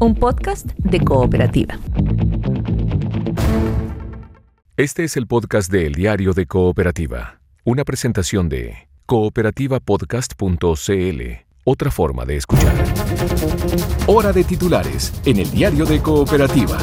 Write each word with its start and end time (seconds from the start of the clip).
un 0.00 0.14
podcast 0.14 0.66
de 0.78 1.00
cooperativa. 1.00 1.78
Este 4.78 5.04
es 5.04 5.18
el 5.18 5.26
podcast 5.26 5.70
de 5.70 5.86
El 5.86 5.94
Diario 5.94 6.32
de 6.32 6.46
Cooperativa, 6.46 7.38
una 7.64 7.84
presentación 7.84 8.48
de 8.48 8.88
cooperativapodcast.cl, 9.04 11.22
otra 11.64 11.90
forma 11.90 12.24
de 12.24 12.36
escuchar. 12.36 12.72
Hora 14.06 14.32
de 14.32 14.42
titulares 14.42 15.12
en 15.26 15.38
El 15.38 15.50
Diario 15.50 15.84
de 15.84 16.00
Cooperativa. 16.00 16.78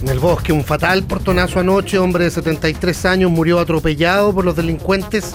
En 0.00 0.08
el 0.08 0.20
bosque, 0.20 0.52
un 0.52 0.62
fatal 0.62 1.02
portonazo 1.02 1.58
anoche, 1.58 1.98
hombre 1.98 2.22
de 2.24 2.30
73 2.30 3.06
años 3.06 3.32
murió 3.32 3.58
atropellado 3.58 4.32
por 4.32 4.44
los 4.44 4.54
delincuentes 4.54 5.34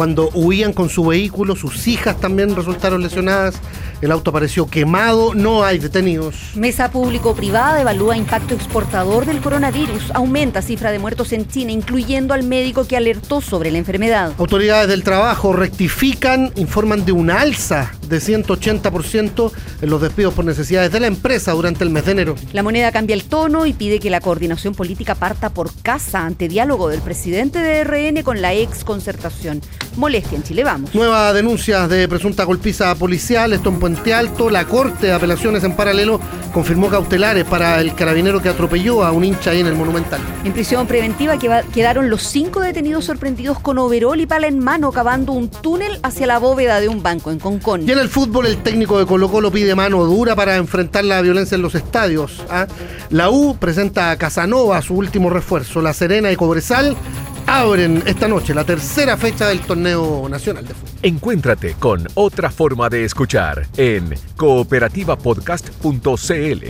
cuando 0.00 0.30
huían 0.32 0.72
con 0.72 0.88
su 0.88 1.04
vehículo, 1.04 1.56
sus 1.56 1.86
hijas 1.86 2.18
también 2.18 2.56
resultaron 2.56 3.02
lesionadas, 3.02 3.56
el 4.00 4.10
auto 4.12 4.30
apareció 4.30 4.66
quemado, 4.66 5.34
no 5.34 5.62
hay 5.62 5.78
detenidos. 5.78 6.36
Mesa 6.54 6.90
público-privada 6.90 7.82
evalúa 7.82 8.16
impacto 8.16 8.54
exportador 8.54 9.26
del 9.26 9.42
coronavirus, 9.42 10.10
aumenta 10.14 10.62
cifra 10.62 10.90
de 10.90 10.98
muertos 10.98 11.34
en 11.34 11.46
China, 11.46 11.72
incluyendo 11.72 12.32
al 12.32 12.44
médico 12.44 12.86
que 12.86 12.96
alertó 12.96 13.42
sobre 13.42 13.70
la 13.70 13.76
enfermedad. 13.76 14.32
Autoridades 14.38 14.88
del 14.88 15.04
trabajo 15.04 15.52
rectifican, 15.52 16.50
informan 16.56 17.04
de 17.04 17.12
un 17.12 17.30
alza 17.30 17.92
de 18.08 18.20
180% 18.20 19.52
en 19.82 19.90
los 19.90 20.00
despidos 20.00 20.32
por 20.32 20.46
necesidades 20.46 20.90
de 20.92 21.00
la 21.00 21.08
empresa 21.08 21.52
durante 21.52 21.84
el 21.84 21.90
mes 21.90 22.06
de 22.06 22.12
enero. 22.12 22.36
La 22.54 22.62
moneda 22.62 22.90
cambia 22.90 23.12
el 23.12 23.24
tono 23.24 23.66
y 23.66 23.74
pide 23.74 24.00
que 24.00 24.08
la 24.08 24.22
coordinación 24.22 24.74
política 24.74 25.14
parta 25.14 25.50
por 25.50 25.70
casa 25.82 26.24
ante 26.24 26.48
diálogo 26.48 26.88
del 26.88 27.02
presidente 27.02 27.58
de 27.58 27.84
RN 27.84 28.22
con 28.22 28.40
la 28.40 28.54
ex 28.54 28.82
concertación 28.82 29.60
molestia 29.96 30.36
en 30.36 30.42
Chile 30.42 30.64
Vamos. 30.64 30.94
Nueva 30.94 31.32
denuncia 31.32 31.88
de 31.88 32.08
presunta 32.08 32.44
golpiza 32.44 32.94
policial, 32.94 33.52
esto 33.52 33.68
en 33.68 33.78
Puente 33.78 34.14
Alto. 34.14 34.50
La 34.50 34.64
Corte 34.64 35.08
de 35.08 35.12
Apelaciones 35.12 35.64
en 35.64 35.74
paralelo 35.74 36.20
confirmó 36.52 36.88
cautelares 36.88 37.44
para 37.44 37.80
el 37.80 37.94
carabinero 37.94 38.42
que 38.42 38.48
atropelló 38.48 39.04
a 39.04 39.12
un 39.12 39.24
hincha 39.24 39.50
ahí 39.50 39.60
en 39.60 39.66
el 39.66 39.74
Monumental. 39.74 40.20
En 40.44 40.52
prisión 40.52 40.86
preventiva 40.86 41.38
quedaron 41.38 42.10
los 42.10 42.22
cinco 42.22 42.60
detenidos 42.60 43.04
sorprendidos 43.04 43.60
con 43.60 43.78
overol 43.78 44.20
y 44.20 44.26
pala 44.26 44.46
en 44.46 44.58
mano 44.58 44.92
cavando 44.92 45.32
un 45.32 45.48
túnel 45.48 45.98
hacia 46.02 46.26
la 46.26 46.38
bóveda 46.38 46.80
de 46.80 46.88
un 46.88 47.02
banco 47.02 47.30
en 47.30 47.38
Concón. 47.38 47.88
Y 47.88 47.92
en 47.92 47.98
el 47.98 48.08
fútbol, 48.08 48.46
el 48.46 48.58
técnico 48.58 48.98
de 48.98 49.06
Colo 49.06 49.30
Colo 49.30 49.50
pide 49.50 49.74
mano 49.74 50.04
dura 50.04 50.34
para 50.34 50.56
enfrentar 50.56 51.04
la 51.04 51.20
violencia 51.20 51.54
en 51.54 51.62
los 51.62 51.74
estadios. 51.74 52.42
¿ah? 52.50 52.66
La 53.10 53.30
U 53.30 53.56
presenta 53.58 54.10
a 54.10 54.16
Casanova 54.16 54.80
su 54.82 54.94
último 54.94 55.30
refuerzo. 55.30 55.80
La 55.82 55.92
Serena 55.92 56.30
y 56.32 56.36
Cobresal 56.36 56.96
abren 57.46 58.02
esta 58.06 58.28
noche 58.28 58.54
la 58.54 58.64
tercera 58.64 59.16
fecha 59.16 59.48
del 59.48 59.60
torneo 59.60 60.28
nacional 60.28 60.66
de 60.66 60.74
fútbol. 60.74 60.90
Encuéntrate 61.02 61.74
con 61.74 62.06
otra 62.14 62.50
forma 62.50 62.88
de 62.88 63.04
escuchar 63.04 63.66
en 63.76 64.14
cooperativapodcast.cl. 64.36 66.64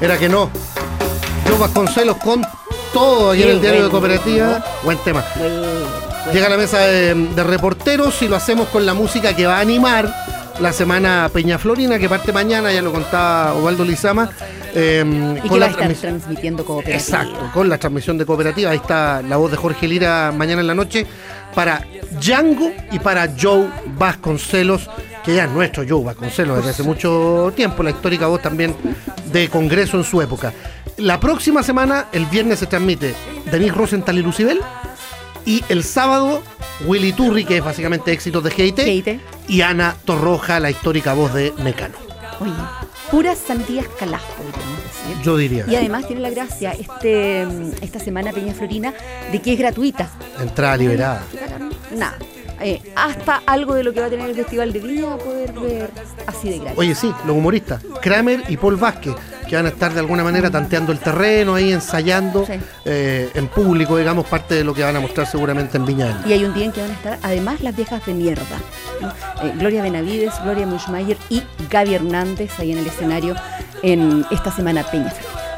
Era 0.00 0.18
que 0.18 0.28
no. 0.28 0.50
Yo 1.48 1.58
Vasconcelos 1.58 2.16
con 2.18 2.42
todo 2.92 3.30
aquí 3.30 3.42
en 3.42 3.50
el 3.50 3.60
diario 3.60 3.84
de 3.84 3.90
cooperativa. 3.90 4.64
Buen 4.84 4.98
tema. 4.98 5.24
Llega 6.32 6.46
a 6.46 6.50
la 6.50 6.56
mesa 6.56 6.80
de, 6.80 7.14
de 7.14 7.44
reporteros 7.44 8.20
y 8.22 8.28
lo 8.28 8.36
hacemos 8.36 8.68
con 8.68 8.84
la 8.84 8.94
música 8.94 9.34
que 9.34 9.46
va 9.46 9.58
a 9.58 9.60
animar 9.60 10.12
la 10.60 10.72
semana 10.72 11.30
Peña 11.32 11.58
Florina, 11.58 11.98
que 11.98 12.08
parte 12.08 12.32
mañana, 12.32 12.72
ya 12.72 12.82
lo 12.82 12.92
contaba 12.92 13.54
Osvaldo 13.54 13.84
Lizama. 13.84 14.30
Eh, 14.74 15.40
y 15.42 15.48
con 15.48 15.60
la 15.60 15.72
transmitiendo 15.72 16.64
cooperativa. 16.64 16.96
Exacto, 16.96 17.50
con 17.54 17.68
la 17.68 17.78
transmisión 17.78 18.18
de 18.18 18.26
cooperativa. 18.26 18.70
Ahí 18.70 18.76
está 18.76 19.22
la 19.22 19.36
voz 19.36 19.50
de 19.50 19.56
Jorge 19.56 19.88
Lira 19.88 20.32
mañana 20.36 20.60
en 20.60 20.66
la 20.66 20.74
noche 20.74 21.06
para 21.54 21.82
Django 22.20 22.70
y 22.92 22.98
para 22.98 23.30
Joe 23.40 23.68
Vasconcelos, 23.98 24.90
que 25.24 25.34
ya 25.34 25.44
es 25.44 25.50
nuestro 25.50 25.84
Joe 25.88 26.04
Vasconcelos 26.04 26.58
desde 26.58 26.70
hace 26.70 26.82
mucho 26.82 27.52
tiempo, 27.56 27.82
la 27.82 27.90
histórica 27.90 28.26
voz 28.26 28.42
también 28.42 28.74
de 29.32 29.48
Congreso 29.48 29.96
en 29.96 30.04
su 30.04 30.20
época. 30.20 30.52
La 30.98 31.18
próxima 31.20 31.62
semana, 31.62 32.06
el 32.12 32.26
viernes, 32.26 32.58
se 32.58 32.66
transmite 32.66 33.14
Denis 33.50 33.74
Rosenthal 33.74 34.18
y 34.18 34.22
Lucibel. 34.22 34.60
Y 35.46 35.64
el 35.68 35.84
sábado, 35.84 36.42
Willy 36.86 37.12
Turri, 37.12 37.44
que 37.44 37.58
es 37.58 37.64
básicamente 37.64 38.12
éxitos 38.12 38.42
de 38.42 38.50
GIT, 38.50 39.20
y 39.48 39.60
Ana 39.62 39.96
Torroja, 40.04 40.58
la 40.58 40.70
histórica 40.70 41.14
voz 41.14 41.32
de 41.32 41.54
Mecano. 41.62 41.94
Oye, 42.40 42.52
puras 43.12 43.38
sandías 43.38 43.86
calas, 43.98 44.20
podríamos 44.22 44.82
decir. 44.82 45.22
Yo 45.22 45.36
diría. 45.36 45.64
Y 45.68 45.76
además 45.76 46.06
tiene 46.08 46.20
la 46.20 46.30
gracia 46.30 46.72
este, 46.72 47.42
esta 47.80 48.00
semana 48.00 48.32
Peña 48.32 48.54
Florina 48.54 48.92
de 49.30 49.40
que 49.40 49.52
es 49.52 49.58
gratuita. 49.58 50.10
Entrada 50.40 50.76
liberada. 50.76 51.22
Nada. 51.94 52.18
Eh, 52.60 52.80
hasta 52.94 53.42
algo 53.46 53.74
de 53.74 53.84
lo 53.84 53.92
que 53.92 54.00
va 54.00 54.06
a 54.06 54.10
tener 54.10 54.28
el 54.28 54.36
Festival 54.36 54.72
de 54.72 54.80
Viña 54.80 55.14
a 55.14 55.18
poder 55.18 55.52
ver 55.52 55.90
así 56.26 56.50
de 56.50 56.58
gratis. 56.58 56.78
Oye, 56.78 56.94
sí, 56.94 57.12
los 57.26 57.36
humoristas, 57.36 57.82
Kramer 58.00 58.42
y 58.48 58.56
Paul 58.56 58.76
Vázquez, 58.76 59.14
que 59.48 59.56
van 59.56 59.66
a 59.66 59.68
estar 59.68 59.92
de 59.92 60.00
alguna 60.00 60.24
manera 60.24 60.50
tanteando 60.50 60.92
el 60.92 60.98
terreno, 60.98 61.54
ahí 61.54 61.72
ensayando 61.72 62.46
eh, 62.84 63.30
en 63.34 63.48
público, 63.48 63.96
digamos, 63.96 64.26
parte 64.26 64.54
de 64.54 64.64
lo 64.64 64.74
que 64.74 64.82
van 64.82 64.96
a 64.96 65.00
mostrar 65.00 65.26
seguramente 65.26 65.76
en 65.76 65.84
Viña. 65.84 66.22
Y 66.26 66.32
hay 66.32 66.44
un 66.44 66.54
día 66.54 66.64
en 66.64 66.72
que 66.72 66.80
van 66.80 66.90
a 66.90 66.94
estar, 66.94 67.18
además, 67.22 67.60
las 67.60 67.76
viejas 67.76 68.04
de 68.06 68.14
mierda. 68.14 68.56
Eh, 69.42 69.52
Gloria 69.58 69.82
Benavides, 69.82 70.32
Gloria 70.42 70.66
Muschmayer 70.66 71.18
y 71.28 71.42
Gaby 71.70 71.94
Hernández 71.94 72.58
ahí 72.58 72.72
en 72.72 72.78
el 72.78 72.86
escenario 72.86 73.34
en 73.82 74.24
esta 74.30 74.50
semana 74.50 74.82
Peña. 74.84 75.12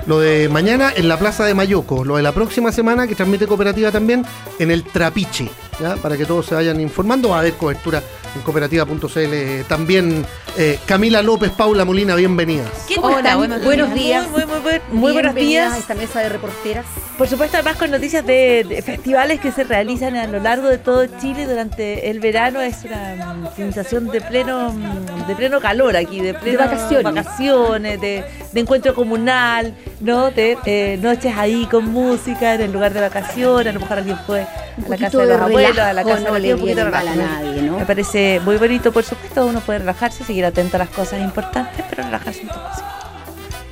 Lo 0.06 0.20
de 0.20 0.48
mañana 0.48 0.90
en 0.96 1.08
la 1.08 1.18
Plaza 1.18 1.44
de 1.44 1.54
Mayoco, 1.54 2.04
lo 2.04 2.16
de 2.16 2.22
la 2.22 2.32
próxima 2.32 2.72
semana 2.72 3.06
que 3.06 3.14
transmite 3.14 3.46
Cooperativa 3.46 3.92
también 3.92 4.24
en 4.58 4.70
el 4.70 4.82
Trapiche, 4.82 5.50
¿ya? 5.80 5.96
para 5.96 6.16
que 6.16 6.24
todos 6.24 6.46
se 6.46 6.54
vayan 6.54 6.80
informando. 6.80 7.30
Va 7.30 7.36
a 7.36 7.40
haber 7.40 7.54
cobertura 7.54 8.02
en 8.34 8.42
cooperativa.cl. 8.42 9.66
También 9.68 10.26
eh, 10.58 10.76
Camila 10.86 11.22
López, 11.22 11.52
Paula 11.52 11.84
Molina, 11.84 12.16
bienvenidas. 12.16 12.68
Hola, 13.00 13.36
buenos, 13.36 13.62
buenos 13.62 13.94
días. 13.94 14.28
Muy, 14.28 14.44
muy, 14.44 14.58
muy, 14.58 14.80
muy 14.90 15.12
buenos 15.12 15.34
días. 15.36 15.72
a 15.72 15.78
esta 15.78 15.94
mesa 15.94 16.18
de 16.18 16.30
reporteras. 16.30 16.84
Por 17.16 17.28
supuesto, 17.28 17.56
además 17.56 17.76
con 17.76 17.92
noticias 17.92 18.26
de, 18.26 18.82
festivales 18.84 19.38
que 19.40 19.52
se 19.52 19.62
realizan 19.62 20.16
a 20.16 20.26
lo 20.26 20.40
largo 20.40 20.68
de 20.68 20.78
todo 20.78 21.06
Chile 21.20 21.46
durante 21.46 22.10
el 22.10 22.18
verano. 22.18 22.60
Es 22.60 22.84
una 22.84 23.34
mm, 23.34 23.56
sensación 23.56 24.08
de 24.08 24.20
pleno 24.20 24.72
mm, 24.72 25.28
de 25.28 25.36
pleno 25.36 25.60
calor 25.60 25.96
aquí, 25.96 26.20
de 26.20 26.34
pleno 26.34 26.58
vacaciones, 26.58 27.04
vacaciones 27.04 28.00
de, 28.00 28.24
encuentro 28.54 28.94
comunal, 28.94 29.74
¿no? 30.00 30.32
De 30.32 30.58
eh, 30.64 30.98
noches 31.00 31.34
ahí 31.36 31.66
con 31.66 31.86
música 31.86 32.54
en 32.54 32.62
el 32.62 32.72
lugar 32.72 32.92
de 32.92 33.00
vacaciones. 33.00 33.68
A 33.68 33.72
lo 33.74 33.80
mejor 33.80 33.98
alguien 33.98 34.18
fue 34.26 34.40
a 34.40 34.88
la 34.88 34.96
casa 34.96 35.18
de 35.18 35.26
los 35.26 35.40
abuelos, 35.40 35.78
a 35.78 35.92
la 35.92 36.02
casa 36.02 36.28
no 36.28 36.34
de 36.34 36.54
un 36.54 36.60
poquito 36.60 36.82
a 36.82 36.90
nadie, 36.90 37.62
¿no? 37.62 37.78
Me 37.78 37.86
parece 37.86 38.40
muy 38.44 38.56
bonito, 38.56 38.90
por 38.90 39.04
supuesto. 39.04 39.46
Uno 39.46 39.60
puede 39.60 39.80
relajarse, 39.80 40.24
seguir 40.24 40.47
atento 40.48 40.76
a 40.76 40.80
las 40.80 40.90
cosas 40.90 41.20
importantes, 41.20 41.84
pero 41.88 42.02
relajarse 42.02 42.42
un 42.42 42.48
poco. 42.48 42.98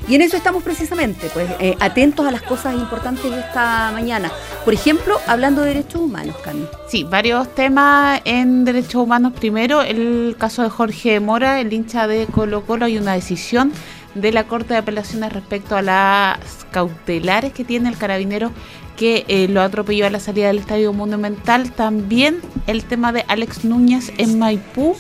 Y 0.09 0.15
en 0.15 0.23
eso 0.23 0.37
estamos 0.37 0.63
precisamente, 0.63 1.29
pues 1.35 1.51
eh, 1.59 1.75
atentos 1.81 2.25
a 2.25 2.31
las 2.31 2.43
cosas 2.43 2.75
importantes 2.75 3.29
de 3.29 3.41
esta 3.41 3.91
mañana. 3.93 4.31
Por 4.65 4.73
ejemplo, 4.73 5.19
hablando 5.27 5.63
de 5.63 5.69
derechos 5.69 6.01
humanos, 6.01 6.37
Cami. 6.45 6.65
Sí, 6.89 7.03
varios 7.03 7.53
temas 7.57 8.21
en 8.25 8.65
derechos 8.65 9.03
humanos. 9.03 9.33
Primero, 9.33 9.83
el 9.83 10.37
caso 10.39 10.63
de 10.63 10.71
Jorge 10.71 11.19
Mora, 11.19 11.61
el 11.61 11.73
hincha 11.73 12.07
de 12.07 12.27
Colo 12.27 12.65
Colo, 12.65 12.85
hay 12.85 12.99
una 12.99 13.15
decisión 13.15 13.73
de 14.15 14.31
la 14.31 14.45
Corte 14.45 14.75
de 14.75 14.79
Apelaciones 14.79 15.33
respecto 15.33 15.77
a 15.77 15.83
las 15.83 16.39
cautelares 16.71 17.53
que 17.53 17.65
tiene 17.65 17.89
el 17.89 17.99
carabinero 17.99 18.53
que 18.97 19.25
eh, 19.29 19.47
lo 19.49 19.61
atropelló 19.61 20.07
a 20.07 20.11
la 20.11 20.21
salida 20.21 20.47
del 20.47 20.59
Estadio 20.59 20.93
Monumental. 20.93 21.73
También 21.73 22.41
el 22.67 22.85
tema 22.85 23.13
de 23.13 23.25
Alex 23.29 23.65
Núñez 23.65 24.13
en 24.19 24.39
Maipú, 24.39 24.97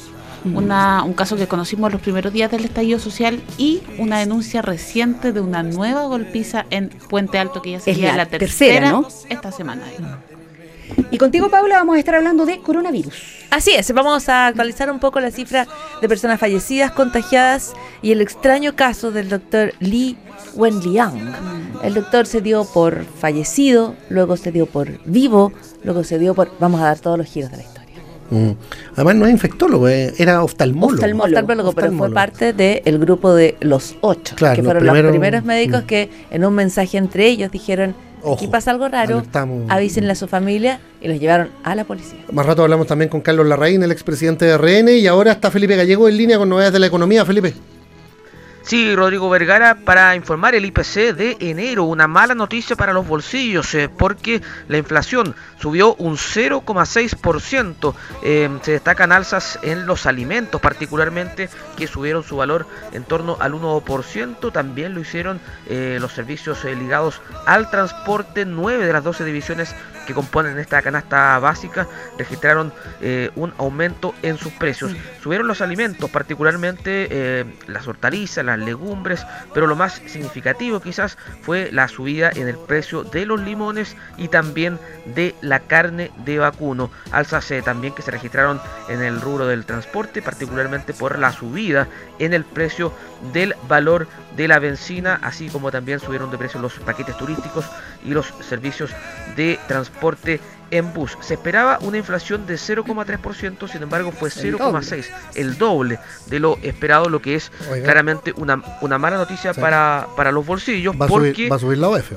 un 0.54 1.14
caso 1.14 1.36
que 1.36 1.46
conocimos 1.46 1.92
los 1.92 2.00
primeros 2.00 2.32
días 2.32 2.50
del 2.50 2.64
estallido 2.64 2.98
social 2.98 3.40
y 3.58 3.82
una 3.98 4.18
denuncia 4.18 4.62
reciente 4.62 5.32
de 5.32 5.40
una 5.40 5.62
nueva 5.62 6.06
golpiza 6.06 6.66
en 6.70 6.88
Puente 7.08 7.38
Alto 7.38 7.62
que 7.62 7.72
ya 7.72 7.80
sería 7.80 8.16
la, 8.16 8.26
tercera, 8.26 9.02
esta 9.28 9.52
semana. 9.52 9.82
Y 11.10 11.18
contigo, 11.18 11.50
Paula, 11.50 11.78
vamos 11.78 11.96
a 11.96 11.98
estar 11.98 12.14
hablando 12.14 12.46
de 12.46 12.60
coronavirus. 12.60 13.46
Así 13.50 13.72
es, 13.72 13.92
vamos 13.92 14.28
a 14.28 14.46
actualizar 14.46 14.90
un 14.90 14.98
poco 14.98 15.20
la 15.20 15.30
cifra 15.30 15.66
de 16.00 16.08
personas 16.08 16.38
fallecidas, 16.38 16.92
contagiadas 16.92 17.74
y 18.02 18.12
el 18.12 18.20
extraño 18.20 18.76
caso 18.76 19.10
del 19.10 19.28
doctor 19.28 19.72
Li 19.80 20.16
Wenliang. 20.54 21.34
El 21.82 21.94
doctor 21.94 22.26
se 22.26 22.40
dio 22.40 22.64
por 22.64 23.04
fallecido, 23.04 23.94
luego 24.08 24.36
se 24.36 24.52
dio 24.52 24.66
por 24.66 25.04
vivo, 25.04 25.52
luego 25.84 26.04
se 26.04 26.18
dio 26.18 26.34
por... 26.34 26.50
Vamos 26.58 26.80
a 26.80 26.84
dar 26.84 26.98
todos 26.98 27.18
los 27.18 27.26
giros 27.26 27.50
de 27.50 27.58
la 27.58 27.62
historia. 27.62 27.75
Mm. 28.30 28.50
Además 28.94 29.16
no 29.16 29.26
es 29.26 29.32
infectólogo, 29.32 29.88
eh, 29.88 30.12
era 30.18 30.42
oftalmólogo. 30.42 31.02
Oftalmólogo, 31.22 31.72
pero 31.72 31.92
fue 31.92 32.12
parte 32.12 32.52
del 32.52 32.98
grupo 32.98 33.34
de 33.34 33.56
los 33.60 33.96
ocho, 34.00 34.36
que 34.36 34.62
fueron 34.62 34.84
los 34.84 35.10
primeros 35.10 35.44
médicos 35.44 35.84
mm. 35.84 35.86
que 35.86 36.10
en 36.30 36.44
un 36.44 36.54
mensaje 36.54 36.98
entre 36.98 37.26
ellos 37.26 37.50
dijeron, 37.50 37.94
aquí 38.32 38.48
pasa 38.48 38.70
algo 38.70 38.88
raro, 38.88 39.22
avísenle 39.68 40.12
a 40.12 40.14
su 40.14 40.26
familia 40.26 40.80
y 41.00 41.08
los 41.08 41.20
llevaron 41.20 41.48
a 41.62 41.74
la 41.74 41.84
policía. 41.84 42.18
Más 42.32 42.46
rato 42.46 42.62
hablamos 42.62 42.86
también 42.86 43.08
con 43.08 43.20
Carlos 43.20 43.46
Larraín, 43.46 43.82
el 43.82 43.92
expresidente 43.92 44.44
de 44.44 44.56
RN, 44.56 44.88
y 44.90 45.06
ahora 45.06 45.32
está 45.32 45.50
Felipe 45.50 45.76
Gallego 45.76 46.08
en 46.08 46.16
línea 46.16 46.38
con 46.38 46.48
novedades 46.48 46.72
de 46.72 46.80
la 46.80 46.86
economía. 46.86 47.24
Felipe. 47.24 47.54
Sí, 48.66 48.96
Rodrigo 48.96 49.30
Vergara, 49.30 49.76
para 49.76 50.16
informar 50.16 50.56
el 50.56 50.64
IPC 50.64 51.14
de 51.14 51.36
enero, 51.38 51.84
una 51.84 52.08
mala 52.08 52.34
noticia 52.34 52.74
para 52.74 52.92
los 52.92 53.06
bolsillos, 53.06 53.72
eh, 53.76 53.88
porque 53.88 54.42
la 54.66 54.76
inflación 54.76 55.36
subió 55.60 55.94
un 55.94 56.16
0,6%. 56.16 57.94
Eh, 58.24 58.50
se 58.62 58.72
destacan 58.72 59.12
alzas 59.12 59.60
en 59.62 59.86
los 59.86 60.04
alimentos, 60.06 60.60
particularmente, 60.60 61.48
que 61.76 61.86
subieron 61.86 62.24
su 62.24 62.38
valor 62.38 62.66
en 62.90 63.04
torno 63.04 63.36
al 63.38 63.54
1%. 63.54 64.50
También 64.50 64.94
lo 64.94 65.00
hicieron 65.00 65.38
eh, 65.68 65.98
los 66.00 66.12
servicios 66.12 66.64
ligados 66.64 67.22
al 67.46 67.70
transporte. 67.70 68.44
9 68.44 68.84
de 68.84 68.92
las 68.92 69.04
12 69.04 69.24
divisiones 69.24 69.76
que 70.06 70.14
componen 70.14 70.58
esta 70.58 70.80
canasta 70.82 71.38
básica 71.38 71.86
registraron 72.18 72.72
un 73.34 73.52
aumento 73.58 74.14
en 74.22 74.38
sus 74.38 74.52
precios. 74.52 74.92
Subieron 75.22 75.46
los 75.46 75.60
alimentos, 75.60 76.10
particularmente 76.10 77.46
las 77.66 77.86
hortalizas, 77.86 78.44
las 78.44 78.58
legumbres, 78.58 79.26
pero 79.52 79.66
lo 79.66 79.76
más 79.76 80.02
significativo 80.06 80.80
quizás 80.80 81.18
fue 81.42 81.70
la 81.72 81.88
subida 81.88 82.30
en 82.34 82.48
el 82.48 82.56
precio 82.56 83.04
de 83.04 83.26
los 83.26 83.40
limones 83.40 83.96
y 84.16 84.28
también 84.28 84.78
de 85.14 85.34
la 85.40 85.60
carne 85.60 86.10
de 86.24 86.38
vacuno. 86.38 86.90
Alzas 87.10 87.50
eh, 87.50 87.62
también 87.62 87.94
que 87.94 88.02
se 88.02 88.10
registraron 88.10 88.60
en 88.88 89.02
el 89.02 89.20
rubro 89.20 89.46
del 89.46 89.64
transporte, 89.64 90.22
particularmente 90.22 90.94
por 90.94 91.18
la 91.18 91.32
subida 91.32 91.88
en 92.18 92.32
el 92.34 92.44
precio 92.44 92.92
del 93.32 93.54
valor 93.68 94.06
de 94.36 94.48
la 94.48 94.58
benzina, 94.58 95.18
así 95.22 95.48
como 95.48 95.70
también 95.70 96.00
subieron 96.00 96.30
de 96.30 96.38
precio 96.38 96.60
los 96.60 96.74
paquetes 96.74 97.16
turísticos 97.16 97.64
y 98.04 98.10
los 98.10 98.32
servicios 98.48 98.90
de 99.36 99.58
transporte 99.66 100.40
en 100.70 100.92
bus. 100.92 101.16
Se 101.20 101.34
esperaba 101.34 101.78
una 101.80 101.98
inflación 101.98 102.46
de 102.46 102.54
0,3%, 102.54 103.68
sin 103.70 103.82
embargo 103.82 104.12
fue 104.12 104.30
0,6%, 104.30 105.06
el 105.34 105.58
doble 105.58 105.98
de 106.26 106.40
lo 106.40 106.58
esperado, 106.62 107.08
lo 107.08 107.22
que 107.22 107.36
es 107.36 107.50
claramente 107.84 108.32
una, 108.36 108.62
una 108.80 108.98
mala 108.98 109.16
noticia 109.16 109.54
para, 109.54 110.06
para 110.16 110.32
los 110.32 110.44
bolsillos. 110.44 110.94
Va, 111.00 111.06
porque, 111.06 111.48
a 111.50 111.58
subir 111.58 111.78
la 111.78 111.88
OF. 111.88 112.12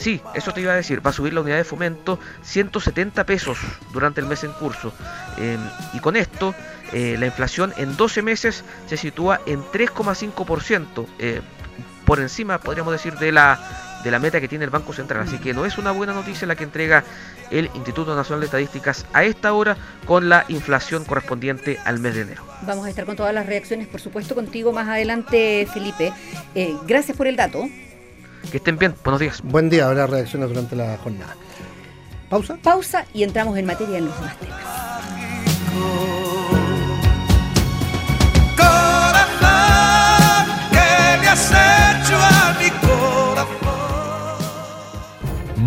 Sí, 0.00 0.18
eso 0.32 0.52
te 0.52 0.62
iba 0.62 0.72
a 0.72 0.76
decir, 0.76 1.04
va 1.04 1.10
a 1.10 1.12
subir 1.12 1.34
la 1.34 1.42
unidad 1.42 1.58
de 1.58 1.64
fomento 1.64 2.18
170 2.42 3.24
pesos 3.26 3.58
durante 3.92 4.22
el 4.22 4.26
mes 4.26 4.42
en 4.44 4.52
curso. 4.52 4.94
Em, 5.36 5.60
y 5.92 6.00
con 6.00 6.16
esto, 6.16 6.54
eh, 6.92 7.16
la 7.18 7.26
inflación 7.26 7.72
en 7.76 7.96
12 7.96 8.22
meses 8.22 8.64
se 8.86 8.96
sitúa 8.96 9.40
en 9.46 9.62
3,5%, 9.62 11.06
eh, 11.18 11.40
por 12.04 12.20
encima, 12.20 12.58
podríamos 12.58 12.92
decir, 12.92 13.14
de 13.14 13.32
la 13.32 13.88
de 14.02 14.10
la 14.10 14.18
meta 14.18 14.40
que 14.40 14.48
tiene 14.48 14.64
el 14.64 14.70
Banco 14.70 14.92
Central. 14.92 15.22
Así 15.22 15.38
que 15.38 15.52
no 15.54 15.66
es 15.66 15.78
una 15.78 15.90
buena 15.90 16.12
noticia 16.12 16.46
la 16.46 16.56
que 16.56 16.64
entrega 16.64 17.04
el 17.50 17.70
Instituto 17.74 18.14
Nacional 18.14 18.40
de 18.40 18.46
Estadísticas 18.46 19.06
a 19.12 19.24
esta 19.24 19.52
hora 19.52 19.76
con 20.06 20.28
la 20.28 20.44
inflación 20.48 21.04
correspondiente 21.04 21.78
al 21.84 21.98
mes 21.98 22.14
de 22.14 22.22
enero. 22.22 22.44
Vamos 22.62 22.86
a 22.86 22.90
estar 22.90 23.04
con 23.04 23.16
todas 23.16 23.34
las 23.34 23.46
reacciones, 23.46 23.88
por 23.88 24.00
supuesto, 24.00 24.34
contigo 24.34 24.72
más 24.72 24.88
adelante, 24.88 25.66
Felipe. 25.72 26.12
Eh, 26.54 26.76
gracias 26.86 27.16
por 27.16 27.26
el 27.26 27.36
dato. 27.36 27.68
Que 28.50 28.56
estén 28.56 28.78
bien, 28.78 28.94
buenos 29.04 29.20
días. 29.20 29.42
Buen 29.42 29.68
día, 29.68 29.86
habrá 29.86 30.06
reacciones 30.06 30.48
durante 30.48 30.74
la 30.76 30.96
jornada. 30.98 31.36
Pausa. 32.28 32.56
Pausa 32.62 33.04
y 33.12 33.24
entramos 33.24 33.58
en 33.58 33.66
materia 33.66 33.98
en 33.98 34.06
los 34.06 34.14
demás 34.16 34.38
temas. 34.38 35.19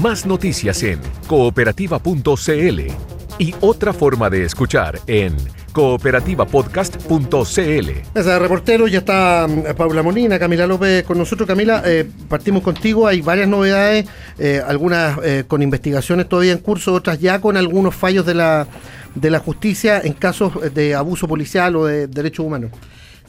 Más 0.01 0.25
noticias 0.25 0.83
en 0.83 0.99
cooperativa.cl 1.27 3.13
y 3.39 3.55
otra 3.61 3.93
forma 3.93 4.29
de 4.29 4.43
escuchar 4.43 4.99
en 5.07 5.35
cooperativapodcast.cl. 5.71 7.89
Esa 8.13 8.39
reportero, 8.39 8.87
ya 8.87 8.99
está 8.99 9.47
mm, 9.47 9.75
Paula 9.75 10.03
Molina, 10.03 10.37
Camila 10.39 10.67
López 10.67 11.03
con 11.03 11.17
nosotros. 11.17 11.47
Camila, 11.47 11.81
eh, 11.85 12.09
partimos 12.29 12.63
contigo, 12.63 13.07
hay 13.07 13.21
varias 13.21 13.47
novedades, 13.47 14.05
eh, 14.37 14.61
algunas 14.65 15.17
eh, 15.23 15.45
con 15.47 15.61
investigaciones 15.61 16.27
todavía 16.29 16.51
en 16.51 16.59
curso, 16.59 16.93
otras 16.93 17.19
ya 17.19 17.41
con 17.41 17.57
algunos 17.57 17.95
fallos 17.95 18.25
de 18.25 18.35
la, 18.35 18.67
de 19.15 19.29
la 19.29 19.39
justicia 19.39 20.01
en 20.03 20.13
casos 20.13 20.53
de 20.73 20.95
abuso 20.95 21.27
policial 21.27 21.75
o 21.75 21.85
de 21.85 22.07
derechos 22.07 22.45
humanos. 22.45 22.71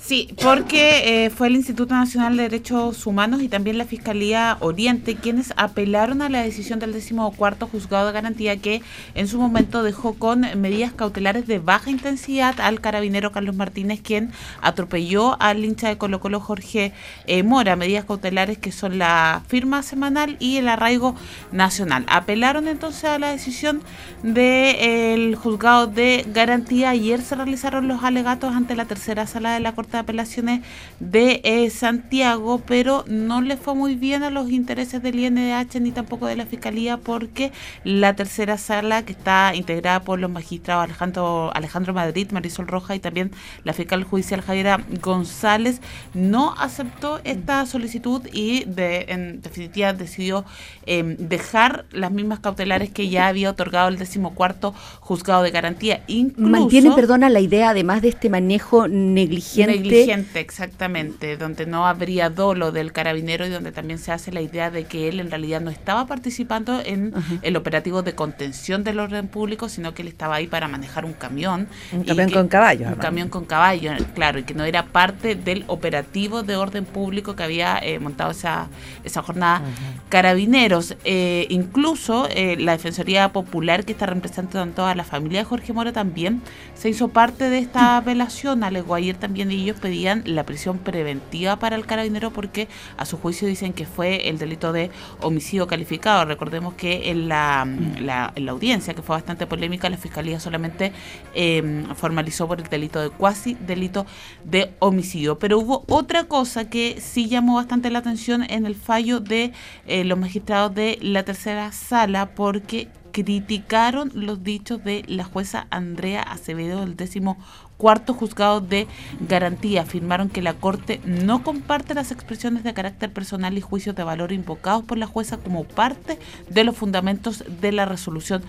Sí, 0.06 0.28
porque 0.42 1.24
eh, 1.24 1.30
fue 1.30 1.46
el 1.46 1.56
Instituto 1.56 1.94
Nacional 1.94 2.36
de 2.36 2.42
Derechos 2.42 3.06
Humanos 3.06 3.40
y 3.40 3.48
también 3.48 3.78
la 3.78 3.86
Fiscalía 3.86 4.58
Oriente 4.60 5.14
quienes 5.16 5.54
apelaron 5.56 6.20
a 6.20 6.28
la 6.28 6.42
decisión 6.42 6.78
del 6.78 6.92
decimocuarto 6.92 7.66
juzgado 7.66 8.08
de 8.08 8.12
garantía 8.12 8.58
que 8.58 8.82
en 9.14 9.28
su 9.28 9.38
momento 9.38 9.82
dejó 9.82 10.12
con 10.12 10.40
medidas 10.60 10.92
cautelares 10.92 11.46
de 11.46 11.58
baja 11.58 11.88
intensidad 11.88 12.60
al 12.60 12.82
carabinero 12.82 13.32
Carlos 13.32 13.56
Martínez, 13.56 14.02
quien 14.02 14.30
atropelló 14.60 15.40
al 15.40 15.64
hincha 15.64 15.88
de 15.88 15.96
Colo 15.96 16.20
Colo 16.20 16.38
Jorge 16.38 16.92
eh, 17.26 17.42
Mora. 17.42 17.74
Medidas 17.74 18.04
cautelares 18.04 18.58
que 18.58 18.72
son 18.72 18.98
la 18.98 19.40
firma 19.48 19.82
semanal 19.82 20.36
y 20.38 20.58
el 20.58 20.68
arraigo 20.68 21.14
nacional. 21.50 22.04
Apelaron 22.08 22.68
entonces 22.68 23.04
a 23.04 23.18
la 23.18 23.30
decisión 23.30 23.80
del 24.22 25.34
juzgado 25.34 25.86
de 25.86 26.26
garantía. 26.28 26.90
Ayer 26.90 27.22
se 27.22 27.36
realizaron 27.36 27.88
los 27.88 28.04
alegatos 28.04 28.54
ante 28.54 28.76
la 28.76 28.84
tercera 28.84 29.26
sala 29.26 29.54
de 29.54 29.60
la 29.60 29.74
Corte 29.74 29.93
Apelaciones 30.00 30.60
de 31.00 31.40
eh, 31.44 31.70
Santiago, 31.70 32.62
pero 32.66 33.04
no 33.06 33.40
le 33.40 33.56
fue 33.56 33.74
muy 33.74 33.94
bien 33.94 34.22
a 34.22 34.30
los 34.30 34.50
intereses 34.50 35.02
del 35.02 35.18
INDH 35.18 35.80
ni 35.80 35.92
tampoco 35.92 36.26
de 36.26 36.36
la 36.36 36.46
Fiscalía 36.46 36.96
porque 36.96 37.52
la 37.84 38.16
tercera 38.16 38.58
sala, 38.58 39.04
que 39.04 39.12
está 39.12 39.54
integrada 39.54 40.00
por 40.00 40.18
los 40.18 40.30
magistrados 40.30 40.84
Alejandro, 40.84 41.50
Alejandro 41.54 41.94
Madrid, 41.94 42.30
Marisol 42.30 42.66
Roja 42.66 42.94
y 42.94 42.98
también 43.00 43.30
la 43.64 43.72
fiscal 43.72 44.04
judicial 44.04 44.40
Javiera 44.40 44.80
González, 45.00 45.80
no 46.14 46.54
aceptó 46.58 47.20
esta 47.24 47.66
solicitud 47.66 48.22
y 48.32 48.64
de, 48.64 49.06
en 49.08 49.40
definitiva 49.40 49.92
decidió 49.92 50.44
em, 50.86 51.16
dejar 51.16 51.84
las 51.92 52.10
mismas 52.10 52.40
cautelares 52.40 52.90
que 52.90 53.08
ya 53.08 53.28
había 53.28 53.50
otorgado 53.50 53.88
el 53.88 53.98
decimocuarto 53.98 54.74
juzgado 55.00 55.42
de 55.42 55.50
garantía. 55.50 56.02
Mantiene, 56.36 56.92
perdona, 56.92 57.28
la 57.28 57.40
idea 57.40 57.70
además 57.70 58.02
de 58.02 58.08
este 58.08 58.28
manejo 58.28 58.88
negligente 58.88 59.72
negligente, 59.84 60.40
exactamente, 60.40 61.36
donde 61.36 61.66
no 61.66 61.86
habría 61.86 62.30
dolo 62.30 62.72
del 62.72 62.92
carabinero 62.92 63.46
y 63.46 63.50
donde 63.50 63.72
también 63.72 63.98
se 63.98 64.12
hace 64.12 64.32
la 64.32 64.40
idea 64.40 64.70
de 64.70 64.84
que 64.84 65.08
él 65.08 65.20
en 65.20 65.30
realidad 65.30 65.60
no 65.60 65.70
estaba 65.70 66.06
participando 66.06 66.80
en 66.84 67.12
el 67.42 67.56
operativo 67.56 68.02
de 68.02 68.14
contención 68.14 68.84
del 68.84 69.00
orden 69.00 69.28
público, 69.28 69.68
sino 69.68 69.94
que 69.94 70.02
él 70.02 70.08
estaba 70.08 70.36
ahí 70.36 70.46
para 70.46 70.68
manejar 70.68 71.04
un 71.04 71.12
camión. 71.12 71.68
Un 71.92 72.04
camión 72.04 72.30
con 72.30 72.48
caballo. 72.48 72.88
Un 72.88 72.94
camión 72.94 73.28
con 73.28 73.44
caballo, 73.44 73.92
claro, 74.14 74.38
y 74.38 74.44
que 74.44 74.54
no 74.54 74.64
era 74.64 74.86
parte 74.86 75.34
del 75.34 75.64
operativo 75.66 76.42
de 76.42 76.56
orden 76.56 76.84
público 76.84 77.36
que 77.36 77.42
había 77.42 77.78
eh, 77.78 77.98
montado 77.98 78.30
esa, 78.30 78.68
esa 79.04 79.22
jornada 79.22 79.62
carabineros. 80.08 80.96
Eh, 81.04 81.46
incluso 81.50 82.28
eh, 82.30 82.56
la 82.58 82.72
Defensoría 82.72 83.30
Popular, 83.30 83.84
que 83.84 83.92
está 83.92 84.06
representando 84.06 84.86
a 84.86 84.94
la 84.94 85.04
familia 85.04 85.40
de 85.40 85.44
Jorge 85.44 85.72
Mora, 85.72 85.92
también 85.92 86.42
se 86.74 86.88
hizo 86.88 87.08
parte 87.08 87.50
de 87.50 87.58
esta 87.58 87.96
apelación, 87.96 88.64
alegó 88.64 88.94
ayer 88.94 89.16
también 89.16 89.50
ellos 89.50 89.73
pedían 89.74 90.22
la 90.26 90.44
prisión 90.44 90.78
preventiva 90.78 91.56
para 91.56 91.76
el 91.76 91.86
carabinero 91.86 92.30
porque 92.30 92.68
a 92.96 93.04
su 93.04 93.16
juicio 93.18 93.48
dicen 93.48 93.72
que 93.72 93.86
fue 93.86 94.28
el 94.28 94.38
delito 94.38 94.72
de 94.72 94.90
homicidio 95.20 95.66
calificado. 95.66 96.24
Recordemos 96.24 96.74
que 96.74 97.10
en 97.10 97.28
la, 97.28 97.66
la, 98.00 98.32
en 98.34 98.46
la 98.46 98.52
audiencia, 98.52 98.94
que 98.94 99.02
fue 99.02 99.16
bastante 99.16 99.46
polémica, 99.46 99.88
la 99.90 99.96
fiscalía 99.96 100.40
solamente 100.40 100.92
em, 101.34 101.84
formalizó 101.94 102.46
por 102.48 102.60
el 102.60 102.68
delito 102.68 103.00
de 103.00 103.10
cuasi 103.10 103.54
delito 103.54 104.06
de 104.44 104.72
homicidio. 104.78 105.38
Pero 105.38 105.58
hubo 105.58 105.84
otra 105.88 106.24
cosa 106.24 106.68
que 106.68 107.00
sí 107.00 107.28
llamó 107.28 107.56
bastante 107.56 107.90
la 107.90 107.98
atención 108.00 108.44
en 108.48 108.66
el 108.66 108.74
fallo 108.74 109.20
de 109.20 109.52
eh, 109.86 110.04
los 110.04 110.18
magistrados 110.18 110.74
de 110.74 110.98
la 111.00 111.22
tercera 111.24 111.72
sala 111.72 112.34
porque 112.34 112.88
criticaron 113.14 114.10
los 114.12 114.42
dichos 114.42 114.82
de 114.82 115.04
la 115.06 115.22
jueza 115.22 115.68
Andrea 115.70 116.20
Acevedo 116.20 116.80
del 116.80 116.96
décimo 116.96 117.38
cuarto 117.76 118.14
juzgado 118.14 118.60
de 118.60 118.86
garantía. 119.20 119.82
Afirmaron 119.82 120.28
que 120.28 120.42
la 120.42 120.54
Corte 120.54 121.00
no 121.04 121.42
comparte 121.42 121.94
las 121.94 122.10
expresiones 122.10 122.64
de 122.64 122.74
carácter 122.74 123.12
personal 123.12 123.56
y 123.56 123.60
juicios 123.60 123.94
de 123.94 124.04
valor 124.04 124.32
invocados 124.32 124.84
por 124.84 124.98
la 124.98 125.06
jueza 125.06 125.38
como 125.38 125.64
parte 125.64 126.18
de 126.48 126.64
los 126.64 126.76
fundamentos 126.76 127.44
de 127.60 127.72
la 127.72 127.84
resolución 127.84 128.42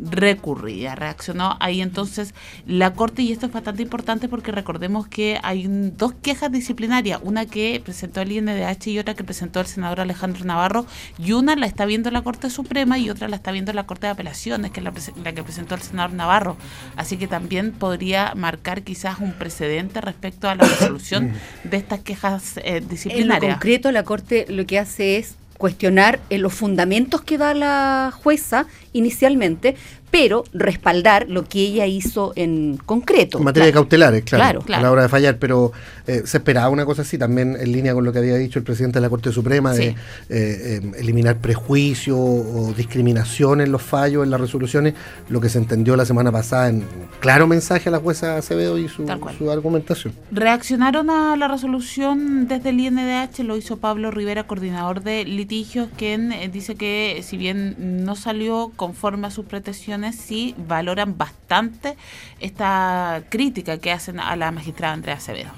recurrida. 0.00 0.94
Reaccionó 0.94 1.56
ahí 1.60 1.80
entonces 1.80 2.34
la 2.66 2.92
Corte 2.94 3.22
y 3.22 3.32
esto 3.32 3.46
es 3.46 3.52
bastante 3.52 3.82
importante 3.82 4.28
porque 4.28 4.52
recordemos 4.52 5.08
que 5.08 5.38
hay 5.42 5.66
dos 5.68 6.14
quejas 6.14 6.50
disciplinarias, 6.52 7.20
una 7.22 7.46
que 7.46 7.80
presentó 7.84 8.20
el 8.20 8.32
INDH 8.32 8.88
y 8.88 8.98
otra 8.98 9.14
que 9.14 9.24
presentó 9.24 9.60
el 9.60 9.66
senador 9.66 10.00
Alejandro 10.00 10.44
Navarro 10.44 10.86
y 11.18 11.32
una 11.32 11.56
la 11.56 11.66
está 11.66 11.86
viendo 11.86 12.10
la 12.10 12.22
Corte 12.22 12.50
Suprema 12.50 12.98
y 12.98 13.10
otra 13.10 13.28
la 13.28 13.36
está 13.36 13.52
viendo 13.52 13.72
la 13.72 13.86
Corte 13.86 14.06
de 14.06 14.12
Apelaciones, 14.12 14.70
que 14.70 14.80
es 14.80 14.84
la, 14.84 14.92
la 15.22 15.32
que 15.32 15.42
presentó 15.42 15.74
el 15.74 15.82
senador 15.82 16.12
Navarro. 16.12 16.56
Así 16.96 17.16
que 17.16 17.28
también 17.28 17.72
podría 17.72 18.34
marcar 18.34 18.82
quizás 18.82 19.18
un 19.20 19.32
precedente 19.32 20.00
respecto 20.00 20.48
a 20.48 20.54
la 20.54 20.64
resolución 20.64 21.32
de 21.64 21.76
estas 21.76 22.00
quejas 22.00 22.58
eh, 22.62 22.80
disciplinarias. 22.80 23.42
En 23.42 23.50
concreto, 23.52 23.92
la 23.92 24.02
Corte 24.02 24.46
lo 24.48 24.66
que 24.66 24.78
hace 24.78 25.18
es 25.18 25.36
cuestionar 25.58 26.20
eh, 26.30 26.38
los 26.38 26.54
fundamentos 26.54 27.20
que 27.20 27.36
da 27.36 27.52
la 27.52 28.12
jueza 28.14 28.66
inicialmente, 28.92 29.76
pero 30.10 30.44
respaldar 30.52 31.26
lo 31.28 31.44
que 31.44 31.60
ella 31.60 31.86
hizo 31.86 32.32
en 32.36 32.78
concreto. 32.84 33.38
En 33.38 33.44
materia 33.44 33.66
de 33.66 33.72
Claro. 33.72 33.84
cautelares, 33.84 34.24
claro, 34.24 34.60
Claro. 34.62 34.80
a 34.80 34.82
la 34.82 34.90
hora 34.92 35.02
de 35.02 35.08
fallar, 35.08 35.38
pero 35.38 35.72
eh, 36.06 36.22
se 36.24 36.38
esperaba 36.38 36.68
una 36.70 36.84
cosa 36.86 37.02
así, 37.02 37.18
también 37.18 37.56
en 37.60 37.72
línea 37.72 37.94
con 37.94 38.04
lo 38.04 38.12
que 38.12 38.18
había 38.18 38.36
dicho 38.36 38.58
el 38.58 38.64
presidente 38.64 38.98
de 38.98 39.02
la 39.02 39.10
Corte 39.10 39.32
Suprema, 39.32 39.72
de 39.74 39.88
eh, 39.88 39.94
eh, 40.30 40.80
eliminar 40.98 41.36
prejuicios 41.38 42.16
o 42.18 42.72
discriminación 42.76 43.60
en 43.60 43.70
los 43.72 43.82
fallos, 43.82 44.24
en 44.24 44.30
las 44.30 44.40
resoluciones, 44.40 44.94
lo 45.28 45.40
que 45.40 45.48
se 45.48 45.58
entendió 45.58 45.96
la 45.96 46.04
semana 46.04 46.32
pasada 46.32 46.68
en 46.68 46.84
claro 47.20 47.46
mensaje 47.46 47.88
a 47.88 47.92
la 47.92 47.98
jueza 47.98 48.36
Acevedo 48.36 48.78
y 48.78 48.88
su, 48.88 49.06
su 49.36 49.50
argumentación. 49.50 50.14
Reaccionaron 50.30 51.10
a 51.10 51.36
la 51.36 51.48
resolución 51.48 52.48
desde 52.48 52.70
el 52.70 52.80
INDH, 52.80 53.40
lo 53.44 53.56
hizo 53.56 53.76
Pablo 53.76 54.10
Rivera, 54.10 54.46
coordinador 54.46 55.02
de 55.02 55.24
litigios, 55.24 55.88
quien 55.96 56.32
eh, 56.32 56.48
dice 56.48 56.74
que 56.74 57.20
si 57.22 57.36
bien 57.36 57.76
no 58.04 58.16
salió 58.16 58.72
conforme 58.76 59.26
a 59.26 59.30
sus 59.30 59.44
pretensiones, 59.44 59.97
sí 60.12 60.54
valoran 60.66 61.16
bastante 61.16 61.96
esta 62.40 63.22
crítica 63.28 63.78
que 63.78 63.92
hacen 63.92 64.20
a 64.20 64.36
la 64.36 64.50
magistrada 64.50 64.94
Andrea 64.94 65.16
Acevedo. 65.16 65.50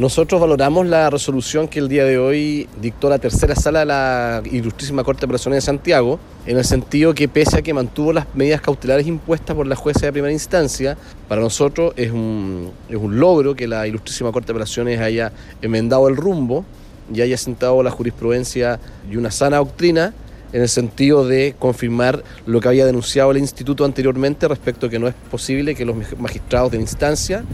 Nosotros 0.00 0.40
valoramos 0.40 0.86
la 0.86 1.10
resolución 1.10 1.68
que 1.68 1.78
el 1.78 1.86
día 1.88 2.06
de 2.06 2.16
hoy 2.16 2.66
dictó 2.80 3.10
la 3.10 3.18
tercera 3.18 3.54
sala 3.54 3.80
de 3.80 3.84
la 3.84 4.42
Ilustrísima 4.50 5.04
Corte 5.04 5.20
de 5.20 5.26
Apelaciones 5.26 5.58
de 5.58 5.60
Santiago, 5.60 6.18
en 6.46 6.56
el 6.56 6.64
sentido 6.64 7.12
que 7.12 7.28
pese 7.28 7.58
a 7.58 7.62
que 7.62 7.74
mantuvo 7.74 8.10
las 8.14 8.26
medidas 8.34 8.62
cautelares 8.62 9.06
impuestas 9.06 9.54
por 9.54 9.66
la 9.66 9.76
jueza 9.76 10.06
de 10.06 10.12
primera 10.12 10.32
instancia, 10.32 10.96
para 11.28 11.42
nosotros 11.42 11.92
es 11.96 12.10
un, 12.12 12.70
es 12.88 12.96
un 12.96 13.20
logro 13.20 13.54
que 13.54 13.68
la 13.68 13.86
Ilustrísima 13.86 14.32
Corte 14.32 14.46
de 14.46 14.52
Apelaciones 14.52 15.00
haya 15.00 15.32
enmendado 15.60 16.08
el 16.08 16.16
rumbo 16.16 16.64
y 17.12 17.20
haya 17.20 17.36
sentado 17.36 17.82
la 17.82 17.90
jurisprudencia 17.90 18.80
y 19.10 19.16
una 19.16 19.30
sana 19.30 19.58
doctrina 19.58 20.14
en 20.52 20.62
el 20.62 20.68
sentido 20.68 21.26
de 21.26 21.54
confirmar 21.58 22.22
lo 22.46 22.60
que 22.60 22.68
había 22.68 22.86
denunciado 22.86 23.30
el 23.30 23.38
instituto 23.38 23.84
anteriormente 23.84 24.48
respecto 24.48 24.86
a 24.86 24.90
que 24.90 24.98
no 24.98 25.08
es 25.08 25.14
posible 25.30 25.74
que 25.74 25.84
los 25.84 25.96
magistrados 26.18 26.72
de 26.72 26.78
instancia 26.78 27.44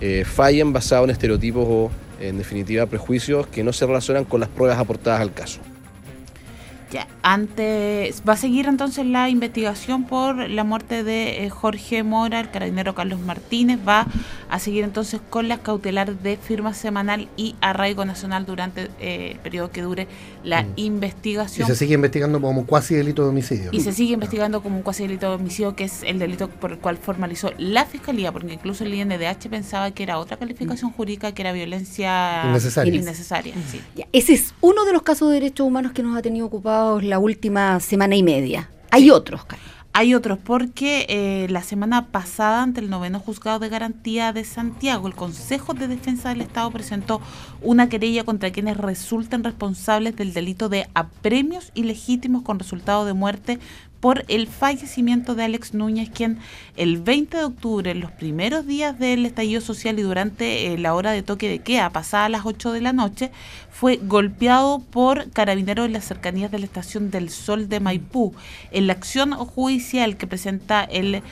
eh, 0.00 0.24
fallen 0.24 0.72
basado 0.72 1.04
en 1.04 1.10
estereotipos 1.10 1.64
o, 1.68 1.90
en 2.20 2.38
definitiva, 2.38 2.86
prejuicios 2.86 3.46
que 3.46 3.62
no 3.62 3.72
se 3.72 3.86
relacionan 3.86 4.24
con 4.24 4.40
las 4.40 4.48
pruebas 4.48 4.78
aportadas 4.78 5.20
al 5.20 5.32
caso. 5.32 5.60
Ya, 6.92 7.08
antes 7.22 8.22
va 8.28 8.34
a 8.34 8.36
seguir 8.36 8.66
entonces 8.66 9.06
la 9.06 9.28
investigación 9.30 10.04
por 10.04 10.48
la 10.50 10.62
muerte 10.62 11.02
de 11.04 11.44
eh, 11.46 11.50
Jorge 11.50 12.02
Mora, 12.02 12.38
el 12.40 12.50
carabinero 12.50 12.94
Carlos 12.94 13.18
Martínez, 13.20 13.78
va 13.86 14.06
a 14.50 14.58
seguir 14.58 14.84
entonces 14.84 15.20
con 15.30 15.48
las 15.48 15.60
cautelares 15.60 16.22
de 16.22 16.36
firma 16.36 16.74
semanal 16.74 17.28
y 17.36 17.54
arraigo 17.62 18.04
nacional 18.04 18.44
durante 18.44 18.90
eh, 19.00 19.30
el 19.32 19.38
periodo 19.38 19.70
que 19.70 19.82
dure 19.82 20.06
la 20.44 20.62
Mm. 20.62 20.72
Y 20.76 20.84
investigación. 20.84 21.66
se 21.66 21.74
sigue 21.76 21.94
investigando 21.94 22.40
como 22.40 22.66
cuasi 22.66 22.94
delito 22.94 23.22
de 23.22 23.28
homicidio. 23.30 23.70
Y 23.72 23.80
se 23.80 23.92
sigue 23.92 24.12
investigando 24.14 24.62
como 24.62 24.76
un 24.76 24.82
cuasi 24.82 25.04
delito 25.04 25.28
de 25.28 25.34
homicidio, 25.36 25.74
que 25.74 25.84
es 25.84 26.02
el 26.02 26.18
delito 26.18 26.48
por 26.48 26.72
el 26.72 26.78
cual 26.78 26.96
formalizó 26.98 27.50
la 27.58 27.84
fiscalía, 27.86 28.32
porque 28.32 28.52
incluso 28.52 28.84
el 28.84 28.94
INDH 28.94 29.48
pensaba 29.48 29.90
que 29.90 30.02
era 30.02 30.18
otra 30.18 30.36
calificación 30.36 30.92
jurídica, 30.92 31.32
que 31.32 31.42
era 31.42 31.52
violencia 31.52 32.42
Innecesaria. 32.48 32.94
innecesaria, 32.94 33.54
sí. 33.70 33.80
Ya, 33.96 34.06
ese 34.12 34.34
es 34.34 34.54
uno 34.60 34.84
de 34.84 34.92
los 34.92 35.02
casos 35.02 35.28
de 35.28 35.34
derechos 35.34 35.66
humanos 35.66 35.92
que 35.92 36.02
nos 36.02 36.16
ha 36.16 36.22
tenido 36.22 36.48
la 37.00 37.18
última 37.18 37.80
semana 37.80 38.16
y 38.16 38.22
media. 38.22 38.70
Hay 38.90 39.10
otros. 39.10 39.42
Hay 39.94 40.14
otros 40.14 40.38
porque 40.38 41.04
eh, 41.10 41.46
la 41.50 41.62
semana 41.62 42.06
pasada 42.06 42.62
ante 42.62 42.80
el 42.80 42.88
noveno 42.88 43.20
juzgado 43.20 43.58
de 43.58 43.68
garantía 43.68 44.32
de 44.32 44.42
Santiago, 44.42 45.06
el 45.06 45.14
Consejo 45.14 45.74
de 45.74 45.86
Defensa 45.86 46.30
del 46.30 46.40
Estado 46.40 46.70
presentó 46.70 47.20
una 47.60 47.90
querella 47.90 48.24
contra 48.24 48.50
quienes 48.52 48.78
resulten 48.78 49.44
responsables 49.44 50.16
del 50.16 50.32
delito 50.32 50.70
de 50.70 50.88
apremios 50.94 51.72
ilegítimos 51.74 52.42
con 52.42 52.58
resultado 52.58 53.04
de 53.04 53.12
muerte 53.12 53.58
por 54.02 54.24
el 54.26 54.48
fallecimiento 54.48 55.36
de 55.36 55.44
Alex 55.44 55.74
Núñez, 55.74 56.10
quien 56.10 56.40
el 56.76 57.00
20 57.00 57.36
de 57.36 57.44
octubre, 57.44 57.88
en 57.92 58.00
los 58.00 58.10
primeros 58.10 58.66
días 58.66 58.98
del 58.98 59.24
estallido 59.24 59.60
social 59.60 59.96
y 59.96 60.02
durante 60.02 60.66
eh, 60.66 60.76
la 60.76 60.94
hora 60.94 61.12
de 61.12 61.22
toque 61.22 61.48
de 61.48 61.60
queda, 61.60 61.88
pasada 61.90 62.28
las 62.28 62.44
8 62.44 62.72
de 62.72 62.80
la 62.80 62.92
noche, 62.92 63.30
fue 63.70 64.00
golpeado 64.02 64.80
por 64.80 65.30
carabineros 65.30 65.86
en 65.86 65.92
las 65.92 66.04
cercanías 66.04 66.50
de 66.50 66.58
la 66.58 66.64
estación 66.64 67.12
del 67.12 67.30
Sol 67.30 67.68
de 67.68 67.78
Maipú. 67.78 68.34
En 68.72 68.88
la 68.88 68.94
acción 68.94 69.34
judicial 69.34 70.16
que 70.16 70.26
presenta 70.26 70.82
el 70.82 71.22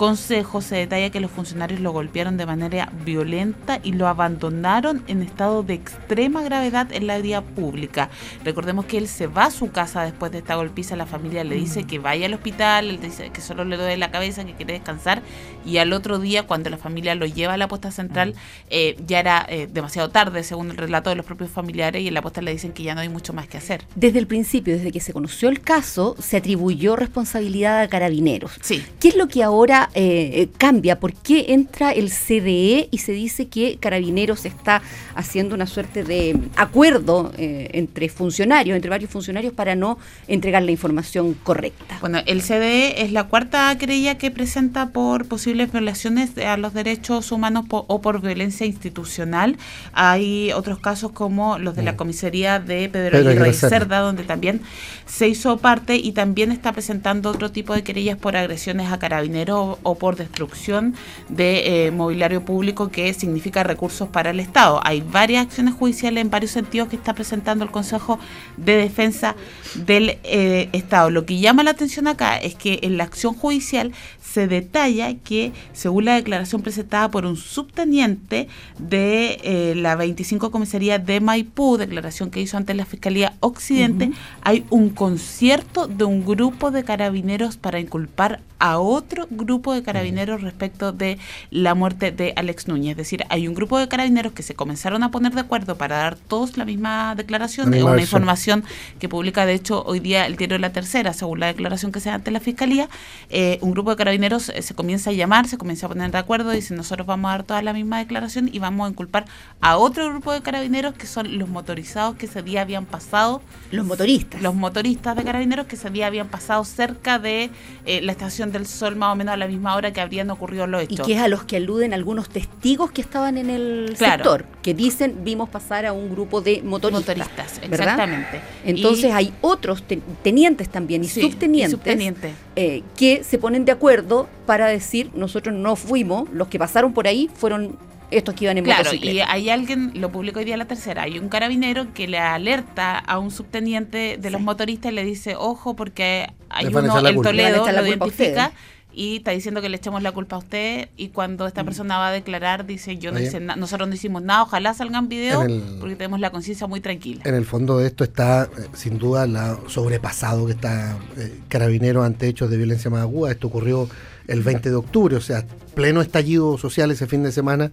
Consejo 0.00 0.62
se 0.62 0.76
detalla 0.76 1.10
que 1.10 1.20
los 1.20 1.30
funcionarios 1.30 1.78
lo 1.78 1.92
golpearon 1.92 2.38
de 2.38 2.46
manera 2.46 2.90
violenta 3.04 3.80
y 3.82 3.92
lo 3.92 4.08
abandonaron 4.08 5.04
en 5.08 5.20
estado 5.20 5.62
de 5.62 5.74
extrema 5.74 6.42
gravedad 6.42 6.90
en 6.90 7.06
la 7.06 7.18
vía 7.18 7.42
pública. 7.42 8.08
Recordemos 8.42 8.86
que 8.86 8.96
él 8.96 9.08
se 9.08 9.26
va 9.26 9.44
a 9.44 9.50
su 9.50 9.70
casa 9.72 10.02
después 10.04 10.32
de 10.32 10.38
esta 10.38 10.54
golpiza, 10.54 10.96
la 10.96 11.04
familia 11.04 11.44
le 11.44 11.54
dice 11.54 11.84
que 11.84 11.98
vaya 11.98 12.24
al 12.24 12.32
hospital, 12.32 12.88
él 12.88 12.98
dice 12.98 13.28
que 13.28 13.42
solo 13.42 13.62
le 13.66 13.76
duele 13.76 13.98
la 13.98 14.10
cabeza, 14.10 14.42
que 14.46 14.54
quiere 14.54 14.72
descansar 14.72 15.20
y 15.66 15.76
al 15.76 15.92
otro 15.92 16.18
día 16.18 16.46
cuando 16.46 16.70
la 16.70 16.78
familia 16.78 17.14
lo 17.14 17.26
lleva 17.26 17.52
a 17.52 17.56
la 17.58 17.68
posta 17.68 17.90
central 17.90 18.34
eh, 18.70 18.96
ya 19.06 19.20
era 19.20 19.44
eh, 19.50 19.68
demasiado 19.70 20.08
tarde 20.08 20.44
según 20.44 20.70
el 20.70 20.78
relato 20.78 21.10
de 21.10 21.16
los 21.16 21.26
propios 21.26 21.50
familiares 21.50 22.00
y 22.00 22.08
en 22.08 22.14
la 22.14 22.22
posta 22.22 22.40
le 22.40 22.52
dicen 22.52 22.72
que 22.72 22.84
ya 22.84 22.94
no 22.94 23.02
hay 23.02 23.10
mucho 23.10 23.34
más 23.34 23.48
que 23.48 23.58
hacer. 23.58 23.84
Desde 23.96 24.18
el 24.18 24.26
principio, 24.26 24.74
desde 24.74 24.92
que 24.92 25.00
se 25.00 25.12
conoció 25.12 25.50
el 25.50 25.60
caso, 25.60 26.16
se 26.18 26.38
atribuyó 26.38 26.96
responsabilidad 26.96 27.82
a 27.82 27.88
carabineros. 27.88 28.52
Sí. 28.62 28.82
¿Qué 28.98 29.08
es 29.08 29.16
lo 29.16 29.28
que 29.28 29.42
ahora 29.42 29.89
eh, 29.94 30.30
eh, 30.34 30.48
cambia? 30.58 30.98
¿Por 31.00 31.12
qué 31.14 31.46
entra 31.48 31.92
el 31.92 32.10
CDE 32.10 32.88
y 32.90 32.98
se 32.98 33.12
dice 33.12 33.48
que 33.48 33.76
Carabineros 33.78 34.44
está 34.44 34.82
haciendo 35.14 35.54
una 35.54 35.66
suerte 35.66 36.04
de 36.04 36.36
acuerdo 36.56 37.32
eh, 37.38 37.70
entre 37.72 38.08
funcionarios, 38.08 38.76
entre 38.76 38.90
varios 38.90 39.10
funcionarios, 39.10 39.52
para 39.52 39.74
no 39.74 39.98
entregar 40.28 40.62
la 40.62 40.70
información 40.70 41.34
correcta? 41.42 41.98
Bueno, 42.00 42.18
el 42.26 42.42
CDE 42.42 43.02
es 43.02 43.12
la 43.12 43.24
cuarta 43.24 43.76
querella 43.78 44.18
que 44.18 44.30
presenta 44.30 44.90
por 44.90 45.26
posibles 45.26 45.72
violaciones 45.72 46.36
a 46.38 46.56
los 46.56 46.72
derechos 46.74 47.32
humanos 47.32 47.66
po- 47.68 47.84
o 47.88 48.00
por 48.00 48.20
violencia 48.20 48.66
institucional. 48.66 49.56
Hay 49.92 50.52
otros 50.52 50.78
casos 50.78 51.12
como 51.12 51.58
los 51.58 51.74
de 51.76 51.82
la 51.82 51.96
comisaría 51.96 52.58
de 52.60 52.88
Pedro, 52.88 53.12
Pedro 53.18 53.30
Aguirre. 53.30 53.52
Cerda, 53.52 54.00
donde 54.00 54.22
también 54.24 54.60
se 55.06 55.28
hizo 55.28 55.58
parte 55.58 55.96
y 55.96 56.12
también 56.12 56.52
está 56.52 56.72
presentando 56.72 57.30
otro 57.30 57.50
tipo 57.50 57.74
de 57.74 57.82
querellas 57.82 58.16
por 58.16 58.36
agresiones 58.36 58.92
a 58.92 58.98
carabineros 58.98 59.78
o, 59.82 59.96
por 59.96 60.16
destrucción 60.16 60.94
de 61.28 61.86
eh, 61.86 61.90
mobiliario 61.90 62.44
público 62.44 62.88
que 62.88 63.12
significa 63.14 63.62
recursos 63.62 64.08
para 64.08 64.30
el 64.30 64.40
Estado. 64.40 64.80
Hay 64.84 65.00
varias 65.00 65.46
acciones 65.46 65.74
judiciales 65.74 66.22
en 66.22 66.30
varios 66.30 66.52
sentidos 66.52 66.88
que 66.88 66.96
está 66.96 67.14
presentando 67.14 67.64
el 67.64 67.70
Consejo 67.70 68.18
de 68.56 68.76
Defensa 68.76 69.36
del 69.74 70.18
eh, 70.24 70.68
Estado. 70.72 71.10
Lo 71.10 71.26
que 71.26 71.38
llama 71.38 71.62
la 71.62 71.70
atención 71.72 72.06
acá 72.06 72.36
es 72.36 72.54
que 72.54 72.80
en 72.82 72.96
la 72.96 73.04
acción 73.04 73.34
judicial 73.34 73.92
se 74.20 74.46
detalla 74.46 75.14
que, 75.14 75.52
según 75.72 76.04
la 76.04 76.14
declaración 76.14 76.62
presentada 76.62 77.10
por 77.10 77.26
un 77.26 77.36
subteniente 77.36 78.48
de 78.78 79.40
eh, 79.42 79.74
la 79.76 79.96
25 79.96 80.50
Comisaría 80.50 80.98
de 80.98 81.20
Maipú, 81.20 81.76
declaración 81.76 82.30
que 82.30 82.40
hizo 82.40 82.56
ante 82.56 82.74
la 82.74 82.84
Fiscalía 82.84 83.34
Occidente, 83.40 84.12
hay 84.42 84.64
un 84.70 84.90
concierto 84.90 85.88
de 85.88 86.04
un 86.04 86.24
grupo 86.24 86.70
de 86.70 86.84
carabineros 86.84 87.56
para 87.56 87.80
inculpar 87.80 88.40
a 88.60 88.78
otro 88.78 89.26
grupo 89.30 89.59
de 89.60 89.82
carabineros 89.82 90.40
respecto 90.40 90.92
de 90.92 91.18
la 91.50 91.74
muerte 91.74 92.10
de 92.10 92.32
Alex 92.36 92.66
Núñez. 92.68 92.92
Es 92.92 92.96
decir, 92.96 93.24
hay 93.28 93.46
un 93.46 93.54
grupo 93.54 93.78
de 93.78 93.88
carabineros 93.88 94.32
que 94.32 94.42
se 94.42 94.54
comenzaron 94.54 95.02
a 95.02 95.10
poner 95.10 95.32
de 95.34 95.40
acuerdo 95.42 95.76
para 95.76 95.98
dar 95.98 96.16
todos 96.16 96.56
la 96.56 96.64
misma 96.64 97.14
declaración, 97.14 97.70
La 97.70 97.76
es 97.76 97.82
misma 97.82 97.92
una 97.92 98.00
información 98.00 98.64
que 98.98 99.08
publica 99.08 99.44
de 99.44 99.54
hecho 99.54 99.84
hoy 99.84 100.00
día 100.00 100.26
el 100.26 100.36
diario 100.36 100.58
La 100.58 100.72
Tercera, 100.72 101.12
según 101.12 101.40
la 101.40 101.48
declaración 101.48 101.92
que 101.92 102.00
se 102.00 102.08
da 102.08 102.16
ante 102.16 102.30
la 102.30 102.40
Fiscalía, 102.40 102.88
eh, 103.28 103.58
un 103.60 103.72
grupo 103.72 103.90
de 103.90 103.96
carabineros 103.96 104.48
eh, 104.48 104.62
se 104.62 104.74
comienza 104.74 105.10
a 105.10 105.12
llamar, 105.12 105.46
se 105.46 105.58
comienza 105.58 105.86
a 105.86 105.88
poner 105.90 106.10
de 106.10 106.18
acuerdo, 106.18 106.50
dice 106.50 106.74
nosotros 106.74 107.06
vamos 107.06 107.28
a 107.28 107.32
dar 107.32 107.42
toda 107.42 107.62
la 107.62 107.72
misma 107.74 107.98
declaración 107.98 108.48
y 108.52 108.58
vamos 108.58 108.86
a 108.86 108.90
inculpar 108.90 109.26
a 109.60 109.76
otro 109.76 110.08
grupo 110.08 110.32
de 110.32 110.40
carabineros 110.40 110.94
que 110.94 111.06
son 111.06 111.38
los 111.38 111.48
motorizados 111.48 112.16
que 112.16 112.26
ese 112.26 112.42
día 112.42 112.62
habían 112.62 112.86
pasado 112.86 113.42
Los 113.70 113.84
motoristas. 113.84 114.40
los 114.40 114.54
motoristas 114.54 115.16
de 115.16 115.24
carabineros 115.24 115.66
que 115.66 115.76
ese 115.76 115.90
día 115.90 116.06
habían 116.06 116.28
pasado 116.28 116.64
cerca 116.64 117.18
de 117.18 117.50
eh, 117.86 118.00
la 118.02 118.12
estación 118.12 118.52
del 118.52 118.66
Sol 118.66 118.96
más 118.96 119.12
o 119.12 119.16
menos 119.16 119.34
a 119.34 119.36
la 119.36 119.46
misma 119.50 119.74
hora 119.76 119.92
que 119.92 120.00
habrían 120.00 120.30
ocurrido 120.30 120.66
los 120.66 120.82
Y 120.82 120.94
hechos. 120.94 121.06
que 121.06 121.12
es 121.14 121.20
a 121.20 121.28
los 121.28 121.44
que 121.44 121.56
aluden 121.56 121.92
algunos 121.92 122.28
testigos 122.30 122.90
que 122.90 123.02
estaban 123.02 123.36
en 123.36 123.50
el 123.50 123.94
Claro. 123.98 124.24
sector, 124.24 124.46
que 124.62 124.72
dicen 124.72 125.16
vimos 125.22 125.48
pasar 125.50 125.84
a 125.84 125.92
un 125.92 126.10
grupo 126.10 126.40
de 126.40 126.62
motoristas. 126.62 127.18
motoristas, 127.18 127.60
¿verdad? 127.68 127.80
exactamente. 127.94 128.40
Ences 128.64 129.04
Y- 129.04 129.06
hay 129.10 129.32
otros 129.42 129.82
te- 129.82 130.00
tenientes 130.22 130.68
también 130.68 131.04
y 131.04 131.08
Sí, 131.08 131.20
subtenientes 131.20 131.68
y 131.68 131.76
subteniente. 131.76 132.32
eh, 132.56 132.82
que 132.96 133.22
se 133.24 133.36
ponen 133.38 133.64
de 133.64 133.72
acuerdo 133.72 134.28
para 134.46 134.66
decir 134.66 135.10
nosotros 135.14 135.54
no 135.54 135.76
fuimos, 135.76 136.28
los 136.32 136.48
que 136.48 136.58
pasaron 136.58 136.92
por 136.92 137.06
ahí 137.06 137.28
fueron 137.34 137.76
estos 138.10 138.34
que 138.34 138.44
iban 138.46 138.58
en 138.58 138.64
Claro, 138.64 138.92
y 138.92 139.20
hay 139.20 139.50
alguien, 139.50 139.92
lo 139.94 140.10
publicó 140.10 140.40
hoy 140.40 140.44
día 140.44 140.56
la 140.56 140.64
tercera, 140.64 141.02
hay 141.04 141.20
un 141.20 141.28
carabinero 141.28 141.94
que 141.94 142.08
le 142.08 142.18
alerta 142.18 142.98
a 142.98 143.20
un 143.20 143.30
subteniente 143.30 144.16
de 144.18 144.30
los 144.30 144.40
motoristas 144.40 144.90
y 144.90 144.94
le 144.96 145.04
dice, 145.04 145.36
ojo, 145.36 145.76
porque 145.76 146.26
hay 146.48 146.64
Les 146.66 146.74
uno, 146.74 146.98
el 147.06 147.22
Toledo, 147.22 147.64
lo 147.70 147.86
identifica. 147.86 148.50
Y 148.92 149.16
está 149.16 149.30
diciendo 149.30 149.60
que 149.62 149.68
le 149.68 149.76
echamos 149.76 150.02
la 150.02 150.12
culpa 150.12 150.36
a 150.36 150.40
usted 150.40 150.88
y 150.96 151.08
cuando 151.08 151.46
esta 151.46 151.62
persona 151.64 151.98
va 151.98 152.08
a 152.08 152.12
declarar 152.12 152.66
dice 152.66 152.96
yo 152.98 153.12
no 153.12 153.20
hice 153.20 153.38
na- 153.40 153.56
nosotros 153.56 153.88
no 153.88 153.94
hicimos 153.94 154.22
nada, 154.22 154.42
ojalá 154.42 154.74
salgan 154.74 155.08
videos 155.08 155.44
porque 155.78 155.96
tenemos 155.96 156.20
la 156.20 156.30
conciencia 156.30 156.66
muy 156.66 156.80
tranquila. 156.80 157.22
En 157.24 157.34
el 157.34 157.44
fondo 157.44 157.78
de 157.78 157.86
esto 157.86 158.04
está, 158.04 158.44
eh, 158.44 158.48
sin 158.74 158.98
duda, 158.98 159.26
la 159.26 159.58
sobrepasado 159.68 160.46
que 160.46 160.52
está 160.52 160.98
eh, 161.16 161.38
Carabineros 161.48 162.04
ante 162.04 162.28
hechos 162.28 162.50
de 162.50 162.56
violencia 162.56 162.90
más 162.90 163.00
aguda. 163.02 163.30
Esto 163.30 163.46
ocurrió 163.48 163.88
el 164.30 164.42
20 164.42 164.70
de 164.70 164.76
octubre, 164.76 165.16
o 165.16 165.20
sea, 165.20 165.44
pleno 165.74 166.00
estallido 166.00 166.56
social 166.58 166.90
ese 166.90 167.06
fin 167.06 167.22
de 167.22 167.32
semana. 167.32 167.70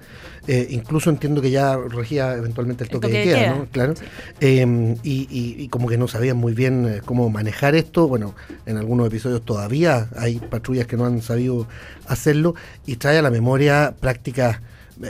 Eh, 0.47 0.67
incluso 0.71 1.09
entiendo 1.09 1.41
que 1.41 1.51
ya 1.51 1.77
regía 1.77 2.33
eventualmente 2.33 2.83
el 2.83 2.89
El 2.89 2.93
toque, 2.99 3.07
de 3.07 3.23
queda, 3.23 3.39
queda, 3.39 3.55
¿no? 3.55 3.65
Claro. 3.71 3.93
Eh, 4.39 4.95
y, 5.03 5.27
y- 5.29 5.55
y 5.63 5.67
como 5.69 5.87
que 5.87 5.97
no 5.97 6.07
sabían 6.07 6.37
muy 6.37 6.53
bien 6.53 6.85
eh, 6.87 7.01
cómo 7.05 7.29
manejar 7.29 7.75
esto. 7.75 8.07
Bueno, 8.07 8.35
en 8.65 8.77
algunos 8.77 9.07
episodios 9.07 9.43
todavía 9.43 10.09
hay 10.17 10.39
patrullas 10.39 10.87
que 10.87 10.97
no 10.97 11.05
han 11.05 11.21
sabido 11.21 11.67
hacerlo 12.07 12.55
y 12.85 12.95
trae 12.97 13.17
a 13.17 13.21
la 13.21 13.31
memoria 13.31 13.93
prácticas 13.99 14.59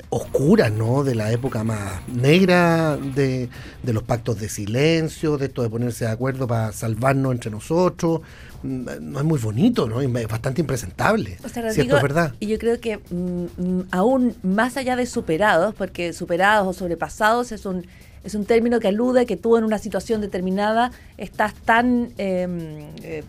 oscuras, 0.10 0.72
¿no? 0.72 1.04
De 1.04 1.16
la 1.16 1.32
época 1.32 1.64
más 1.64 2.08
negra 2.08 2.98
de, 2.98 3.50
de 3.84 3.94
los 3.94 4.04
pactos 4.04 4.40
de 4.40 4.50
silencio, 4.50 5.38
de 5.38 5.46
esto 5.48 5.62
de 5.64 5.70
ponerse 5.70 6.06
de 6.06 6.12
acuerdo 6.12 6.48
para 6.48 6.72
salvarnos 6.74 7.32
entre 7.34 7.52
nosotros. 7.52 8.22
Mm, 8.64 8.86
No 9.02 9.20
es 9.20 9.26
muy 9.26 9.40
bonito, 9.40 9.88
¿no? 9.88 10.02
Es 10.02 10.28
bastante 10.28 10.62
impresentable. 10.62 11.38
O 11.44 11.50
sea, 11.50 11.72
si 11.72 11.82
esto 11.82 11.96
Rodrigo, 11.96 11.98
es 11.98 12.02
verdad. 12.04 12.34
Y 12.40 12.48
yo 12.48 12.58
creo 12.60 12.80
que 12.80 12.98
mm, 12.98 13.46
mm, 13.58 13.84
aún 13.92 14.36
más 14.44 14.78
allá 14.78 14.96
de 14.96 15.06
superados, 15.06 15.74
porque 15.76 16.14
superados 16.14 16.68
o 16.68 16.74
sobrepasados 16.74 17.52
es 17.52 17.66
un 17.66 17.86
es 18.24 18.36
un 18.36 18.44
término 18.44 18.82
que 18.82 18.90
alude 18.90 19.22
a 19.22 19.26
que 19.26 19.38
tú 19.38 19.56
en 19.56 19.64
una 19.64 19.78
situación 19.78 20.20
determinada 20.20 20.92
estás 21.18 21.54
tan 21.54 22.10
eh, 22.18 22.90
eh, 23.04 23.24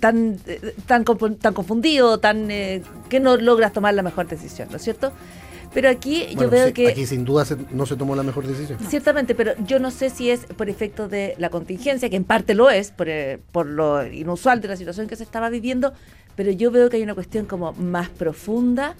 tan 0.00 0.38
eh, 0.46 0.74
tan, 0.86 1.04
confu- 1.04 1.36
tan 1.36 1.52
confundido, 1.52 2.18
tan 2.18 2.48
eh, 2.50 2.82
que 3.08 3.18
no 3.18 3.36
logras 3.36 3.72
tomar 3.72 3.94
la 3.94 4.02
mejor 4.02 4.28
decisión, 4.28 4.68
¿no 4.70 4.76
es 4.76 4.82
cierto? 4.82 5.12
Pero 5.74 5.90
aquí 5.90 6.26
yo 6.34 6.48
veo 6.48 6.68
sí, 6.68 6.72
que 6.72 6.88
Aquí 6.88 7.06
sin 7.06 7.24
duda 7.24 7.44
se- 7.44 7.56
no 7.70 7.84
se 7.86 7.96
tomó 7.96 8.16
la 8.16 8.22
mejor 8.22 8.46
decisión. 8.46 8.78
Ciertamente, 8.88 9.34
pero 9.34 9.52
yo 9.66 9.78
no 9.78 9.90
sé 9.90 10.10
si 10.10 10.30
es 10.30 10.40
por 10.46 10.68
efecto 10.70 11.08
de 11.08 11.34
la 11.38 11.50
contingencia, 11.50 12.08
que 12.08 12.16
en 12.16 12.24
parte 12.24 12.54
lo 12.54 12.70
es, 12.70 12.90
por, 12.90 13.08
eh, 13.08 13.38
por 13.52 13.66
lo 13.66 14.06
inusual 14.06 14.60
de 14.60 14.68
la 14.68 14.76
situación 14.76 15.06
que 15.08 15.16
se 15.16 15.24
estaba 15.24 15.50
viviendo, 15.50 15.92
pero 16.36 16.50
yo 16.52 16.70
veo 16.70 16.88
que 16.88 16.96
hay 16.96 17.02
una 17.02 17.14
cuestión 17.14 17.46
como 17.46 17.72
más 17.74 18.08
profunda 18.08 18.94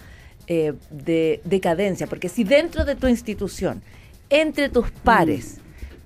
eh, 0.46 0.74
de 0.90 1.40
decadencia, 1.44 2.06
porque 2.06 2.28
si 2.28 2.44
dentro 2.44 2.84
de 2.84 2.96
tu 2.96 3.06
institución, 3.06 3.82
entre 4.30 4.68
tus 4.68 4.90
pares, 4.90 5.58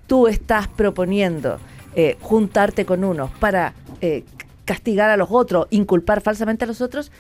tú 0.07 0.27
estás 0.29 0.69
proponiendo 0.69 1.59
eh, 1.95 2.17
juntarte 2.21 2.85
con 2.85 3.03
unos 3.05 3.31
para 3.33 3.75
eh, 4.01 4.25
castigar 4.65 5.11
a 5.11 5.17
los 5.17 5.29
otros, 5.31 5.67
inculpar 5.71 6.21
falsamente 6.21 6.65
a 6.65 6.69
los 6.69 6.81
otros, 6.81 7.11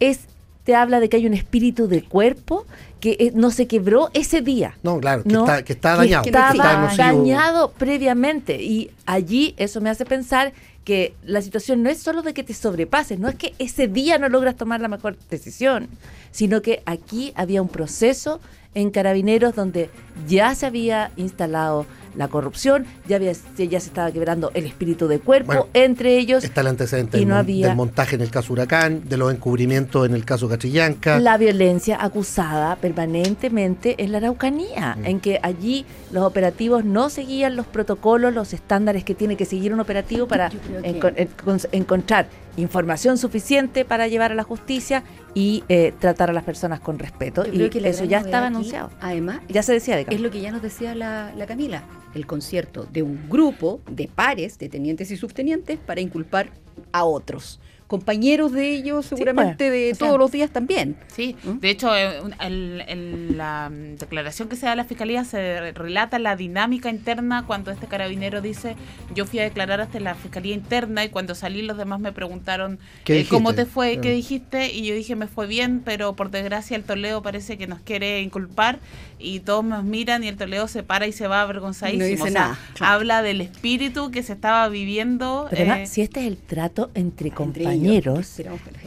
es 0.00 0.20
te 0.64 0.74
habla 0.74 1.00
de 1.00 1.08
que 1.08 1.16
hay 1.16 1.26
un 1.26 1.34
espíritu 1.34 1.88
de 1.88 2.02
cuerpo 2.02 2.66
que 3.00 3.16
eh, 3.18 3.32
no 3.34 3.50
se 3.50 3.66
quebró 3.66 4.10
ese 4.14 4.42
día. 4.42 4.76
No, 4.82 5.00
claro, 5.00 5.24
que, 5.24 5.28
¿no? 5.30 5.40
está, 5.40 5.64
que 5.64 5.72
está 5.72 5.96
dañado. 5.96 6.22
que 6.22 6.30
estaba 6.30 6.90
está 6.90 7.12
dañado 7.12 7.72
previamente 7.72 8.62
y 8.62 8.90
allí 9.06 9.54
eso 9.56 9.80
me 9.80 9.90
hace 9.90 10.04
pensar 10.04 10.52
que 10.84 11.14
la 11.24 11.42
situación 11.42 11.82
no 11.82 11.90
es 11.90 11.98
solo 11.98 12.22
de 12.22 12.34
que 12.34 12.42
te 12.42 12.54
sobrepases, 12.54 13.18
no 13.18 13.28
es 13.28 13.36
que 13.36 13.54
ese 13.58 13.86
día 13.86 14.18
no 14.18 14.28
logras 14.28 14.56
tomar 14.56 14.80
la 14.80 14.88
mejor 14.88 15.16
decisión, 15.30 15.88
sino 16.30 16.62
que 16.62 16.82
aquí 16.86 17.32
había 17.36 17.62
un 17.62 17.68
proceso 17.68 18.40
en 18.74 18.90
Carabineros 18.90 19.54
donde 19.54 19.90
ya 20.26 20.54
se 20.54 20.66
había 20.66 21.12
instalado 21.16 21.86
la 22.16 22.28
corrupción, 22.28 22.84
ya, 23.08 23.16
había, 23.16 23.32
ya 23.32 23.80
se 23.80 23.86
estaba 23.88 24.10
quebrando 24.12 24.50
el 24.54 24.66
espíritu 24.66 25.08
de 25.08 25.18
cuerpo 25.18 25.46
Bueno, 25.46 25.66
entre 25.74 26.18
ellos, 26.18 26.44
Está 26.44 26.60
el 26.62 26.66
antecedente 26.68 27.16
y 27.16 27.20
del, 27.20 27.28
no 27.28 27.34
mon- 27.36 27.40
había- 27.44 27.66
del 27.68 27.76
montaje 27.76 28.16
en 28.16 28.22
el 28.22 28.30
caso 28.30 28.52
Huracán, 28.52 29.02
de 29.08 29.16
los 29.16 29.32
encubrimientos 29.32 30.06
en 30.06 30.14
el 30.14 30.24
caso 30.24 30.48
Catrillanca. 30.48 31.18
la 31.20 31.36
violencia 31.38 31.96
acusada 32.02 32.76
permanentemente 32.76 34.02
en 34.02 34.12
la 34.12 34.18
Araucanía, 34.18 34.96
Mm. 34.98 35.06
en 35.06 35.20
que 35.20 35.40
allí 35.42 35.84
los 36.10 36.24
operativos 36.24 36.84
no 36.84 37.08
seguían 37.10 37.56
los 37.56 37.66
protocolos, 37.66 38.32
los 38.34 38.52
estándares 38.52 39.04
que 39.04 39.14
tiene 39.14 39.36
que 39.36 39.44
seguir 39.44 39.72
un 39.72 39.80
operativo 39.80 40.26
para 40.26 40.50
enco- 40.82 41.68
encontrar 41.72 42.26
información 42.56 43.18
suficiente 43.18 43.84
para 43.84 44.08
llevar 44.08 44.32
a 44.32 44.34
la 44.34 44.42
justicia 44.42 45.02
y 45.34 45.64
eh, 45.68 45.92
tratar 45.98 46.30
a 46.30 46.32
las 46.32 46.44
personas 46.44 46.80
con 46.80 46.98
respeto. 46.98 47.44
Yo 47.44 47.52
Y 47.52 47.56
creo 47.56 47.70
que 47.70 47.80
la 47.80 47.88
eso 47.88 48.04
ya 48.04 48.18
estaba 48.18 48.46
aquí, 48.46 48.54
anunciado. 48.54 48.90
Además, 49.00 49.40
Ya 49.48 49.62
se 49.62 49.72
decía 49.72 49.96
de 49.96 50.06
es 50.08 50.20
lo 50.20 50.30
que 50.30 50.40
ya 50.40 50.52
nos 50.52 50.62
decía 50.62 50.94
la, 50.94 51.32
la 51.36 51.46
Camila, 51.46 51.82
el 52.14 52.26
concierto 52.26 52.84
de 52.84 53.02
un 53.02 53.28
grupo 53.28 53.80
de 53.90 54.08
pares, 54.08 54.58
de 54.58 54.68
tenientes 54.68 55.10
y 55.10 55.16
subtenientes, 55.16 55.78
para 55.78 56.00
inculpar 56.00 56.50
a 56.92 57.04
otros. 57.04 57.60
Compañeros 57.92 58.52
de 58.52 58.70
ellos, 58.74 59.04
seguramente 59.04 59.68
de 59.70 59.88
pues, 59.90 59.98
sea, 59.98 60.06
todos 60.08 60.18
los 60.18 60.32
días 60.32 60.50
también. 60.50 60.96
Sí, 61.14 61.36
¿Mm? 61.44 61.58
de 61.58 61.68
hecho, 61.68 61.94
eh, 61.94 62.22
un- 62.22 62.34
el- 62.40 62.82
el- 62.88 63.36
la 63.36 63.68
mm, 63.70 63.96
declaración 63.98 64.48
que 64.48 64.56
se 64.56 64.64
da 64.64 64.72
a 64.72 64.76
la 64.76 64.84
fiscalía 64.84 65.24
se 65.24 65.60
re- 65.60 65.72
relata 65.72 66.18
la 66.18 66.34
dinámica 66.34 66.88
interna 66.88 67.44
cuando 67.46 67.70
este 67.70 67.86
carabinero 67.88 68.40
dice: 68.40 68.76
Yo 69.14 69.26
fui 69.26 69.40
a 69.40 69.42
declarar 69.42 69.82
hasta 69.82 70.00
la 70.00 70.14
fiscalía 70.14 70.54
interna 70.54 71.04
y 71.04 71.10
cuando 71.10 71.34
salí, 71.34 71.60
los 71.60 71.76
demás 71.76 72.00
me 72.00 72.12
preguntaron 72.12 72.78
¿Qué 73.04 73.20
eh, 73.20 73.26
cómo 73.28 73.52
te 73.54 73.66
fue, 73.66 73.98
qué 74.00 74.08
Ah. 74.08 74.12
dijiste. 74.14 74.72
Y 74.72 74.86
yo 74.86 74.94
dije: 74.94 75.14
Me 75.14 75.26
fue 75.26 75.46
bien, 75.46 75.82
pero 75.84 76.14
por 76.16 76.30
desgracia, 76.30 76.76
el 76.78 76.84
Toledo 76.84 77.20
parece 77.20 77.58
que 77.58 77.66
nos 77.66 77.80
quiere 77.80 78.22
inculpar 78.22 78.78
y 79.18 79.40
todos 79.40 79.64
nos 79.66 79.84
miran 79.84 80.24
y 80.24 80.28
el 80.28 80.36
Toledo 80.38 80.66
se 80.66 80.82
para 80.82 81.06
y 81.06 81.12
se 81.12 81.26
va 81.28 81.42
avergonzadísimo. 81.42 82.02
No 82.04 82.08
dice 82.08 82.22
O 82.22 82.26
sea, 82.26 82.40
nada, 82.40 82.58
claro. 82.74 82.94
Habla 82.94 83.20
del 83.22 83.42
espíritu 83.42 84.10
que 84.10 84.22
se 84.22 84.32
estaba 84.32 84.66
viviendo. 84.70 85.46
Pero 85.50 85.62
además, 85.72 85.80
eh, 85.90 85.92
si 85.92 86.00
este 86.00 86.20
es 86.20 86.26
el 86.28 86.38
trato 86.38 86.90
entre 86.94 87.28
Entre 87.28 87.66
compañeros, 87.82 88.38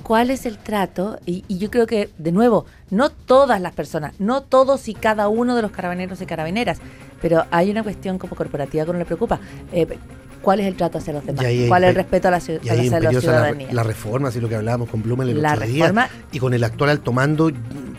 ¿Cuál 0.04 0.30
es 0.32 0.46
el 0.46 0.58
trato? 0.58 1.20
Y, 1.26 1.44
y 1.48 1.58
yo 1.58 1.70
creo 1.70 1.88
que, 1.88 2.10
de 2.18 2.32
nuevo, 2.32 2.66
no 2.90 3.10
todas 3.10 3.60
las 3.62 3.74
personas, 3.74 4.14
no 4.20 4.42
todos 4.42 4.88
y 4.88 4.94
cada 4.94 5.28
uno 5.28 5.56
de 5.56 5.62
los 5.62 5.72
carabineros 5.72 6.22
y 6.22 6.26
carabineras, 6.26 6.80
pero 7.22 7.46
hay 7.52 7.70
una 7.72 7.84
cuestión 7.84 8.18
como 8.18 8.36
corporativa 8.36 8.86
que 8.86 8.92
no 8.94 8.98
le 9.00 9.06
preocupa. 9.06 9.40
Eh, 9.72 9.88
¿Cuál 10.42 10.60
es 10.60 10.68
el 10.68 10.76
trato 10.76 11.00
hacia 11.00 11.12
los 11.14 11.26
demás? 11.26 11.44
¿Cuál 11.68 11.86
es 11.86 11.90
el 11.90 11.96
respeto 11.96 12.28
a 12.28 12.32
la, 12.32 12.38
ciu- 12.40 12.60
Y 12.62 12.70
a 12.70 12.74
la, 12.74 12.78
la 12.78 12.86
imperiosa 12.86 13.14
la, 13.14 13.22
ciudadanía? 13.22 13.68
la 13.74 13.82
reforma, 13.84 14.28
así 14.28 14.40
lo 14.40 14.48
que 14.48 14.56
hablábamos 14.56 14.90
con 14.90 15.02
Blumen 15.02 15.30
el 15.30 15.42
La 15.42 15.54
otro 15.54 15.66
día, 15.66 15.86
reforma- 15.88 16.08
y 16.32 16.38
con 16.40 16.54
el 16.54 16.64
actual 16.64 16.92
alto 16.92 17.12
mando 17.12 17.50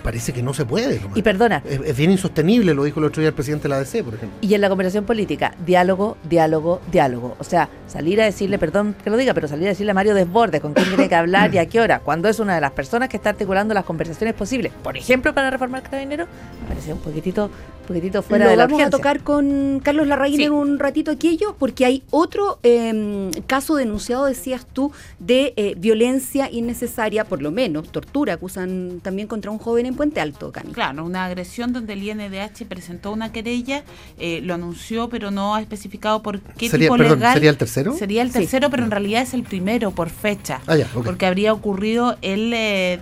parece 0.07 0.33
que 0.33 0.40
no 0.40 0.55
se 0.55 0.64
puede. 0.64 1.01
nomás. 1.01 1.16
Y 1.19 1.23
perdona, 1.23 1.62
es, 1.69 1.81
es 1.85 1.97
bien 1.97 2.12
insostenible, 2.12 2.75
lo 2.75 2.85
dijo 2.85 3.01
el 3.01 3.07
otro 3.07 3.21
día 3.21 3.31
el 3.31 3.35
presidente 3.35 3.64
de 3.64 3.71
la 3.71 3.77
ADC, 3.79 4.05
por 4.05 4.14
ejemplo. 4.14 4.38
y 4.40 4.55
en 4.55 4.61
la 4.61 4.69
conversación 4.69 5.05
política, 5.05 5.53
diálogo, 5.66 6.16
diálogo, 6.29 6.81
diálogo. 6.92 7.35
O 7.40 7.45
sea, 7.45 7.69
salir 7.88 8.21
a 8.21 8.25
decirle, 8.25 8.57
perdón 8.59 8.95
que 9.03 9.11
lo 9.11 9.16
diga, 9.16 9.35
pero 9.35 9.49
salir 9.49 9.66
a 9.66 9.71
decirle 9.71 9.90
a 9.90 9.95
Mario 9.95 10.14
Desbordes 10.14 10.61
con 10.61 10.75
quién 10.75 10.87
tiene 10.88 11.09
que 11.09 11.14
hablar 11.16 11.53
y 11.53 11.59
a 11.59 11.66
qué 11.66 11.81
hora, 11.81 11.99
cuando 11.99 12.29
es 12.29 12.38
una 12.38 12.55
de 12.55 12.61
las 12.61 12.71
personas 12.71 13.09
que 13.09 13.16
está 13.16 13.31
articulando 13.31 13.75
las 13.75 13.85
conversaciones 13.85 14.35
posibles, 14.37 14.73
por 14.85 14.97
ejemplo, 14.97 15.35
para 15.35 15.51
reformar 15.51 15.83
Carabineros, 15.83 16.29
me 16.62 16.69
parece 16.69 16.92
un 16.92 17.01
poquitito, 17.01 17.47
un 17.47 17.87
poquitito 17.88 18.23
fuera 18.23 18.45
Lo 18.45 18.51
de 18.53 18.57
la 18.57 18.66
vamos 18.66 18.83
a 18.83 18.90
tocar 18.90 19.23
con 19.23 19.81
Carlos 19.83 20.07
Larraín 20.07 20.37
Sí. 20.37 20.45
en 20.45 20.53
un 20.53 20.79
ratito 20.79 21.11
aquello, 21.11 21.57
porque 21.59 21.85
hay 21.85 22.03
otro 22.11 22.61
eh, 22.62 23.31
caso 23.49 23.75
denunciado, 23.75 24.27
decías 24.27 24.66
tú, 24.73 24.92
de 25.19 25.53
eh, 25.57 25.75
violencia 25.77 26.49
innecesaria, 26.51 27.25
por 27.25 27.42
lo 27.42 27.51
menos, 27.51 27.90
tortura, 27.90 28.35
acusan 28.35 29.01
también 29.03 29.27
contra 29.27 29.51
un 29.51 29.59
joven 29.59 29.87
en 29.87 29.96
Puente 29.97 30.21
Alto, 30.21 30.53
Cami. 30.53 30.73
Claro, 30.73 31.05
una 31.05 31.25
agresión 31.25 31.73
donde 31.73 31.95
el 31.95 32.03
INDH 32.03 32.65
presentó 32.69 33.13
una 33.13 33.33
querella, 33.33 33.83
eh, 34.19 34.41
lo 34.43 34.55
anunció, 34.55 35.09
pero 35.09 35.31
no 35.31 35.55
ha 35.55 35.61
especificado 35.61 36.23
por 36.23 36.41
qué 36.41 36.69
Sería- 36.69 36.87
tipo 36.89 36.97
perdón, 36.99 37.19
legal. 37.19 37.35
¿sería 37.35 37.51
el 37.51 37.57
tercero? 37.57 37.95
Sería 37.97 38.23
el 38.23 38.29
Sí. 38.33 38.41
tercero, 38.41 38.71
pero 38.71 38.85
en 38.85 38.91
realidad 38.91 39.23
es 39.23 39.35
el 39.35 39.43
primero 39.43 39.91
por 39.91 40.11
fecha. 40.11 40.61
Ah, 40.67 40.77
ya, 40.77 40.89
ok. 40.95 41.05
Porque 41.05 41.27
habría 41.27 41.53
ocurrido 41.53 42.17
el 42.23 42.53
eh, 42.55 43.01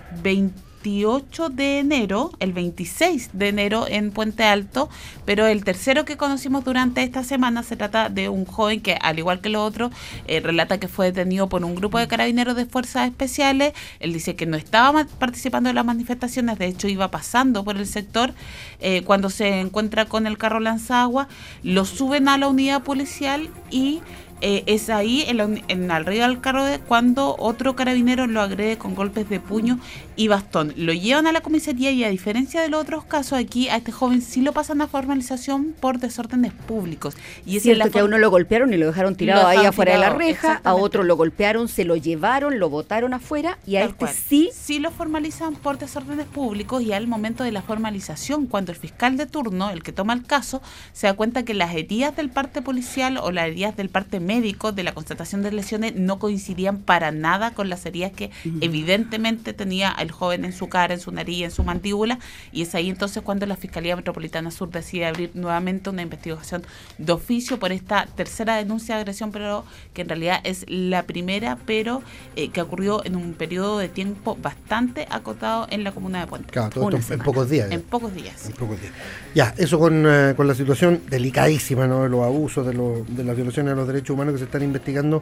28 0.85 1.49
de 1.49 1.79
enero, 1.79 2.31
el 2.39 2.53
26 2.53 3.31
de 3.33 3.47
enero 3.47 3.87
en 3.89 4.11
Puente 4.11 4.43
Alto, 4.43 4.87
pero 5.25 5.47
el 5.47 5.63
tercero 5.63 6.05
que 6.05 6.15
conocimos 6.15 6.63
durante 6.63 7.01
esta 7.01 7.23
semana 7.23 7.63
se 7.63 7.75
trata 7.75 8.09
de 8.09 8.29
un 8.29 8.45
joven 8.45 8.81
que, 8.81 8.95
al 9.01 9.17
igual 9.17 9.41
que 9.41 9.49
los 9.49 9.63
otros, 9.63 9.91
eh, 10.27 10.41
relata 10.41 10.79
que 10.79 10.87
fue 10.87 11.07
detenido 11.07 11.49
por 11.49 11.65
un 11.65 11.73
grupo 11.73 11.97
de 11.97 12.07
carabineros 12.07 12.55
de 12.55 12.67
fuerzas 12.67 13.09
especiales. 13.09 13.73
Él 13.99 14.13
dice 14.13 14.35
que 14.35 14.45
no 14.45 14.57
estaba 14.57 15.05
participando 15.17 15.69
de 15.69 15.73
las 15.73 15.85
manifestaciones, 15.85 16.59
de 16.59 16.67
hecho 16.67 16.87
iba 16.87 17.09
pasando 17.09 17.63
por 17.63 17.77
el 17.77 17.87
sector 17.87 18.35
eh, 18.79 19.01
cuando 19.05 19.31
se 19.31 19.61
encuentra 19.61 20.05
con 20.05 20.27
el 20.27 20.37
carro 20.37 20.59
lanzagua, 20.59 21.27
lo 21.63 21.85
suben 21.85 22.27
a 22.27 22.37
la 22.37 22.47
unidad 22.47 22.83
policial 22.83 23.49
y 23.71 24.01
eh, 24.41 24.63
es 24.67 24.89
ahí, 24.89 25.23
en, 25.27 25.37
la 25.37 25.49
en 25.67 25.91
arriba 25.91 26.27
del 26.27 26.41
carro, 26.41 26.63
de, 26.63 26.79
cuando 26.79 27.35
otro 27.39 27.75
carabinero 27.75 28.27
lo 28.27 28.41
agrede 28.41 28.77
con 28.77 28.95
golpes 28.95 29.29
de 29.29 29.39
puño 29.39 29.79
y 30.15 30.27
bastón. 30.27 30.73
Lo 30.75 30.93
llevan 30.93 31.27
a 31.27 31.31
la 31.31 31.41
comisaría 31.41 31.91
y 31.91 32.03
a 32.03 32.09
diferencia 32.09 32.61
de 32.61 32.69
los 32.69 32.81
otros 32.81 33.05
casos, 33.05 33.39
aquí 33.39 33.69
a 33.69 33.77
este 33.77 33.91
joven 33.91 34.21
sí 34.21 34.41
lo 34.41 34.53
pasan 34.53 34.81
a 34.81 34.87
formalización 34.87 35.73
por 35.79 35.99
desórdenes 35.99 36.53
públicos. 36.53 37.15
Y 37.45 37.57
Es 37.57 37.63
cierto 37.63 37.89
que 37.91 37.99
a 37.99 38.05
uno 38.05 38.17
lo 38.17 38.29
golpearon 38.29 38.73
y 38.73 38.77
lo 38.77 38.87
dejaron 38.87 39.15
tirado 39.15 39.43
Lo 39.43 39.47
ahí 39.47 39.65
afuera 39.65 39.93
de 39.93 39.99
la 39.99 40.09
reja, 40.11 40.61
a 40.63 40.75
otro 40.75 41.03
lo 41.03 41.15
golpearon, 41.15 41.67
se 41.67 41.85
lo 41.85 41.95
llevaron, 41.95 42.59
lo 42.59 42.69
botaron 42.69 43.13
afuera 43.13 43.57
y 43.65 43.77
a 43.77 43.81
Tal 43.81 43.89
este 43.89 43.99
cual. 43.99 44.13
sí 44.13 44.49
Sí 44.53 44.79
lo 44.79 44.91
formalizan 44.91 45.55
por 45.55 45.77
desórdenes 45.77 46.25
públicos 46.25 46.81
y 46.81 46.91
al 46.91 47.07
momento 47.07 47.43
de 47.43 47.51
la 47.51 47.61
formalización, 47.61 48.47
cuando 48.47 48.71
el 48.71 48.77
fiscal 48.77 49.15
de 49.15 49.25
turno, 49.25 49.69
el 49.69 49.83
que 49.83 49.91
toma 49.91 50.13
el 50.13 50.23
caso, 50.23 50.61
se 50.91 51.07
da 51.07 51.13
cuenta 51.13 51.43
que 51.43 51.53
las 51.53 51.73
heridas 51.75 52.15
del 52.15 52.29
parte 52.29 52.61
policial 52.61 53.17
o 53.17 53.31
las 53.31 53.47
heridas 53.47 53.75
del 53.77 53.89
parte 53.89 54.19
médico 54.25 54.71
de 54.71 54.83
la 54.83 54.93
constatación 54.93 55.41
de 55.43 55.51
lesiones 55.51 55.95
no 55.95 56.19
coincidían 56.19 56.77
para 56.79 57.11
nada 57.11 57.51
con 57.51 57.69
las 57.69 57.85
heridas 57.85 58.11
que 58.11 58.31
evidentemente 58.61 59.53
tenía 59.53 59.91
el 59.99 60.11
joven 60.11 60.43
en 60.45 60.53
su 60.53 60.67
cara, 60.67 60.93
en 60.93 60.99
su 60.99 61.11
nariz, 61.11 61.43
en 61.45 61.51
su 61.51 61.63
mandíbula, 61.63 62.19
y 62.51 62.61
es 62.63 62.75
ahí 62.75 62.89
entonces 62.89 63.23
cuando 63.23 63.45
la 63.45 63.55
Fiscalía 63.55 63.95
Metropolitana 63.95 64.51
Sur 64.51 64.69
decide 64.69 65.05
abrir 65.05 65.31
nuevamente 65.33 65.89
una 65.89 66.01
investigación 66.01 66.63
de 66.97 67.11
oficio 67.13 67.57
por 67.59 67.71
esta 67.71 68.05
tercera 68.15 68.55
denuncia 68.57 68.95
de 68.95 69.01
agresión, 69.01 69.31
pero 69.31 69.63
que 69.93 70.01
en 70.01 70.09
realidad 70.09 70.39
es 70.43 70.65
la 70.67 71.03
primera, 71.03 71.57
pero 71.65 72.01
eh, 72.35 72.49
que 72.49 72.61
ocurrió 72.61 73.05
en 73.05 73.15
un 73.15 73.33
periodo 73.33 73.77
de 73.77 73.87
tiempo 73.89 74.37
bastante 74.41 75.07
acotado 75.09 75.67
en 75.69 75.83
la 75.83 75.91
comuna 75.91 76.19
de 76.21 76.27
Puente. 76.27 76.51
Claro, 76.51 76.69
todo 76.69 76.85
Una 76.85 76.97
esto 76.97 77.13
en 77.13 77.19
pocos 77.21 77.49
días. 77.49 77.71
En 77.71 77.81
pocos 77.81 78.13
días. 78.13 78.45
En 78.47 78.53
pocos 78.53 78.81
días. 78.81 78.93
Ya, 79.33 79.53
eso 79.57 79.79
con, 79.79 80.05
eh, 80.07 80.33
con 80.35 80.47
la 80.47 80.55
situación 80.55 81.01
delicadísima, 81.09 81.87
¿no? 81.87 82.03
De 82.03 82.09
los 82.09 82.23
abusos, 82.23 82.65
de, 82.65 82.73
los- 82.73 83.15
de 83.15 83.23
las 83.23 83.35
violaciones 83.35 83.73
a 83.73 83.75
los 83.75 83.87
derechos 83.87 84.14
humanos 84.15 84.33
que 84.33 84.39
se 84.39 84.45
están 84.45 84.63
investigando 84.63 85.21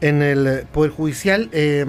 en 0.00 0.22
el 0.22 0.66
Poder 0.72 0.90
Judicial. 0.90 1.48
Eh, 1.52 1.84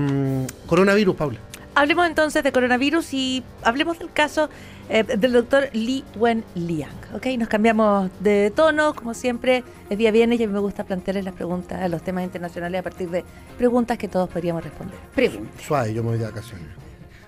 coronavirus, 0.68 1.16
Paula. 1.16 1.40
Hablemos 1.76 2.08
entonces 2.08 2.44
de 2.44 2.52
coronavirus 2.52 3.14
y 3.14 3.44
hablemos 3.64 4.00
del 4.00 4.12
caso 4.12 4.50
eh, 4.90 5.04
del 5.04 5.32
doctor 5.32 5.70
Li 5.72 6.04
Wen 6.16 6.44
Liang. 6.56 6.92
¿ok? 7.14 7.28
Nos 7.38 7.48
cambiamos 7.48 8.10
de 8.20 8.52
tono, 8.54 8.94
como 8.94 9.14
siempre, 9.14 9.64
es 9.90 9.98
día 9.98 10.12
viernes 10.12 10.40
y 10.40 10.44
a 10.44 10.48
mí 10.48 10.54
me 10.54 10.60
gusta 10.60 10.84
plantearles 10.84 11.24
las 11.24 11.36
preguntas, 11.36 11.90
los 11.90 12.02
temas 12.02 12.24
internacionales 12.24 12.80
a 12.80 12.84
partir 12.84 13.10
de 13.10 13.24
preguntas 13.58 13.98
que 13.98 14.08
todos 14.08 14.30
podríamos 14.30 14.64
responder. 14.64 14.98
Pregunta. 15.16 15.52
Suave, 15.66 15.94
yo 15.94 16.04
me 16.04 16.10
voy 16.10 16.18
de 16.18 16.26
vacaciones. 16.26 16.68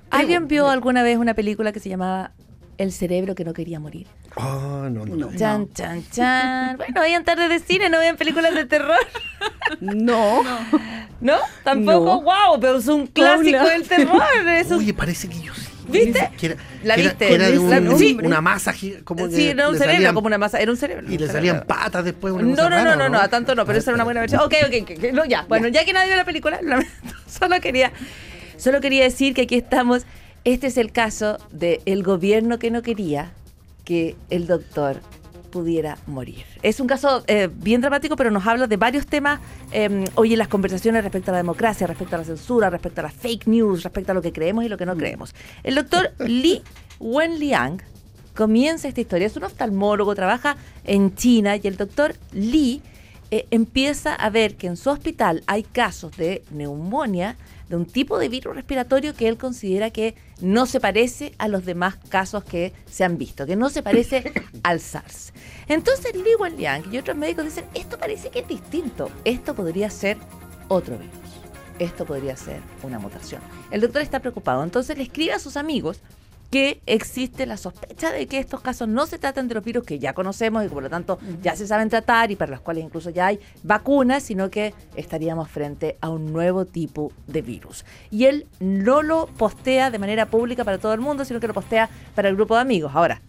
¿Alguien 0.09 0.47
vio 0.47 0.69
alguna 0.69 1.03
vez 1.03 1.17
una 1.17 1.33
película 1.33 1.71
que 1.71 1.79
se 1.79 1.87
llamaba 1.87 2.33
El 2.77 2.91
cerebro 2.91 3.35
que 3.35 3.45
no 3.45 3.53
quería 3.53 3.79
morir? 3.79 4.07
Ah, 4.37 4.87
no, 4.91 5.05
no. 5.05 5.15
No. 5.15 5.35
Chan, 5.37 5.67
chan, 5.73 6.03
chan. 6.09 6.77
Bueno, 6.77 7.01
vayan 7.01 7.23
tarde 7.25 7.49
de 7.49 7.59
cine, 7.59 7.89
no 7.89 7.99
vean 7.99 8.15
películas 8.17 8.53
de 8.55 8.65
terror. 8.65 8.97
No. 9.79 10.41
¿No? 11.19 11.37
Tampoco. 11.63 12.05
No. 12.05 12.21
¡Wow! 12.21 12.59
Pero 12.59 12.77
es 12.77 12.87
un 12.87 13.07
clásico 13.07 13.57
Paula. 13.57 13.73
del 13.73 13.87
terror. 13.87 14.21
Es 14.47 14.67
un- 14.71 14.77
Oye, 14.79 14.93
parece 14.93 15.27
que 15.29 15.41
yo 15.41 15.53
sí. 15.53 15.67
¿Viste? 15.87 16.29
Que 16.37 16.45
era, 16.45 16.55
¿La 16.83 16.95
que 16.95 17.01
era- 17.01 17.09
viste? 17.11 17.27
que 17.27 17.33
era 17.35 17.45
de 17.49 17.55
La- 17.57 17.91
un- 17.91 17.99
sí. 17.99 18.17
una 18.23 18.39
masa 18.39 18.73
como 19.03 19.27
sí, 19.29 19.53
no 19.53 19.69
un 19.71 19.77
cerebro, 19.77 19.95
salían- 19.95 20.13
como 20.13 20.27
una 20.27 20.37
masa. 20.37 20.59
Era 20.59 20.71
un 20.71 20.77
cerebro. 20.77 21.03
Y 21.05 21.15
un 21.15 21.21
le 21.21 21.27
cerebro. 21.27 21.33
salían 21.33 21.63
patas 21.67 22.05
después. 22.05 22.33
Una 22.33 22.43
No, 22.43 22.49
no, 22.55 22.55
no, 22.69 22.69
rara, 22.69 22.95
no, 22.95 23.09
no, 23.09 23.19
a 23.19 23.27
tanto 23.27 23.53
no, 23.55 23.65
pero 23.65 23.79
esa 23.79 23.91
era 23.91 23.95
una 23.95 24.03
buena 24.05 24.21
versión. 24.21 24.41
Ok, 24.41 24.53
ok, 24.65 24.73
ok, 24.83 24.91
ok, 24.97 25.11
no, 25.13 25.25
ya. 25.25 25.43
Bueno, 25.49 25.67
ya 25.67 25.83
que 25.83 25.91
nadie 25.91 26.07
vio 26.07 26.15
la 26.15 26.23
película, 26.25 26.59
solo 27.27 27.59
quería, 27.59 27.91
solo 28.57 28.79
quería 28.79 29.03
decir 29.03 29.33
que 29.33 29.41
aquí 29.41 29.55
estamos. 29.55 30.05
Este 30.45 30.67
es 30.67 30.77
el 30.77 30.91
caso 30.91 31.37
del 31.51 32.01
gobierno 32.03 32.57
que 32.57 32.71
no 32.71 32.81
quería 32.81 33.31
que 33.83 34.15
el 34.29 34.47
doctor 34.47 35.01
pudiera 35.51 35.97
morir. 36.07 36.45
Es 36.63 36.79
un 36.79 36.87
caso 36.87 37.23
eh, 37.27 37.49
bien 37.53 37.81
dramático, 37.81 38.15
pero 38.15 38.31
nos 38.31 38.47
habla 38.47 38.65
de 38.65 38.77
varios 38.77 39.05
temas 39.05 39.39
eh, 39.71 40.05
hoy 40.15 40.33
en 40.33 40.39
las 40.39 40.47
conversaciones 40.47 41.03
respecto 41.03 41.29
a 41.29 41.33
la 41.33 41.37
democracia, 41.37 41.85
respecto 41.85 42.15
a 42.15 42.19
la 42.19 42.25
censura, 42.25 42.69
respecto 42.69 43.01
a 43.01 43.03
las 43.03 43.13
fake 43.13 43.47
news, 43.47 43.83
respecto 43.83 44.13
a 44.13 44.15
lo 44.15 44.21
que 44.21 44.31
creemos 44.31 44.63
y 44.63 44.69
lo 44.69 44.77
que 44.77 44.85
no 44.85 44.95
creemos. 44.95 45.35
El 45.63 45.75
doctor 45.75 46.13
Li 46.19 46.63
Wenliang 46.99 47.81
comienza 48.33 48.87
esta 48.87 49.01
historia. 49.01 49.27
Es 49.27 49.35
un 49.35 49.43
oftalmólogo, 49.43 50.15
trabaja 50.15 50.55
en 50.85 51.13
China 51.15 51.57
y 51.57 51.67
el 51.67 51.77
doctor 51.77 52.15
Li 52.31 52.81
eh, 53.29 53.47
empieza 53.51 54.15
a 54.15 54.29
ver 54.29 54.55
que 54.55 54.67
en 54.67 54.77
su 54.77 54.89
hospital 54.89 55.43
hay 55.47 55.63
casos 55.63 56.15
de 56.17 56.43
neumonía 56.51 57.37
de 57.71 57.77
un 57.77 57.85
tipo 57.85 58.19
de 58.19 58.29
virus 58.29 58.53
respiratorio 58.53 59.15
que 59.15 59.27
él 59.27 59.37
considera 59.37 59.89
que 59.89 60.13
no 60.41 60.65
se 60.65 60.81
parece 60.81 61.33
a 61.37 61.47
los 61.47 61.65
demás 61.65 61.95
casos 62.09 62.43
que 62.43 62.73
se 62.85 63.05
han 63.05 63.17
visto, 63.17 63.45
que 63.45 63.55
no 63.55 63.69
se 63.69 63.81
parece 63.81 64.31
al 64.63 64.81
SARS. 64.81 65.33
Entonces 65.67 66.13
Li 66.13 66.35
Wenliang 66.37 66.93
y 66.93 66.97
otros 66.97 67.15
médicos 67.15 67.45
dicen, 67.45 67.65
esto 67.73 67.97
parece 67.97 68.29
que 68.29 68.39
es 68.39 68.47
distinto, 68.47 69.09
esto 69.23 69.55
podría 69.55 69.89
ser 69.89 70.17
otro 70.67 70.97
virus, 70.97 71.15
esto 71.79 72.05
podría 72.05 72.35
ser 72.35 72.59
una 72.83 72.99
mutación. 72.99 73.41
El 73.71 73.79
doctor 73.79 74.01
está 74.01 74.19
preocupado, 74.19 74.63
entonces 74.63 74.97
le 74.97 75.03
escribe 75.03 75.31
a 75.31 75.39
sus 75.39 75.55
amigos 75.55 76.01
que 76.51 76.81
existe 76.85 77.45
la 77.45 77.55
sospecha 77.55 78.11
de 78.11 78.27
que 78.27 78.37
estos 78.37 78.59
casos 78.59 78.87
no 78.89 79.07
se 79.07 79.17
tratan 79.17 79.47
de 79.47 79.55
los 79.55 79.63
virus 79.63 79.85
que 79.85 79.99
ya 79.99 80.13
conocemos 80.13 80.63
y 80.63 80.67
que 80.67 80.73
por 80.73 80.83
lo 80.83 80.89
tanto 80.89 81.17
ya 81.41 81.55
se 81.55 81.65
saben 81.65 81.89
tratar 81.89 82.29
y 82.29 82.35
para 82.35 82.51
los 82.51 82.59
cuales 82.59 82.83
incluso 82.83 83.09
ya 83.09 83.27
hay 83.27 83.39
vacunas, 83.63 84.21
sino 84.23 84.49
que 84.49 84.73
estaríamos 84.97 85.49
frente 85.49 85.97
a 86.01 86.09
un 86.09 86.33
nuevo 86.33 86.65
tipo 86.65 87.13
de 87.25 87.41
virus. 87.41 87.85
Y 88.11 88.25
él 88.25 88.47
no 88.59 89.01
lo 89.01 89.27
postea 89.27 89.91
de 89.91 89.97
manera 89.97 90.25
pública 90.25 90.65
para 90.65 90.77
todo 90.77 90.93
el 90.93 90.99
mundo, 90.99 91.23
sino 91.23 91.39
que 91.39 91.47
lo 91.47 91.53
postea 91.53 91.89
para 92.15 92.27
el 92.27 92.35
grupo 92.35 92.55
de 92.55 92.61
amigos. 92.61 92.91
Ahora, 92.93 93.21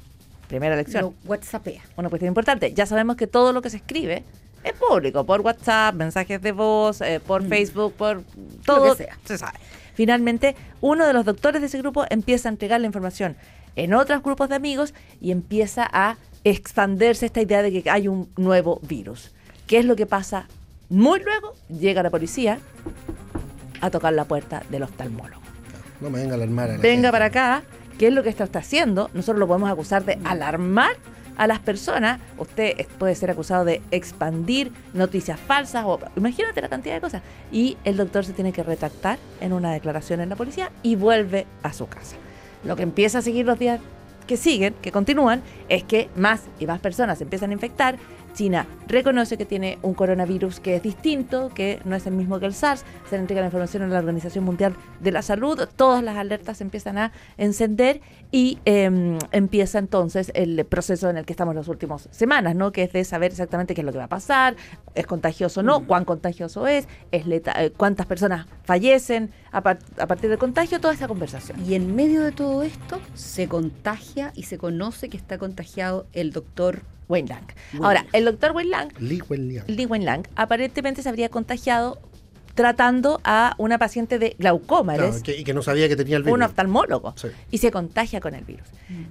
primera 0.48 0.74
lección 0.74 1.02
Lo 1.02 1.14
WhatsAppea. 1.24 1.82
una 1.96 2.08
cuestión 2.08 2.26
importante. 2.28 2.74
Ya 2.74 2.86
sabemos 2.86 3.14
que 3.14 3.28
todo 3.28 3.52
lo 3.52 3.62
que 3.62 3.70
se 3.70 3.76
escribe 3.76 4.24
es 4.64 4.72
público, 4.72 5.24
por 5.24 5.40
WhatsApp, 5.42 5.94
mensajes 5.94 6.42
de 6.42 6.50
voz, 6.50 7.00
eh, 7.00 7.20
por 7.24 7.46
Facebook, 7.46 7.94
por 7.94 8.22
todo. 8.66 8.96
que 8.96 9.04
sea. 9.04 9.18
Se 9.24 9.38
sabe. 9.38 9.58
Finalmente, 10.02 10.56
uno 10.80 11.06
de 11.06 11.12
los 11.12 11.24
doctores 11.24 11.60
de 11.60 11.68
ese 11.68 11.78
grupo 11.78 12.04
empieza 12.10 12.48
a 12.48 12.50
entregar 12.50 12.80
la 12.80 12.88
información 12.88 13.36
en 13.76 13.94
otros 13.94 14.20
grupos 14.20 14.48
de 14.48 14.56
amigos 14.56 14.94
y 15.20 15.30
empieza 15.30 15.88
a 15.92 16.16
expandirse 16.42 17.24
esta 17.26 17.40
idea 17.40 17.62
de 17.62 17.70
que 17.84 17.88
hay 17.88 18.08
un 18.08 18.28
nuevo 18.36 18.80
virus. 18.82 19.30
¿Qué 19.68 19.78
es 19.78 19.84
lo 19.84 19.94
que 19.94 20.06
pasa? 20.06 20.48
Muy 20.88 21.20
luego 21.20 21.54
llega 21.68 22.02
la 22.02 22.10
policía 22.10 22.58
a 23.80 23.90
tocar 23.90 24.12
la 24.14 24.24
puerta 24.24 24.64
del 24.70 24.82
oftalmólogo 24.82 25.40
No 26.00 26.10
me 26.10 26.18
venga 26.18 26.32
a 26.32 26.34
alarmar. 26.34 26.70
a 26.70 26.72
la 26.72 26.78
venga 26.78 26.94
gente. 26.94 27.12
para 27.12 27.24
acá, 27.26 27.62
¿qué 27.96 28.08
es 28.08 28.12
lo 28.12 28.24
que 28.24 28.30
esto 28.30 28.42
está 28.42 28.58
haciendo? 28.58 29.08
Nosotros 29.14 29.38
lo 29.38 29.46
podemos 29.46 29.70
acusar 29.70 30.04
de 30.04 30.18
alarmar 30.24 30.96
a 31.36 31.46
las 31.46 31.58
personas. 31.58 32.20
Usted 32.38 32.86
puede 32.98 33.14
ser 33.14 33.30
acusado 33.30 33.64
de 33.64 33.82
expandir 33.90 34.72
noticias 34.94 35.38
falsas 35.38 35.84
o 35.86 35.98
imagínate 36.16 36.60
la 36.60 36.68
cantidad 36.68 36.94
de 36.94 37.00
cosas. 37.00 37.22
Y 37.50 37.76
el 37.84 37.96
doctor 37.96 38.24
se 38.24 38.32
tiene 38.32 38.52
que 38.52 38.62
retractar 38.62 39.18
en 39.40 39.52
una 39.52 39.72
declaración 39.72 40.20
en 40.20 40.28
la 40.28 40.36
policía 40.36 40.70
y 40.82 40.96
vuelve 40.96 41.46
a 41.62 41.72
su 41.72 41.86
casa. 41.86 42.16
Lo 42.64 42.76
que 42.76 42.82
empieza 42.82 43.18
a 43.18 43.22
seguir 43.22 43.46
los 43.46 43.58
días 43.58 43.80
que 44.26 44.36
siguen, 44.36 44.74
que 44.80 44.92
continúan, 44.92 45.42
es 45.68 45.82
que 45.82 46.08
más 46.16 46.42
y 46.58 46.66
más 46.66 46.80
personas 46.80 47.18
se 47.18 47.24
empiezan 47.24 47.50
a 47.50 47.54
infectar. 47.54 47.98
China 48.32 48.66
reconoce 48.88 49.36
que 49.38 49.46
tiene 49.46 49.78
un 49.82 49.94
coronavirus 49.94 50.60
que 50.60 50.76
es 50.76 50.82
distinto, 50.82 51.50
que 51.54 51.80
no 51.84 51.96
es 51.96 52.06
el 52.06 52.14
mismo 52.14 52.38
que 52.40 52.46
el 52.46 52.54
SARS. 52.54 52.84
Se 53.08 53.16
le 53.16 53.22
entrega 53.22 53.40
la 53.40 53.46
información 53.46 53.82
a 53.82 53.88
la 53.88 53.98
Organización 53.98 54.44
Mundial 54.44 54.74
de 55.00 55.12
la 55.12 55.22
Salud. 55.22 55.58
Todas 55.76 56.02
las 56.02 56.16
alertas 56.16 56.58
se 56.58 56.64
empiezan 56.64 56.98
a 56.98 57.12
encender 57.38 58.00
y 58.30 58.58
eh, 58.64 59.18
empieza 59.32 59.78
entonces 59.78 60.30
el 60.34 60.64
proceso 60.64 61.10
en 61.10 61.16
el 61.18 61.24
que 61.24 61.32
estamos 61.32 61.54
las 61.54 61.68
últimas 61.68 62.08
semanas, 62.10 62.54
¿no? 62.54 62.72
Que 62.72 62.84
es 62.84 62.92
de 62.92 63.04
saber 63.04 63.30
exactamente 63.30 63.74
qué 63.74 63.80
es 63.82 63.84
lo 63.84 63.92
que 63.92 63.98
va 63.98 64.04
a 64.04 64.08
pasar, 64.08 64.56
es 64.94 65.06
contagioso 65.06 65.60
o 65.60 65.62
no, 65.62 65.86
cuán 65.86 66.04
contagioso 66.04 66.66
es, 66.66 66.88
es 67.10 67.26
leta- 67.26 67.62
eh, 67.62 67.70
cuántas 67.76 68.06
personas 68.06 68.46
fallecen 68.64 69.30
a, 69.52 69.62
par- 69.62 69.78
a 69.98 70.06
partir 70.06 70.30
del 70.30 70.38
contagio, 70.38 70.80
toda 70.80 70.94
esa 70.94 71.08
conversación. 71.08 71.58
Y 71.66 71.74
en 71.74 71.94
medio 71.94 72.22
de 72.22 72.32
todo 72.32 72.62
esto 72.62 73.00
se 73.14 73.48
contagia 73.48 74.32
y 74.34 74.44
se 74.44 74.58
conoce 74.58 75.08
que 75.08 75.16
está 75.16 75.38
contagiado 75.38 76.06
el 76.12 76.32
doctor 76.32 76.82
Wayne 77.12 77.28
Lang. 77.28 77.44
Wayne 77.74 77.86
Ahora, 77.86 78.06
el 78.12 78.24
doctor 78.24 78.52
Wayne 78.52 78.70
Lang 78.70 78.92
Li 78.98 79.22
Wenliang. 79.28 79.64
Li 79.68 79.86
Wenlang 79.86 80.26
aparentemente 80.34 81.02
se 81.02 81.08
habría 81.08 81.28
contagiado 81.28 82.00
tratando 82.54 83.20
a 83.24 83.54
una 83.58 83.78
paciente 83.78 84.18
de 84.18 84.36
glaucoma. 84.38 84.94
Claro, 84.94 85.14
que- 85.22 85.38
y 85.38 85.44
que 85.44 85.54
no 85.54 85.62
sabía 85.62 85.88
que 85.88 85.96
tenía 85.96 86.16
el 86.18 86.22
virus. 86.22 86.36
un 86.36 86.42
oftalmólogo 86.42 87.14
Sí. 87.16 87.28
y 87.50 87.58
se 87.58 87.70
contagia 87.70 88.20
con 88.20 88.34
el 88.34 88.44
virus. 88.44 88.66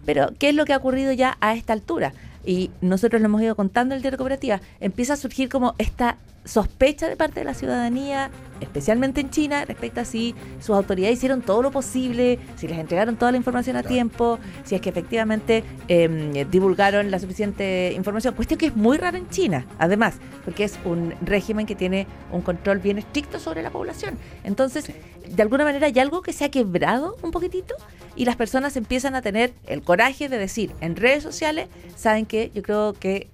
Pero, 0.05 0.29
¿qué 0.37 0.49
es 0.49 0.55
lo 0.55 0.65
que 0.65 0.73
ha 0.73 0.77
ocurrido 0.77 1.11
ya 1.11 1.37
a 1.41 1.55
esta 1.55 1.73
altura? 1.73 2.13
Y 2.45 2.69
nosotros 2.81 3.19
lo 3.21 3.25
hemos 3.25 3.41
ido 3.41 3.55
contando 3.55 3.93
en 3.93 3.97
el 3.97 4.01
diario 4.03 4.17
Cooperativa. 4.17 4.61
Empieza 4.79 5.13
a 5.13 5.17
surgir 5.17 5.49
como 5.49 5.73
esta 5.79 6.17
sospecha 6.43 7.07
de 7.07 7.15
parte 7.15 7.39
de 7.39 7.45
la 7.45 7.53
ciudadanía, 7.53 8.31
especialmente 8.59 9.21
en 9.21 9.29
China, 9.29 9.65
respecto 9.65 10.01
a 10.01 10.05
si 10.05 10.35
sus 10.59 10.75
autoridades 10.75 11.17
hicieron 11.17 11.41
todo 11.41 11.61
lo 11.61 11.71
posible, 11.71 12.39
si 12.57 12.67
les 12.67 12.79
entregaron 12.79 13.15
toda 13.15 13.31
la 13.31 13.37
información 13.37 13.75
a 13.75 13.81
Claro. 13.81 13.93
tiempo, 13.93 14.39
si 14.63 14.75
es 14.75 14.81
que 14.81 14.89
efectivamente 14.89 15.63
eh, 15.87 16.45
divulgaron 16.49 17.11
la 17.11 17.19
suficiente 17.19 17.93
información. 17.95 18.33
Cuestión 18.33 18.57
que 18.57 18.67
es 18.67 18.75
muy 18.75 18.97
rara 18.97 19.17
en 19.17 19.29
China, 19.29 19.65
además, 19.77 20.15
porque 20.45 20.63
es 20.63 20.79
un 20.85 21.13
régimen 21.21 21.65
que 21.65 21.75
tiene 21.75 22.07
un 22.31 22.41
control 22.41 22.79
bien 22.79 22.97
estricto 22.97 23.39
sobre 23.39 23.61
la 23.61 23.69
población. 23.69 24.17
Entonces, 24.43 24.91
de 25.29 25.41
alguna 25.41 25.63
manera 25.63 25.87
hay 25.87 25.99
algo 25.99 26.21
que 26.21 26.33
se 26.33 26.45
ha 26.45 26.49
quebrado 26.49 27.17
un 27.21 27.31
poquitito 27.31 27.75
y 28.15 28.25
las 28.25 28.35
personas 28.35 28.75
empiezan 28.75 29.15
a 29.15 29.21
tener 29.21 29.53
el 29.67 29.81
coraje 29.81 30.27
de 30.27 30.37
decir 30.37 30.73
en 30.81 30.95
redes 30.95 31.23
sociales, 31.23 31.67
saben 31.95 32.25
que 32.25 32.51
yo 32.53 32.61
creo 32.63 32.93
que 32.93 33.29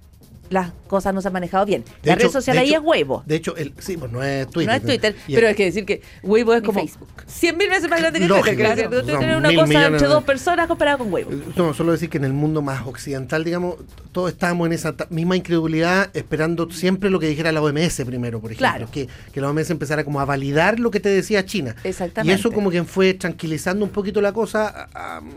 las 0.50 0.72
cosas 0.86 1.12
no 1.14 1.20
se 1.20 1.28
han 1.28 1.34
manejado 1.34 1.66
bien. 1.66 1.84
De 2.02 2.08
la 2.10 2.14
hecho- 2.14 2.24
red 2.26 2.32
social 2.32 2.58
ahí 2.58 2.68
hecho- 2.70 2.78
es 2.80 2.84
huevo. 2.84 3.22
De 3.26 3.36
hecho, 3.36 3.56
el, 3.56 3.74
sí, 3.78 3.96
pues 3.96 4.10
no 4.10 4.22
es 4.22 4.48
Twitter. 4.48 4.68
no 4.70 4.76
es 4.76 4.82
Twitter, 4.82 5.16
pero 5.26 5.48
hay 5.48 5.54
que 5.54 5.64
decir 5.64 5.84
que 5.84 6.00
Weibo 6.22 6.54
es 6.54 6.62
como 6.62 6.80
Facebook. 6.80 7.08
100 7.26 7.56
mil 7.56 7.68
veces 7.68 7.90
más 7.90 8.00
grande 8.00 8.18
que 8.20 8.26
Lógico, 8.28 8.46
Twitter. 8.56 8.74
claro. 8.74 8.90
Twitter 9.02 9.30
es 9.30 9.36
una 9.36 9.48
mil 9.48 9.56
cosa 9.58 9.68
millones 9.68 9.92
entre 9.92 10.08
dos 10.08 10.24
personas 10.24 10.66
comparada 10.66 10.98
con 10.98 11.12
Weibo. 11.12 11.30
No, 11.56 11.74
solo 11.74 11.92
decir 11.92 12.08
que 12.08 12.18
en 12.18 12.24
el 12.24 12.32
mundo 12.32 12.62
más 12.62 12.86
occidental, 12.86 13.44
digamos, 13.44 13.76
todos 14.12 14.30
estábamos 14.32 14.66
en 14.66 14.72
esa 14.72 14.94
misma 15.10 15.36
incredulidad, 15.36 16.10
esperando 16.14 16.70
siempre 16.70 17.10
lo 17.10 17.20
que 17.20 17.28
dijera 17.28 17.52
la 17.52 17.60
OMS 17.62 18.04
primero, 18.04 18.40
por 18.40 18.50
ejemplo. 18.52 18.68
Claro. 18.68 18.88
Que, 18.90 19.08
que 19.32 19.40
la 19.40 19.50
OMS 19.50 19.70
empezara 19.70 20.04
como 20.04 20.20
a 20.20 20.24
validar 20.24 20.80
lo 20.80 20.90
que 20.90 21.00
te 21.00 21.08
decía 21.08 21.44
China. 21.44 21.76
Exactamente. 21.84 22.32
Y 22.34 22.38
eso 22.40 22.50
como 22.52 22.70
que 22.70 22.82
fue 22.84 23.14
tranquilizando 23.14 23.84
un 23.84 23.90
poquito 23.90 24.20
la 24.20 24.32
cosa 24.32 24.88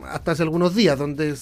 hasta 0.09 0.31
hace 0.31 0.43
algunos 0.43 0.75
días, 0.75 0.97
donde 0.97 1.35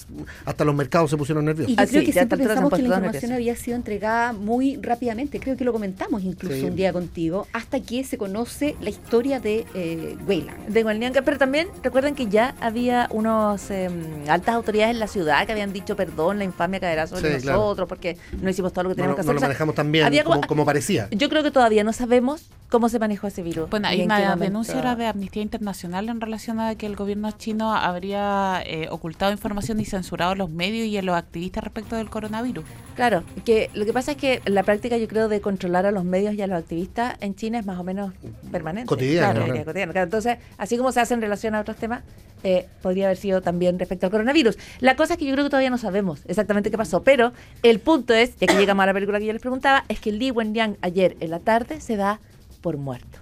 hasta 0.44 0.64
los 0.64 0.74
mercados 0.74 1.10
se 1.10 1.16
pusieron 1.16 1.44
nerviosos. 1.44 1.72
Y 1.72 1.76
yo 1.76 1.82
Ah, 1.82 1.86
creo 1.86 2.00
sí, 2.00 2.06
que 2.06 2.12
siempre 2.12 2.38
pensamos 2.38 2.70
que 2.72 2.82
la 2.82 2.88
información 2.96 3.32
había 3.32 3.56
sido 3.60 3.76
entregada 3.76 4.32
muy 4.32 4.76
rápidamente. 4.76 5.38
Creo 5.40 5.56
que 5.56 5.64
lo 5.64 5.72
comentamos 5.72 6.22
incluso 6.24 6.54
Sí. 6.56 6.64
un 6.64 6.76
día 6.76 6.92
contigo, 6.92 7.46
hasta 7.52 7.80
que 7.80 8.02
se 8.04 8.18
conoce 8.18 8.74
la 8.80 8.90
historia 8.90 9.38
de 9.40 9.66
eh, 9.74 10.16
Weyland. 10.26 10.68
de 10.68 10.82
Gualnianca, 10.82 11.22
pero 11.22 11.38
también 11.38 11.68
recuerden 11.82 12.14
que 12.14 12.26
ya 12.26 12.54
había 12.60 13.08
unos 13.10 13.70
em, 13.70 14.28
altas 14.28 14.54
autoridades 14.54 14.94
en 14.94 15.00
la 15.00 15.06
ciudad 15.06 15.46
que 15.46 15.52
habían 15.52 15.72
dicho 15.72 15.96
perdón, 15.96 16.38
la 16.38 16.44
infamia 16.44 16.80
caerá 16.80 17.06
sobre 17.06 17.36
Sí, 17.36 17.42
claro. 17.42 17.58
nosotros 17.58 17.88
porque 17.88 18.16
no 18.40 18.48
hicimos 18.50 18.72
todo 18.72 18.84
lo 18.84 18.88
que 18.90 18.94
No, 18.94 18.96
teníamos 18.96 19.16
que 19.16 19.22
no 19.22 19.30
hacer. 19.30 19.34
lo 19.34 19.36
O 19.36 19.40
sea, 19.40 19.48
manejamos 19.48 19.74
tan 19.74 19.92
bien 19.92 20.04
había 20.06 20.24
como, 20.24 20.36
como- 20.36 20.48
como 20.48 20.64
parecía. 20.64 21.08
Yo 21.10 21.28
creo 21.28 21.42
que 21.42 21.50
todavía 21.50 21.84
no 21.84 21.92
sabemos 21.92 22.46
cómo 22.68 22.88
se 22.88 22.98
manejó 23.00 23.26
ese 23.26 23.42
virus. 23.42 23.68
Bueno, 23.68 23.88
hay 23.88 24.02
una 24.02 24.36
denuncia 24.36 24.76
ahora 24.76 24.94
de 24.94 25.06
Amnistía 25.06 25.42
Internacional 25.42 26.08
en 26.08 26.20
relación 26.20 26.60
a 26.60 26.74
que 26.76 26.86
el 26.86 26.94
gobierno 26.94 27.30
chino 27.32 27.74
habría 27.74 28.62
eh, 28.64 28.86
ocultado 28.90 29.32
información 29.32 29.80
y 29.80 29.84
censurado 29.84 30.32
a 30.32 30.34
los 30.36 30.50
medios 30.50 30.86
y 30.86 30.96
a 30.96 31.02
los 31.02 31.16
activistas 31.16 31.64
respecto 31.64 31.96
del 31.96 32.08
coronavirus. 32.10 32.64
Claro, 32.94 33.24
que 33.44 33.49
lo 33.74 33.84
que 33.84 33.92
pasa 33.92 34.12
es 34.12 34.16
que 34.16 34.42
la 34.46 34.62
práctica 34.62 34.96
yo 34.96 35.08
creo 35.08 35.28
de 35.28 35.40
controlar 35.40 35.86
a 35.86 35.90
los 35.90 36.04
medios 36.04 36.34
y 36.34 36.42
a 36.42 36.46
los 36.46 36.58
activistas 36.58 37.16
en 37.20 37.34
China 37.34 37.58
es 37.58 37.66
más 37.66 37.78
o 37.78 37.84
menos 37.84 38.12
permanente. 38.50 38.88
Cotidiana, 38.88 39.30
Claro, 39.30 39.40
claro. 39.40 39.52
que 39.54 39.58
es 39.60 39.64
cotidiana. 39.66 39.92
Claro, 39.92 40.04
Entonces, 40.04 40.38
así 40.58 40.76
como 40.76 40.92
se 40.92 41.00
hace 41.00 41.14
en 41.14 41.20
relación 41.20 41.54
a 41.54 41.60
otros 41.60 41.76
temas, 41.76 42.02
eh, 42.42 42.66
podría 42.82 43.06
haber 43.06 43.16
sido 43.16 43.42
también 43.42 43.78
respecto 43.78 44.06
al 44.06 44.12
coronavirus. 44.12 44.56
La 44.80 44.96
cosa 44.96 45.14
es 45.14 45.18
que 45.18 45.26
yo 45.26 45.32
creo 45.32 45.44
que 45.44 45.50
todavía 45.50 45.70
no 45.70 45.78
sabemos 45.78 46.20
exactamente 46.26 46.70
qué 46.70 46.78
pasó, 46.78 47.02
pero 47.02 47.32
el 47.62 47.80
punto 47.80 48.14
es, 48.14 48.36
ya 48.38 48.46
que 48.46 48.56
llegamos 48.56 48.82
a 48.82 48.86
la 48.86 48.94
película 48.94 49.18
que 49.18 49.26
yo 49.26 49.32
les 49.32 49.42
preguntaba, 49.42 49.84
es 49.88 50.00
que 50.00 50.12
Li 50.12 50.30
Wenliang 50.30 50.76
ayer 50.80 51.16
en 51.20 51.30
la 51.30 51.38
tarde 51.40 51.80
se 51.80 51.96
da 51.96 52.20
por 52.60 52.76
muerto. 52.78 53.18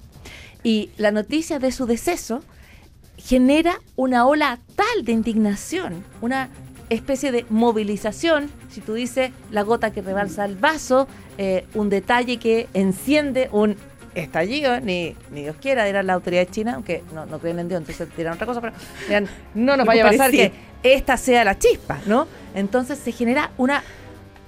Y 0.62 0.90
la 0.96 1.10
noticia 1.10 1.58
de 1.58 1.72
su 1.72 1.86
deceso 1.86 2.42
genera 3.16 3.80
una 3.96 4.26
ola 4.26 4.60
tal 4.76 5.04
de 5.04 5.12
indignación, 5.12 6.04
una 6.20 6.48
especie 6.90 7.32
de 7.32 7.44
movilización, 7.50 8.50
si 8.70 8.80
tú 8.80 8.94
dices 8.94 9.30
la 9.50 9.62
gota 9.62 9.90
que 9.92 10.02
rebalsa 10.02 10.44
el 10.44 10.56
vaso, 10.56 11.06
eh, 11.36 11.66
un 11.74 11.90
detalle 11.90 12.38
que 12.38 12.68
enciende 12.74 13.48
un 13.52 13.76
estallido, 14.14 14.80
ni, 14.80 15.14
ni 15.30 15.42
Dios 15.42 15.56
quiera, 15.60 15.84
dirán 15.84 16.06
la 16.06 16.14
autoridad 16.14 16.46
china, 16.50 16.74
aunque 16.74 17.02
no, 17.14 17.26
no 17.26 17.38
creen 17.38 17.58
en 17.60 17.68
Dios, 17.68 17.80
entonces 17.80 18.08
dirán 18.16 18.34
otra 18.34 18.46
cosa, 18.46 18.60
pero 18.60 18.72
dirán, 19.06 19.28
no 19.54 19.76
nos 19.76 19.86
vaya 19.86 20.06
a 20.06 20.10
pasar 20.10 20.30
que 20.30 20.52
esta 20.82 21.16
sea 21.16 21.44
la 21.44 21.58
chispa, 21.58 22.00
¿no? 22.06 22.26
Entonces 22.54 22.98
se 22.98 23.12
genera 23.12 23.50
una 23.58 23.82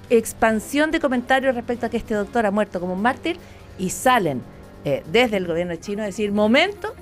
expansión 0.09 0.90
de 0.90 0.98
comentarios 1.00 1.55
respecto 1.55 1.87
a 1.87 1.88
que 1.88 1.96
este 1.96 2.14
doctor 2.14 2.46
ha 2.46 2.50
muerto 2.50 2.81
como 2.81 2.94
un 2.94 3.03
mártir 3.03 3.37
y 3.79 3.90
salen 3.90 4.42
eh, 4.85 5.03
desde 5.12 5.37
el 5.37 5.46
gobierno 5.46 5.76
chino 5.76 6.03
a 6.03 6.07
decir, 6.07 6.33
momento, 6.33 6.94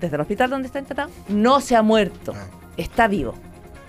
desde 0.00 0.16
el 0.16 0.22
hospital 0.22 0.50
donde 0.50 0.66
está 0.66 0.78
internado, 0.78 1.10
no 1.28 1.60
se 1.60 1.76
ha 1.76 1.82
muerto, 1.82 2.32
Ah. 2.34 2.46
está 2.76 3.06
vivo. 3.08 3.34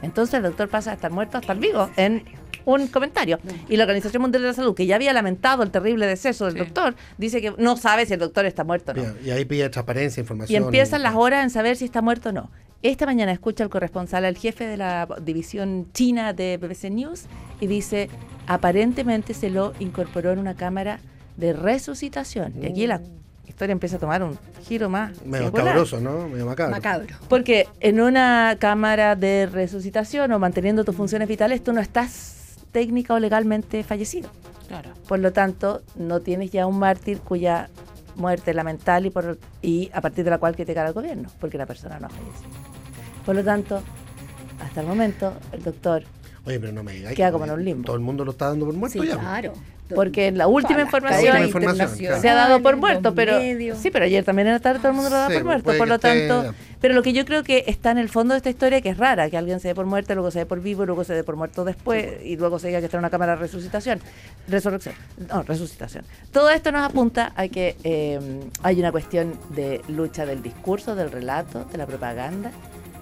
Entonces 0.06 0.36
el 0.36 0.44
doctor 0.44 0.70
pasa 0.70 0.92
de 0.92 0.96
estar 0.96 1.12
muerto 1.12 1.38
a 1.38 1.42
estar 1.42 1.58
vivo 1.58 1.90
en 1.98 2.24
un 2.66 2.88
comentario. 2.88 3.40
Y 3.70 3.78
la 3.78 3.84
Organización 3.84 4.22
Mundial 4.22 4.42
de 4.44 4.48
la 4.50 4.54
Salud, 4.54 4.74
que 4.74 4.86
ya 4.86 4.96
había 4.96 5.14
lamentado 5.14 5.62
el 5.64 5.70
terrible 5.72 6.08
deceso 6.08 6.46
del 6.46 6.54
Sí. 6.54 6.60
doctor, 6.60 6.96
dice 7.18 7.42
que 7.42 7.54
no 7.58 7.78
sabe 7.78 8.06
si 8.06 8.14
el 8.14 8.20
doctor 8.20 8.46
está 8.46 8.64
muerto 8.64 8.92
o 8.92 8.96
no. 8.96 9.02
Bien, 9.02 9.18
Y 9.24 9.30
ahí 9.32 9.46
pide 9.46 9.70
transparencia, 9.70 10.22
Y 10.22 10.24
información. 10.24 10.64
empiezan 10.64 11.04
las 11.04 11.16
horas 11.16 11.44
en 11.44 11.50
saber 11.52 11.76
si 11.76 11.86
está 11.86 12.02
muerto 12.02 12.30
o 12.30 12.32
no. 12.32 12.50
Esta 12.82 13.06
mañana 13.06 13.32
escucha 13.32 13.64
al 13.64 13.70
corresponsal, 13.70 14.26
al 14.26 14.38
jefe 14.38 14.66
de 14.68 14.78
la 14.78 15.08
división 15.22 15.88
china 15.94 16.34
de 16.34 16.58
BBC 16.58 16.90
News, 16.92 17.26
y 17.60 17.68
dice, 17.68 18.10
aparentemente 18.48 19.34
se 19.34 19.50
lo 19.50 19.74
incorporó 19.80 20.32
en 20.32 20.40
una 20.40 20.56
cámara 20.56 21.00
de 21.38 21.54
resucitación. 21.54 22.54
Y 22.62 22.66
aquí 22.68 22.88
la 22.88 23.02
historia 23.50 23.74
empieza 23.74 23.98
a 23.98 24.00
tomar 24.00 24.24
un 24.24 24.38
giro 24.68 24.90
más. 24.90 25.24
Medio 25.26 25.52
cabroso, 25.52 26.00
¿no? 26.00 26.28
Medio 26.28 26.46
macabro. 26.46 26.76
Macabro. 26.76 27.16
Porque 27.30 27.68
en 27.80 28.02
una 28.02 28.58
cámara 28.60 29.16
de 29.16 29.48
resucitación 29.48 30.32
o 30.32 30.40
manteniendo 30.40 30.84
tus 30.84 30.96
funciones 30.96 31.28
vitales, 31.28 31.64
tú 31.64 31.74
no 31.74 31.82
estás 31.82 32.58
técnica 32.72 33.14
o 33.14 33.20
legalmente 33.20 33.84
fallecido. 33.84 34.30
Claro. 34.68 34.92
Por 35.08 35.20
lo 35.20 35.32
tanto, 35.32 35.82
no 35.96 36.22
tienes 36.22 36.52
ya 36.52 36.66
un 36.68 36.80
mártir 36.80 37.20
cuya 37.20 37.70
muerte 38.16 38.52
es 38.52 38.56
lamentable 38.56 39.10
y, 39.10 39.12
por, 39.12 39.38
y 39.62 39.90
a 39.94 40.02
partir 40.02 40.24
de 40.24 40.32
la 40.32 40.38
cual 40.38 40.56
criticar 40.56 40.86
al 40.86 40.94
gobierno, 40.94 41.30
porque 41.40 41.58
la 41.58 41.66
persona 41.66 42.00
no 42.00 42.08
ha 42.08 42.10
fallecido. 42.10 42.50
Por 43.26 43.36
lo 43.36 43.44
tanto, 43.44 43.82
hasta 44.64 44.82
el 44.82 44.88
momento, 44.88 45.34
el 45.52 45.64
doctor, 45.64 46.04
Oye, 46.46 46.60
pero 46.60 46.74
no 46.74 46.84
me 46.84 46.94
digas. 46.94 47.14
Queda 47.16 47.28
que 47.28 47.32
como 47.34 47.46
en 47.46 47.52
un 47.52 47.66
limbo. 47.66 47.86
Todo 47.86 47.96
el 47.96 48.02
mundo 48.04 48.24
lo 48.24 48.32
está 48.32 48.50
dando 48.50 48.68
por 48.68 48.76
muerto 48.76 49.02
Sí, 49.02 49.08
ya. 49.08 49.18
claro. 49.18 49.54
Porque 49.94 50.28
en 50.28 50.38
la 50.38 50.48
última 50.48 50.82
información 50.82 51.38
se 52.22 52.30
ha 52.30 52.34
dado 52.36 52.62
por 52.62 52.78
muerto, 52.78 53.14
pero 53.14 53.38
medios. 53.40 53.78
sí, 53.78 53.92
pero 53.92 54.06
ayer 54.06 54.24
también 54.24 54.48
en 54.48 54.54
la 54.54 54.60
tarde 54.60 54.80
todo 54.80 54.90
el 54.90 54.96
mundo 54.96 55.10
lo 55.12 55.16
da 55.18 55.28
Sí, 55.28 55.34
por 55.36 55.44
muerto, 55.44 55.72
por 55.78 55.88
lo 55.88 55.96
esté- 55.96 56.28
tanto, 56.28 56.54
pero 56.82 56.94
lo 56.96 57.04
que 57.04 57.14
yo 57.14 57.26
creo 57.26 57.44
que 57.44 57.64
está 57.68 57.92
en 57.92 57.98
el 58.00 58.10
fondo 58.10 58.34
de 58.34 58.38
esta 58.38 58.50
historia 58.50 58.82
que 58.82 58.90
es 58.90 58.98
rara, 58.98 59.30
que 59.30 59.38
alguien 59.38 59.60
se 59.60 59.68
dé 59.70 59.76
por 59.76 59.86
muerto, 59.86 60.14
luego 60.16 60.32
se 60.32 60.40
dé 60.40 60.46
por 60.46 60.62
vivo, 60.62 60.86
luego 60.86 61.04
se 61.04 61.14
dé 61.14 61.24
por 61.24 61.36
muerto 61.36 61.64
después 61.66 62.24
y 62.24 62.36
luego 62.38 62.58
se 62.60 62.68
diga 62.68 62.80
que 62.80 62.86
está 62.86 62.98
en 62.98 63.00
una 63.00 63.10
cámara 63.10 63.34
de 63.34 63.40
resucitación, 63.42 64.00
resurrección, 64.48 64.96
no, 65.30 65.44
resucitación. 65.44 66.04
Todo 66.32 66.50
esto 66.50 66.72
nos 66.72 66.84
apunta 66.84 67.34
a 67.36 67.48
que 67.48 67.76
eh, 67.84 68.20
hay 68.64 68.80
una 68.80 68.92
cuestión 68.92 69.34
de 69.50 69.82
lucha 69.88 70.26
del 70.26 70.42
discurso, 70.42 70.96
del 70.96 71.12
relato, 71.12 71.66
de 71.66 71.78
la 71.78 71.86
propaganda, 71.86 72.52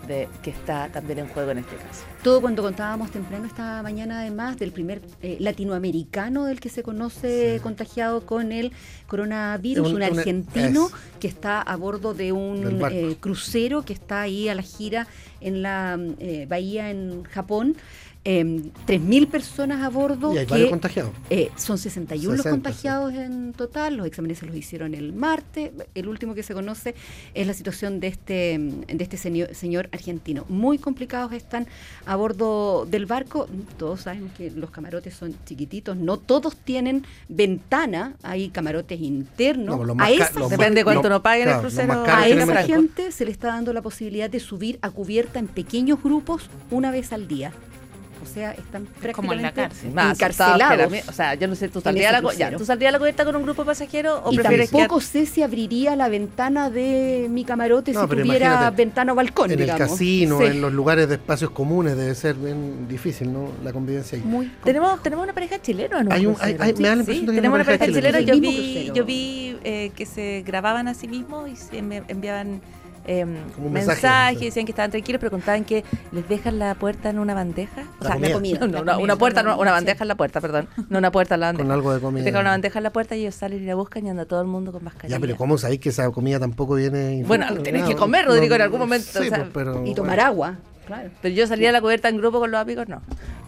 de 0.08 0.28
que 0.42 0.50
está 0.50 0.90
también 0.90 1.20
en 1.20 1.28
juego 1.28 1.52
en 1.52 1.60
este 1.60 1.76
caso. 1.76 2.04
Todo 2.24 2.42
cuando 2.42 2.62
contábamos 2.62 3.12
temprano 3.12 3.46
esta 3.46 3.82
mañana, 3.84 4.20
además 4.22 4.58
del 4.58 4.72
primer 4.72 5.02
eh, 5.22 5.38
latinoamericano 5.40 6.46
del 6.46 6.60
que 6.60 6.70
se 6.70 6.84
conoce 6.84 7.60
contagiado 7.64 8.26
con 8.26 8.52
el 8.52 8.72
coronavirus, 9.08 9.88
Un- 9.88 9.96
un, 9.96 10.02
un- 10.04 10.18
argentino 10.18 10.88
es. 10.88 11.20
que 11.20 11.28
está 11.28 11.62
a 11.62 11.76
bordo 11.76 12.14
de 12.14 12.32
un 12.32 12.82
eh, 12.92 13.18
crucero 13.20 13.84
que 13.84 13.94
está 13.94 14.22
ahí 14.22 14.50
a 14.50 14.56
la 14.56 14.62
gira 14.62 15.08
en 15.42 15.62
la 15.62 15.98
eh, 16.20 16.46
bahía 16.50 16.90
en 16.92 17.24
Japón. 17.24 17.76
Eh, 18.26 18.44
3.000 18.88 19.28
personas 19.28 19.84
a 19.84 19.90
bordo. 19.90 20.34
Y 20.34 20.38
hay 20.38 20.46
que, 20.46 20.52
varios 20.52 20.70
contagiados. 20.70 21.12
eh, 21.30 21.50
son 21.58 21.78
61 21.78 22.36
los 22.38 22.44
60, 22.44 22.50
contagiados 22.70 23.14
en 23.14 23.52
total, 23.52 23.98
los 23.98 24.08
exámenes 24.08 24.40
se 24.40 24.46
los 24.46 24.56
hicieron 24.56 24.94
el 24.94 25.12
martes. 25.12 25.72
El 25.94 26.08
último 26.08 26.34
que 26.34 26.42
se 26.42 26.54
conoce 26.54 26.96
es 27.34 27.46
la 27.48 27.54
situación 27.54 28.00
de 28.00 28.08
este, 28.08 28.58
de 28.88 29.04
este 29.04 29.18
señor, 29.18 29.54
señor 29.54 29.90
argentino. 29.92 30.46
Muy 30.48 30.78
complicados 30.78 31.34
están 31.34 31.68
a 32.06 32.16
bordo 32.16 32.86
del 32.90 33.06
barco. 33.06 33.48
Todos 33.78 34.02
sabemos 34.02 34.32
que 34.38 34.52
los 34.52 34.72
camarotes 34.72 35.14
son 35.16 35.36
chiquititos, 35.46 35.98
no 35.98 36.16
todos 36.18 36.56
tienen 36.56 37.06
ventana, 37.28 38.14
hay 38.24 38.50
camarotes 38.50 39.02
internos. 39.02 39.66
No, 39.66 39.78
pues 39.78 39.88
los 39.88 40.00
a 40.00 40.40
los 40.40 40.50
Depende 40.50 40.84
cuánto 40.86 41.04
los- 41.04 41.12
uno 41.12 41.24
pague 41.24 41.42
en 41.44 41.50
el 41.50 41.54
claro, 41.56 41.64
los 41.64 41.74
crucero. 41.74 42.04
a 42.08 42.28
esa 42.28 42.64
gente 42.64 43.12
se 43.12 43.26
le 43.26 43.32
está 43.32 43.48
dando 43.48 43.74
la 43.74 43.82
posibilidad 43.82 44.30
de 44.30 44.40
subir 44.40 44.80
a 44.82 44.90
cubierta 44.92 45.40
en 45.40 45.48
pequeños 45.48 46.02
grupos 46.02 46.50
una 46.72 46.90
vez 46.90 47.12
al 47.12 47.28
día. 47.28 47.52
O 48.24 48.26
sea, 48.34 48.52
están 48.54 48.88
como 49.14 49.34
en 49.34 49.42
la 49.42 49.52
prácticamente 49.52 49.76
cárcel. 49.76 49.92
Más 49.94 50.06
la 50.06 50.12
encarcelados. 50.14 50.94
o 51.10 51.12
sea, 51.14 51.36
yo 51.36 51.48
no 51.48 51.56
sé, 51.56 51.70
¿tú 51.70 51.82
saldrías, 51.82 52.14
a 52.14 52.22
la, 52.22 52.34
ya. 52.34 52.56
¿tú 52.58 52.66
saldrías 52.66 52.90
a 52.90 52.94
la 52.94 53.00
cubierta 53.00 53.26
con 53.26 53.36
un 53.36 53.44
grupo 53.44 53.66
pasajero 53.66 54.24
o 54.24 54.32
Y 54.32 54.38
prefieres 54.38 54.70
tampoco 54.72 55.02
sé 55.02 55.26
si 55.26 55.44
abriría 55.44 55.96
la 55.96 56.08
ventana 56.10 56.70
de 56.70 57.28
mi 57.30 57.44
camarote 57.46 57.92
No, 57.94 58.02
si 58.02 58.08
tuviera 58.08 58.70
ventana 58.72 59.12
o 59.12 59.16
balcón, 59.16 59.52
En 59.52 59.60
el 59.60 59.76
casino, 59.76 60.40
Sí. 60.40 60.46
en 60.46 60.62
los 60.62 60.72
lugares 60.74 61.08
de 61.10 61.16
espacios 61.16 61.52
comunes, 61.52 61.96
debe 61.98 62.16
ser 62.16 62.36
bien 62.36 62.88
difícil, 62.88 63.32
¿no? 63.32 63.50
La 63.64 63.72
convivencia 63.74 64.18
ahí. 64.18 64.24
Muy 64.24 64.52
Tenemos, 64.64 65.02
tenemos 65.04 65.24
una 65.24 65.34
pareja 65.34 65.62
chilena 65.62 66.00
en 66.00 66.08
un 66.08 66.14
Hay 66.14 66.26
un- 66.26 66.36
hay- 66.40 66.56
hay- 66.60 66.74
me 66.74 66.88
da 66.88 66.96
la 66.96 67.02
impresión 67.02 67.26
de 67.26 67.32
que 67.32 67.32
hay 67.32 67.36
tenemos 67.38 67.56
una 67.56 67.66
pareja 67.66 67.80
pareja 67.86 68.00
chilena. 68.00 68.20
chilena. 68.20 68.34
Yo 68.34 68.42
vi, 68.42 68.92
yo 68.96 69.06
vi 69.06 69.58
eh, 69.64 69.92
que 69.96 70.06
se 70.06 70.44
grababan 70.46 70.88
a 70.88 70.94
sí 70.94 71.08
mismos 71.08 71.50
y 71.50 71.56
se 71.56 71.82
me 71.82 72.04
enviaban 72.08 72.62
eh, 73.06 73.26
mensajes, 73.26 73.74
mensaje, 74.04 74.46
decían 74.46 74.66
que 74.66 74.72
estaban 74.72 74.92
tranquilos, 74.92 75.20
pero 75.20 75.32
contaban 75.32 75.64
que 75.66 75.84
les 76.12 76.28
dejan 76.30 76.60
la 76.60 76.76
puerta 76.76 77.10
en 77.10 77.20
una 77.20 77.34
bandeja. 77.34 77.82
O 78.00 78.04
La 78.04 78.10
sea, 78.10 78.14
comida. 78.16 78.34
comida. 78.34 78.60
No, 78.60 78.68
no, 78.68 78.72
La 78.74 78.80
una- 78.82 78.92
comida, 78.94 79.04
una 79.04 79.16
puerta, 79.18 79.44
no, 79.44 79.58
una 79.58 79.70
sí. 79.72 79.74
bandeja 79.76 80.04
en 80.04 80.08
la 80.08 80.16
puerta, 80.16 80.42
perdón. 80.42 80.68
No 80.90 80.98
una 81.00 81.12
puerta 81.12 81.36
en 81.36 81.42
la 81.42 81.48
bandeja. 81.48 81.64
Con 81.68 81.72
algo 81.74 81.94
de 81.94 82.00
comida. 82.00 82.24
Dejan 82.24 82.42
una 82.42 82.52
bandeja 82.52 82.80
en 82.80 82.84
la 82.84 82.90
puerta 82.94 83.16
y 83.16 83.22
ellos 83.22 83.36
salen 83.36 83.62
y 83.64 83.66
la 83.66 83.76
buscan 83.76 84.06
y 84.06 84.10
anda 84.10 84.26
todo 84.26 84.42
el 84.42 84.48
mundo 84.48 84.72
con 84.72 84.84
mascarilla. 84.84 85.18
Ya, 85.18 85.20
pero 85.22 85.36
¿cómo 85.38 85.58
sabéis 85.58 85.80
que 85.82 85.90
esa 85.90 86.10
comida 86.12 86.40
tampoco 86.40 86.76
viene 86.76 87.24
Bueno, 87.26 87.54
tenés 87.62 87.84
que 87.84 87.96
comer, 87.96 88.26
Rodrigo, 88.26 88.56
en 88.56 88.62
algún 88.62 88.80
momento, 88.80 89.08
Sí, 89.12 89.20
o 89.28 89.30
sea, 89.30 89.38
pues, 89.40 89.50
pero, 89.54 89.86
Y 89.86 89.94
tomar 89.94 90.16
bueno. 90.16 90.24
agua, 90.30 90.58
claro. 90.86 91.10
Pero 91.22 91.36
yo 91.36 91.48
salía 91.48 91.70
a 91.70 91.72
la 91.72 91.82
cubierta 91.82 92.10
en 92.10 92.18
grupo 92.18 92.40
con 92.40 92.52
los 92.52 92.60
amigos, 92.60 92.88
no. 92.88 93.02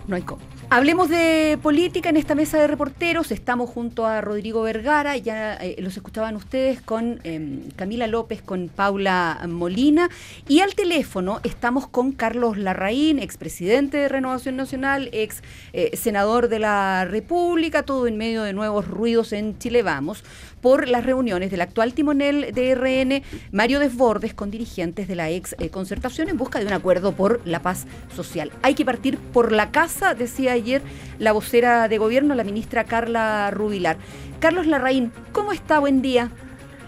No 0.08 0.16
hay 0.16 0.22
cómo. 0.22 0.42
Hablemos 0.70 1.10
de 1.10 1.58
política 1.62 2.10
en 2.10 2.18
esta 2.18 2.36
mesa 2.36 2.60
de 2.60 2.68
reporteros. 2.68 3.32
Estamos 3.32 3.70
junto 3.70 4.06
a 4.06 4.22
Rodrigo 4.22 4.62
Vergara, 4.62 5.18
ya 5.18 5.56
eh, 5.56 5.76
los 5.80 5.96
escuchaban 5.96 6.36
ustedes 6.36 6.82
con 6.82 7.20
eh, 7.24 7.62
Camila 7.76 8.08
López, 8.08 8.42
con 8.42 8.70
Paula 8.70 9.40
Molina. 9.48 10.10
Y 10.48 10.60
al 10.60 10.76
teléfono 10.76 11.40
estamos 11.44 11.88
con 11.88 12.12
Carlos 12.12 12.58
Larraín, 12.58 13.20
expresidente 13.20 13.98
de 13.98 14.10
Renovación 14.10 14.56
Nacional, 14.56 15.10
ex 15.12 15.42
eh, 15.74 15.96
senador 15.96 16.50
de 16.50 16.60
la 16.60 17.06
República, 17.06 17.84
todo 17.84 18.08
en 18.08 18.18
medio 18.18 18.44
de 18.44 18.54
nuevos 18.54 18.88
ruidos 18.88 19.34
en 19.34 19.58
Chile 19.58 19.82
Vamos, 19.82 20.24
por 20.66 20.88
las 20.88 21.06
reuniones 21.06 21.52
del 21.52 21.62
actual 21.62 21.94
timonel 21.94 22.52
de 22.52 22.74
RN, 22.74 23.22
Mario 23.52 23.80
Desbordes, 23.80 24.34
con 24.34 24.50
dirigentes 24.50 25.08
de 25.08 25.14
la 25.14 25.30
ex 25.30 25.56
eh, 25.60 25.70
concertación 25.70 26.28
en 26.28 26.38
busca 26.38 26.58
de 26.58 26.66
un 26.66 26.74
acuerdo 26.74 27.12
por 27.12 27.40
la 27.46 27.60
paz 27.60 27.86
social. 28.16 28.50
Hay 28.64 28.74
que 28.74 28.84
partir 28.84 29.20
por 29.20 29.52
la 29.52 29.70
casa, 29.70 30.16
decía 30.16 30.54
ayer 30.54 30.82
la 31.20 31.34
vocera 31.34 31.88
de 31.88 32.00
gobierno, 32.00 32.34
la 32.34 32.44
ministra 32.44 32.84
Carla 32.84 33.52
Rubilar. 33.52 33.98
Carlos 34.40 34.66
Larraín, 34.66 35.12
¿cómo 35.34 35.52
está? 35.52 35.78
Buen 35.78 36.02
día. 36.02 36.32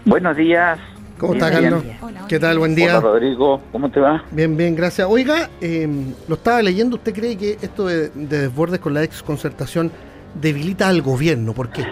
Buenos 0.04 0.36
días. 0.36 0.80
¿Cómo 1.16 1.34
está, 1.34 1.48
Carlos? 1.48 1.84
Hola, 2.00 2.24
¿Qué 2.28 2.40
tal? 2.40 2.58
Buen 2.58 2.72
Hola 2.72 2.80
día. 2.80 3.00
Rodrigo, 3.00 3.60
¿cómo 3.70 3.92
te 3.92 4.00
va? 4.00 4.24
Bien, 4.32 4.56
bien, 4.56 4.74
gracias. 4.74 5.06
Oiga, 5.08 5.50
eh, 5.60 5.88
lo 6.26 6.34
estaba 6.34 6.60
leyendo. 6.62 6.96
¿Usted 6.96 7.14
cree 7.14 7.38
que 7.38 7.52
esto 7.62 7.86
de, 7.86 8.08
de 8.08 8.40
desbordes 8.40 8.80
con 8.80 8.92
la 8.92 9.04
ex 9.04 9.22
concertación 9.22 9.92
debilita 10.34 10.88
al 10.88 11.02
gobierno. 11.02 11.52
¿Por 11.52 11.70
qué? 11.70 11.84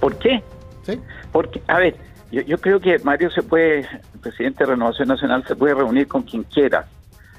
¿Por 0.00 0.18
qué? 0.18 0.42
¿Sí? 0.84 1.00
Porque, 1.32 1.62
a 1.66 1.78
ver, 1.78 1.96
yo, 2.30 2.42
yo 2.42 2.58
creo 2.58 2.80
que 2.80 2.98
Mario 3.00 3.30
se 3.30 3.42
puede, 3.42 3.80
el 3.80 4.20
presidente 4.20 4.64
de 4.64 4.70
Renovación 4.70 5.08
Nacional 5.08 5.44
se 5.46 5.56
puede 5.56 5.74
reunir 5.74 6.06
con 6.08 6.22
quien 6.22 6.42
quiera. 6.44 6.86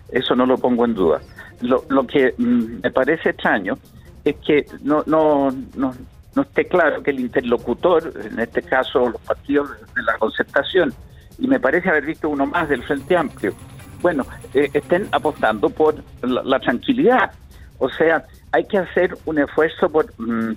Eso 0.09 0.35
no 0.35 0.45
lo 0.45 0.57
pongo 0.57 0.85
en 0.85 0.93
duda. 0.93 1.21
Lo, 1.61 1.83
lo 1.89 2.05
que 2.05 2.33
mm, 2.37 2.81
me 2.83 2.91
parece 2.91 3.29
extraño 3.29 3.77
es 4.23 4.35
que 4.37 4.65
no, 4.83 5.03
no, 5.05 5.51
no, 5.75 5.93
no 6.35 6.41
esté 6.41 6.67
claro 6.67 7.01
que 7.01 7.11
el 7.11 7.19
interlocutor, 7.19 8.13
en 8.23 8.39
este 8.39 8.61
caso 8.61 9.09
los 9.09 9.21
partidos 9.21 9.69
de 9.95 10.03
la 10.03 10.17
concertación, 10.17 10.93
y 11.39 11.47
me 11.47 11.59
parece 11.59 11.89
haber 11.89 12.05
visto 12.05 12.29
uno 12.29 12.45
más 12.45 12.69
del 12.69 12.83
Frente 12.83 13.15
Amplio, 13.15 13.53
bueno, 14.01 14.25
eh, 14.53 14.69
estén 14.73 15.07
apostando 15.11 15.69
por 15.69 15.95
la, 16.21 16.43
la 16.43 16.59
tranquilidad. 16.59 17.31
O 17.79 17.89
sea, 17.89 18.25
hay 18.51 18.65
que 18.65 18.77
hacer 18.77 19.17
un 19.25 19.39
esfuerzo 19.39 19.89
por 19.89 20.13
mm, 20.19 20.55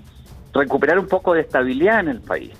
recuperar 0.53 0.99
un 0.99 1.07
poco 1.09 1.35
de 1.35 1.41
estabilidad 1.43 2.01
en 2.01 2.09
el 2.09 2.21
país. 2.21 2.53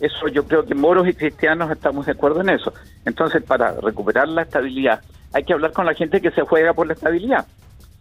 Eso 0.00 0.28
yo 0.28 0.44
creo 0.44 0.64
que 0.64 0.74
moros 0.74 1.08
y 1.08 1.14
cristianos 1.14 1.70
estamos 1.70 2.06
de 2.06 2.12
acuerdo 2.12 2.40
en 2.40 2.50
eso. 2.50 2.72
Entonces, 3.04 3.42
para 3.42 3.72
recuperar 3.80 4.28
la 4.28 4.42
estabilidad, 4.42 5.00
hay 5.32 5.42
que 5.44 5.52
hablar 5.52 5.72
con 5.72 5.86
la 5.86 5.94
gente 5.94 6.20
que 6.20 6.30
se 6.30 6.42
juega 6.42 6.72
por 6.72 6.86
la 6.86 6.92
estabilidad. 6.92 7.46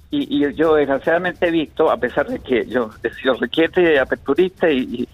Y, 0.09 0.53
yo 0.53 0.75
desgraciadamente 0.75 1.47
he 1.47 1.51
visto, 1.51 1.91
a 1.91 1.97
pesar 1.97 2.27
de 2.27 2.39
que 2.39 2.65
yo 2.67 2.91
he 3.03 3.09
sido 3.13 3.33
requiete, 3.33 3.99
aperturista 3.99 4.69
y, 4.69 4.79
y- 4.79 5.09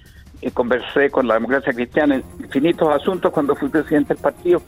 y 0.46 0.52
conversé 0.52 1.10
con 1.10 1.26
la 1.28 1.36
democracia 1.36 1.72
cristiana 1.74 2.16
en 2.16 2.24
infinitos 2.40 2.90
asuntos 2.94 3.32
cuando 3.32 3.56
fui 3.56 3.70
presidente 3.70 4.14
del 4.14 4.22
partido, 4.22 4.62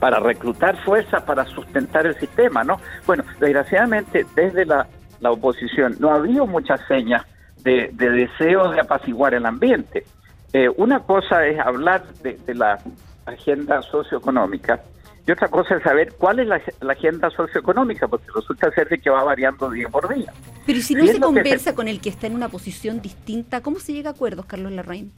para 0.00 0.18
reclutar 0.18 0.76
fuerzas 0.84 1.22
para 1.22 1.44
sustentar 1.46 2.06
el 2.06 2.16
sistema, 2.18 2.64
¿no? 2.64 2.80
Bueno, 3.06 3.24
desgraciadamente 3.40 4.26
desde 4.34 4.66
la, 4.66 4.86
la 5.20 5.30
oposición 5.30 5.94
no 6.00 6.10
ha 6.10 6.16
habido 6.16 6.46
muchas 6.46 6.80
señas 6.88 7.22
de, 7.64 7.90
de 7.92 8.10
deseo 8.10 8.70
de 8.70 8.80
apaciguar 8.80 9.34
el 9.34 9.46
ambiente. 9.46 10.04
Eh, 10.52 10.68
una 10.76 11.00
cosa 11.00 11.46
es 11.46 11.58
hablar 11.58 12.04
de, 12.22 12.38
de 12.46 12.54
la 12.54 12.78
agenda 13.26 13.82
socioeconómica 13.82 14.80
y 15.26 15.32
otra 15.32 15.48
cosa 15.48 15.76
es 15.76 15.82
saber 15.82 16.12
cuál 16.18 16.40
es 16.40 16.46
la, 16.46 16.60
la 16.82 16.92
agenda 16.92 17.30
socioeconómica, 17.30 18.06
porque 18.06 18.26
resulta 18.34 18.70
ser 18.72 18.88
de 18.90 18.98
que 18.98 19.08
va 19.08 19.24
variando 19.24 19.70
día 19.70 19.88
por 19.88 20.14
día. 20.14 20.30
Pero 20.66 20.78
¿y 20.78 20.82
si 20.82 20.94
no 20.94 21.06
se 21.06 21.18
conversa 21.18 21.74
con 21.74 21.88
el 21.88 22.00
que 22.00 22.10
está 22.10 22.26
en 22.26 22.34
una 22.34 22.50
posición 22.50 23.00
distinta, 23.00 23.62
¿cómo 23.62 23.78
se 23.78 23.94
llega 23.94 24.10
a 24.10 24.12
acuerdos, 24.12 24.44
Carlos 24.44 24.70
Larraín? 24.72 25.10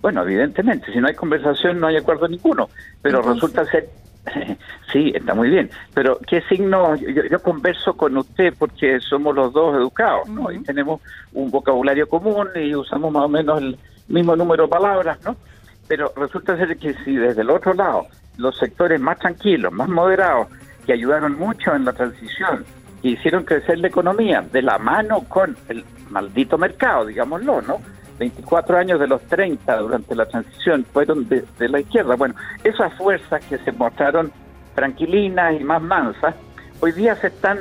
Bueno, 0.00 0.22
evidentemente, 0.22 0.92
si 0.92 1.00
no 1.00 1.08
hay 1.08 1.14
conversación 1.14 1.80
no 1.80 1.88
hay 1.88 1.96
acuerdo 1.96 2.28
ninguno, 2.28 2.68
pero 3.02 3.18
Entonces- 3.18 3.42
resulta 3.42 3.64
ser, 3.70 3.88
sí, 4.92 5.12
está 5.14 5.34
muy 5.34 5.50
bien, 5.50 5.70
pero 5.92 6.18
¿qué 6.26 6.40
signo? 6.42 6.96
Yo, 6.96 7.24
yo 7.30 7.42
converso 7.42 7.94
con 7.94 8.16
usted 8.16 8.54
porque 8.58 9.00
somos 9.00 9.34
los 9.34 9.52
dos 9.52 9.76
educados, 9.76 10.28
¿no? 10.28 10.50
Y 10.50 10.62
tenemos 10.62 11.00
un 11.32 11.50
vocabulario 11.50 12.08
común 12.08 12.48
y 12.54 12.74
usamos 12.74 13.12
más 13.12 13.24
o 13.24 13.28
menos 13.28 13.60
el 13.60 13.78
mismo 14.08 14.36
número 14.36 14.64
de 14.64 14.70
palabras, 14.70 15.18
¿no? 15.24 15.36
Pero 15.86 16.12
resulta 16.16 16.56
ser 16.56 16.76
que 16.78 16.94
si 17.04 17.16
desde 17.16 17.42
el 17.42 17.50
otro 17.50 17.74
lado 17.74 18.06
los 18.36 18.56
sectores 18.58 19.00
más 19.00 19.18
tranquilos, 19.18 19.72
más 19.72 19.88
moderados, 19.88 20.48
que 20.86 20.92
ayudaron 20.92 21.38
mucho 21.38 21.74
en 21.74 21.84
la 21.84 21.92
transición, 21.92 22.64
que 23.02 23.08
hicieron 23.08 23.44
crecer 23.44 23.78
la 23.78 23.88
economía 23.88 24.42
de 24.52 24.62
la 24.62 24.78
mano 24.78 25.20
con 25.28 25.56
el 25.68 25.84
maldito 26.10 26.58
mercado, 26.58 27.06
digámoslo, 27.06 27.62
¿no? 27.62 27.80
24 28.18 28.76
años 28.76 29.00
de 29.00 29.06
los 29.06 29.22
30 29.22 29.76
durante 29.78 30.14
la 30.14 30.26
transición 30.26 30.84
fueron 30.92 31.28
de, 31.28 31.44
la 31.58 31.80
izquierda. 31.80 32.16
Bueno, 32.16 32.34
esas 32.62 32.92
fuerzas 32.94 33.44
que 33.46 33.58
se 33.58 33.72
mostraron 33.72 34.32
tranquilinas 34.74 35.60
y 35.60 35.64
más 35.64 35.82
mansas, 35.82 36.34
hoy 36.80 36.92
día 36.92 37.14
se 37.16 37.28
están 37.28 37.58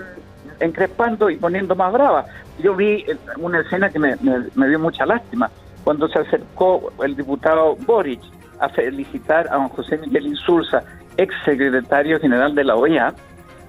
encrespando 0.59 1.29
y 1.29 1.37
poniendo 1.37 1.75
más 1.75 1.91
bravas. 1.91 2.25
Yo 2.59 2.75
vi 2.75 3.05
una 3.37 3.61
escena 3.61 3.89
que 3.89 3.99
me, 3.99 4.15
dio 4.15 4.79
mucha 4.79 5.05
lástima, 5.05 5.49
cuando 5.83 6.07
se 6.07 6.19
acercó 6.19 6.91
el 7.03 7.15
diputado 7.15 7.75
Boric 7.75 8.21
a 8.59 8.69
felicitar 8.69 9.47
a 9.51 9.55
don 9.55 9.69
José 9.69 9.97
Miguel 9.97 10.27
Insulza, 10.27 10.83
ex 11.17 11.33
secretario 11.43 12.19
general 12.19 12.55
de 12.55 12.63
la 12.63 12.75
OEA, 12.75 13.13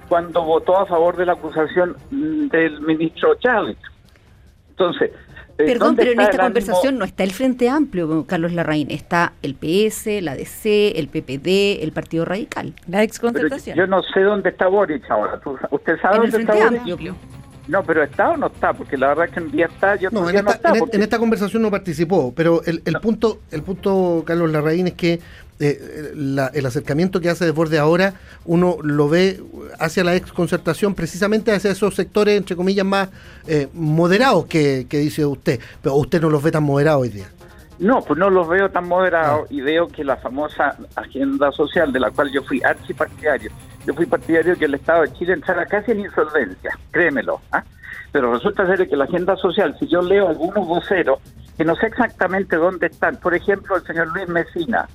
cuando 0.07 0.43
votó 0.43 0.77
a 0.77 0.85
favor 0.85 1.17
de 1.17 1.25
la 1.25 1.33
acusación 1.33 1.95
del 2.11 2.79
ministro 2.81 3.35
Chávez. 3.35 3.77
Entonces, 4.69 5.11
Perdón, 5.57 5.79
¿dónde 5.95 6.01
pero 6.03 6.11
en 6.13 6.19
está 6.19 6.23
esta 6.31 6.35
el 6.35 6.41
ánimo? 6.41 6.53
conversación 6.65 6.97
no 6.99 7.05
está 7.05 7.23
el 7.23 7.31
Frente 7.31 7.69
Amplio, 7.69 8.25
Carlos 8.27 8.51
Larraín. 8.51 8.91
Está 8.91 9.33
el 9.41 9.55
PS, 9.55 10.21
la 10.21 10.35
DC, 10.35 10.99
el 10.99 11.07
PPD, 11.07 11.81
el 11.83 11.91
Partido 11.93 12.25
Radical. 12.25 12.73
La 12.87 13.03
ex 13.03 13.19
Pero 13.19 13.31
concertación. 13.33 13.77
yo 13.77 13.87
no 13.87 14.03
sé 14.03 14.21
dónde 14.21 14.49
está 14.49 14.67
Boric 14.67 15.09
ahora. 15.09 15.39
¿Tú- 15.39 15.57
¿Usted 15.71 15.97
sabe 16.01 16.17
En 16.17 16.23
el 16.23 16.31
dónde 16.31 16.43
está 16.51 16.67
Frente 16.67 16.79
Boric? 16.95 17.15
No, 17.67 17.83
pero 17.83 18.03
¿está 18.03 18.29
o 18.29 18.37
no 18.37 18.47
está? 18.47 18.73
Porque 18.73 18.95
la 18.97 19.07
verdad 19.07 19.25
es 19.25 19.31
que 19.31 19.39
un 19.39 19.51
día 19.51 19.65
está 19.65 19.95
y 19.99 20.05
otro 20.05 20.21
No, 20.21 20.29
en 20.29 20.33
día 20.33 20.41
no 20.43 20.49
esta, 20.51 20.57
está. 20.57 20.69
en, 20.69 20.75
e- 20.75 20.79
porque- 20.79 20.97
en 20.97 21.03
esta 21.03 21.17
conversación 21.17 21.61
no 21.63 21.71
participó, 21.71 22.31
pero 22.35 22.61
el, 22.65 22.81
el 22.85 22.99
punto, 22.99 23.39
el 23.51 23.63
punto, 23.63 24.23
Carlos 24.25 24.51
Larraín, 24.51 24.87
es 24.87 24.93
que 24.93 25.19
eh, 25.59 26.11
la- 26.15 26.47
el 26.53 26.65
acercamiento 26.65 27.21
que 27.21 27.29
hace 27.29 27.45
Desborde 27.45 27.79
ahora, 27.79 28.13
uno 28.45 28.77
lo 28.83 29.07
ve 29.09 29.41
hacia 29.79 30.03
la 30.03 30.13
ex 30.15 30.31
concertación, 30.33 30.93
precisamente 30.93 31.51
hacia 31.53 31.71
esos 31.71 31.95
sectores, 31.95 32.37
entre 32.37 32.55
comillas, 32.55 32.85
más 32.85 33.09
eh, 33.47 33.67
moderados 33.73 34.45
que, 34.47 34.85
que 34.89 34.97
dice 34.99 35.25
usted, 35.25 35.59
pero 35.81 35.95
usted 35.95 36.21
no 36.21 36.29
los 36.29 36.43
ve 36.43 36.51
tan 36.51 36.63
moderados 36.63 37.03
hoy 37.03 37.09
día. 37.09 37.25
No, 37.79 38.01
pues 38.03 38.17
no 38.19 38.29
los 38.29 38.47
veo 38.47 38.69
tan 38.69 38.83
Ah. 38.83 38.87
moderados 38.87 39.51
y 39.51 39.61
veo 39.61 39.87
que 39.87 40.03
la 40.03 40.17
famosa 40.17 40.77
agenda 40.95 41.51
social 41.51 41.91
de 41.91 41.99
la 42.01 42.11
cual 42.11 42.31
yo 42.31 42.43
fui 42.43 42.61
archipartidario, 42.63 43.49
yo 43.85 43.93
fui 43.93 44.05
partidario 44.05 44.57
que 44.57 44.65
el 44.65 44.73
Estado 44.73 45.03
de 45.03 45.13
Chile 45.13 45.33
entrara 45.33 45.65
casi 45.65 45.91
en 45.91 46.01
insolvencia, 46.01 46.77
créemelo. 46.91 47.41
¿ah? 47.51 47.63
Pero 48.11 48.33
resulta 48.33 48.65
ser 48.65 48.87
que 48.87 48.95
la 48.95 49.05
agenda 49.05 49.35
social, 49.35 49.75
si 49.79 49.87
yo 49.87 50.01
leo 50.01 50.27
algunos 50.27 50.65
voceros 50.67 51.19
que 51.57 51.63
no 51.63 51.75
sé 51.75 51.87
exactamente 51.87 52.55
dónde 52.55 52.87
están, 52.87 53.17
por 53.17 53.33
ejemplo, 53.33 53.75
el 53.75 53.83
señor 53.83 54.07
Luis 54.07 54.27
Mesina 54.27 54.87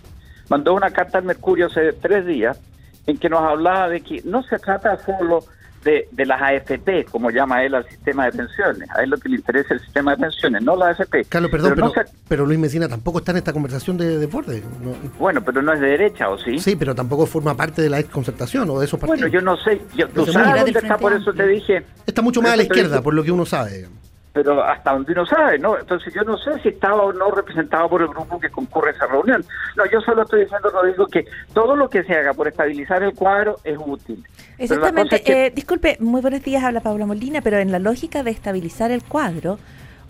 mandó 0.48 0.74
una 0.74 0.90
carta 0.90 1.18
al 1.18 1.24
Mercurio 1.24 1.66
hace 1.66 1.92
tres 1.92 2.26
días 2.26 2.60
en 3.06 3.16
que 3.16 3.30
nos 3.30 3.40
hablaba 3.40 3.88
de 3.88 4.00
que 4.00 4.22
no 4.24 4.42
se 4.42 4.58
trata 4.58 4.98
solo 4.98 5.44
de, 5.84 6.08
de 6.10 6.26
las 6.26 6.40
AFP, 6.40 7.06
como 7.10 7.30
llama 7.30 7.62
él 7.64 7.74
al 7.74 7.88
sistema 7.88 8.26
de 8.26 8.32
pensiones. 8.32 8.88
A 8.90 9.02
él 9.02 9.10
lo 9.10 9.16
que 9.18 9.28
le 9.28 9.36
interesa 9.36 9.74
es 9.74 9.80
el 9.80 9.86
sistema 9.86 10.12
de 10.12 10.18
pensiones, 10.18 10.62
no 10.62 10.76
las 10.76 10.98
AFP. 11.00 11.24
Carlos, 11.28 11.50
perdón, 11.50 11.72
Pero 11.74 11.90
pero, 11.92 12.02
no 12.02 12.10
se- 12.10 12.16
pero 12.28 12.46
Luis 12.46 12.58
Mesina 12.58 12.88
tampoco 12.88 13.18
está 13.18 13.30
en 13.32 13.38
esta 13.38 13.52
conversación 13.52 13.96
de 13.96 14.18
Desborde. 14.18 14.62
No- 14.82 14.94
Bueno, 15.18 15.42
pero 15.42 15.62
no 15.62 15.72
es 15.72 15.80
de 15.80 15.86
derecha, 15.88 16.28
¿o 16.28 16.38
sí? 16.38 16.58
sí, 16.58 16.76
pero 16.76 16.94
tampoco 16.94 17.26
forma 17.26 17.56
parte 17.56 17.82
de 17.82 17.90
la 17.90 18.02
concertación 18.04 18.68
o 18.70 18.78
de 18.78 18.86
esos 18.86 18.98
partidos. 19.00 19.20
Bueno, 19.20 19.32
yo 19.32 19.40
no 19.40 19.56
sé, 19.56 19.80
yo, 19.96 20.08
tú 20.08 20.26
sabes 20.26 20.62
dónde 20.64 20.78
está, 20.78 20.98
por 20.98 21.12
eso 21.12 21.32
te 21.32 21.46
dije, 21.46 21.84
está 22.06 22.22
mucho 22.22 22.42
más 22.42 22.52
a 22.52 22.56
la 22.56 22.62
izquierda, 22.64 23.00
por 23.02 23.14
lo 23.14 23.22
que 23.24 23.32
uno 23.32 23.44
sabe. 23.46 23.76
digamos. 23.78 24.09
Pero 24.32 24.62
hasta 24.62 24.92
donde 24.92 25.12
uno 25.12 25.26
sabe, 25.26 25.58
¿no? 25.58 25.76
Entonces 25.78 26.14
yo 26.14 26.22
no 26.22 26.38
sé 26.38 26.58
si 26.62 26.68
estaba 26.68 27.02
o 27.02 27.12
no 27.12 27.30
representado 27.30 27.88
por 27.88 28.02
el 28.02 28.08
grupo 28.08 28.38
que 28.38 28.48
concurre 28.48 28.90
a 28.90 28.92
esa 28.92 29.06
reunión. 29.06 29.44
No, 29.76 29.84
yo 29.90 30.00
solo 30.00 30.22
estoy 30.22 30.42
diciendo, 30.44 30.70
Rodrigo, 30.70 31.06
que 31.06 31.24
todo 31.52 31.74
lo 31.74 31.88
que 31.90 32.04
se 32.04 32.14
haga 32.14 32.32
por 32.32 32.46
estabilizar 32.46 33.02
el 33.02 33.12
cuadro 33.14 33.56
es 33.64 33.76
útil. 33.84 34.24
Exactamente. 34.58 35.16
es 35.16 35.22
que- 35.22 35.46
Eh, 35.46 35.50
disculpe, 35.50 35.96
muy 36.00 36.20
buenos 36.20 36.42
días, 36.44 36.62
habla 36.62 36.80
Paula 36.80 37.06
Molina, 37.06 37.40
pero 37.40 37.58
en 37.58 37.72
la 37.72 37.78
lógica 37.80 38.22
de 38.22 38.30
estabilizar 38.30 38.90
el 38.92 39.02
cuadro, 39.02 39.58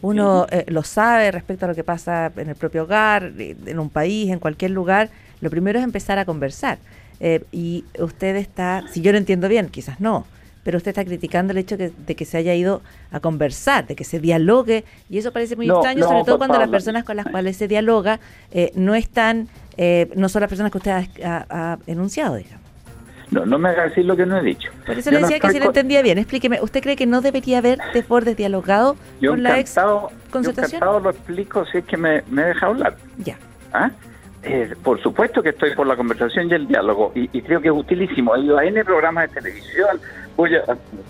uno 0.02 0.46
eh, 0.50 0.64
lo 0.68 0.83
sabe 0.83 1.30
respecto 1.30 1.64
a 1.66 1.68
lo 1.68 1.74
que 1.74 1.85
pasa 1.85 2.30
en 2.37 2.48
el 2.48 2.56
propio 2.56 2.85
hogar, 2.85 3.33
en 3.38 3.78
un 3.78 3.90
país, 3.90 4.30
en 4.30 4.38
cualquier 4.38 4.70
lugar. 4.70 5.09
Lo 5.40 5.50
primero 5.50 5.78
es 5.78 5.85
empezar 5.85 6.18
a 6.18 6.24
conversar. 6.24 6.78
Eh, 7.20 7.42
y 7.52 7.85
usted 7.98 8.37
está, 8.37 8.83
si 8.88 9.02
yo 9.02 9.12
lo 9.12 9.18
entiendo 9.18 9.46
bien, 9.48 9.68
quizás 9.68 10.00
no, 10.00 10.26
pero 10.62 10.76
usted 10.78 10.90
está 10.90 11.04
criticando 11.04 11.52
el 11.52 11.58
hecho 11.58 11.76
que- 11.78 11.90
de 12.06 12.14
que 12.14 12.24
se 12.24 12.36
haya 12.36 12.54
ido 12.54 12.82
a 13.10 13.20
conversar, 13.20 13.86
de 13.86 13.96
que 13.96 14.04
se 14.04 14.20
dialogue, 14.20 14.84
y 15.08 15.18
eso 15.18 15.32
parece 15.32 15.56
muy 15.56 15.66
No, 15.66 15.76
extraño, 15.76 16.00
no, 16.00 16.08
sobre 16.08 16.24
todo 16.24 16.38
cuando 16.38 16.58
las 16.58 16.68
personas 16.68 17.04
con 17.04 17.16
las 17.16 17.26
cuales 17.26 17.56
se 17.56 17.66
dialoga 17.68 18.20
eh, 18.52 18.72
no 18.74 18.94
están, 18.94 19.48
eh, 19.76 20.10
no 20.16 20.28
son 20.28 20.40
las 20.40 20.48
personas 20.48 20.70
que 20.72 20.78
usted 20.78 20.90
ha, 20.90 21.06
ha- 21.24 21.46
ha 21.72 21.78
enunciado, 21.86 22.36
digamos. 22.36 22.60
No, 23.30 23.46
no 23.46 23.58
me 23.58 23.68
haga 23.68 23.84
decir 23.84 24.04
lo 24.04 24.16
que 24.16 24.26
no 24.26 24.38
he 24.38 24.42
dicho. 24.42 24.70
Por 24.84 24.98
eso 24.98 25.08
Yo 25.10 25.14
le 25.14 25.20
no 25.20 25.28
decía 25.28 25.38
que 25.38 25.52
si 25.52 25.60
lo 25.60 25.66
entendía 25.66 26.02
bien. 26.02 26.18
Explíqueme, 26.18 26.60
¿usted 26.62 26.82
cree 26.82 26.96
que 26.96 27.06
no 27.06 27.20
debería 27.20 27.58
haber 27.58 27.78
desbordes 27.94 28.36
dialogado 28.36 28.96
Yo 29.20 29.30
con 29.30 29.44
la 29.44 29.60
ex 29.60 29.76
yo 29.76 30.10
concertación? 30.32 30.78
encantado 30.82 30.98
lo 30.98 31.10
explico 31.10 31.64
si 31.66 31.78
es 31.78 31.84
que 31.84 31.96
me, 31.96 32.22
me 32.28 32.42
deja 32.42 32.66
hablar. 32.66 32.96
Ya. 33.18 33.38
¿Ah? 33.72 33.92
Eh, 34.42 34.74
por 34.83 34.98
supuesto 35.03 35.42
que 35.42 35.50
estoy 35.50 35.74
por 35.74 35.87
la 35.87 35.96
conversación 35.96 36.48
y 36.48 36.55
el 36.55 36.66
diálogo 36.66 37.12
y, 37.14 37.29
y 37.37 37.42
creo 37.42 37.61
que 37.61 37.68
es 37.68 37.74
utilísimo. 37.74 38.35
He 38.35 38.40
ido 38.40 38.57
a 38.57 38.64
N 38.64 38.83
programas 38.85 39.29
de 39.29 39.40
televisión, 39.40 40.00
voy 40.37 40.55
a, 40.57 40.62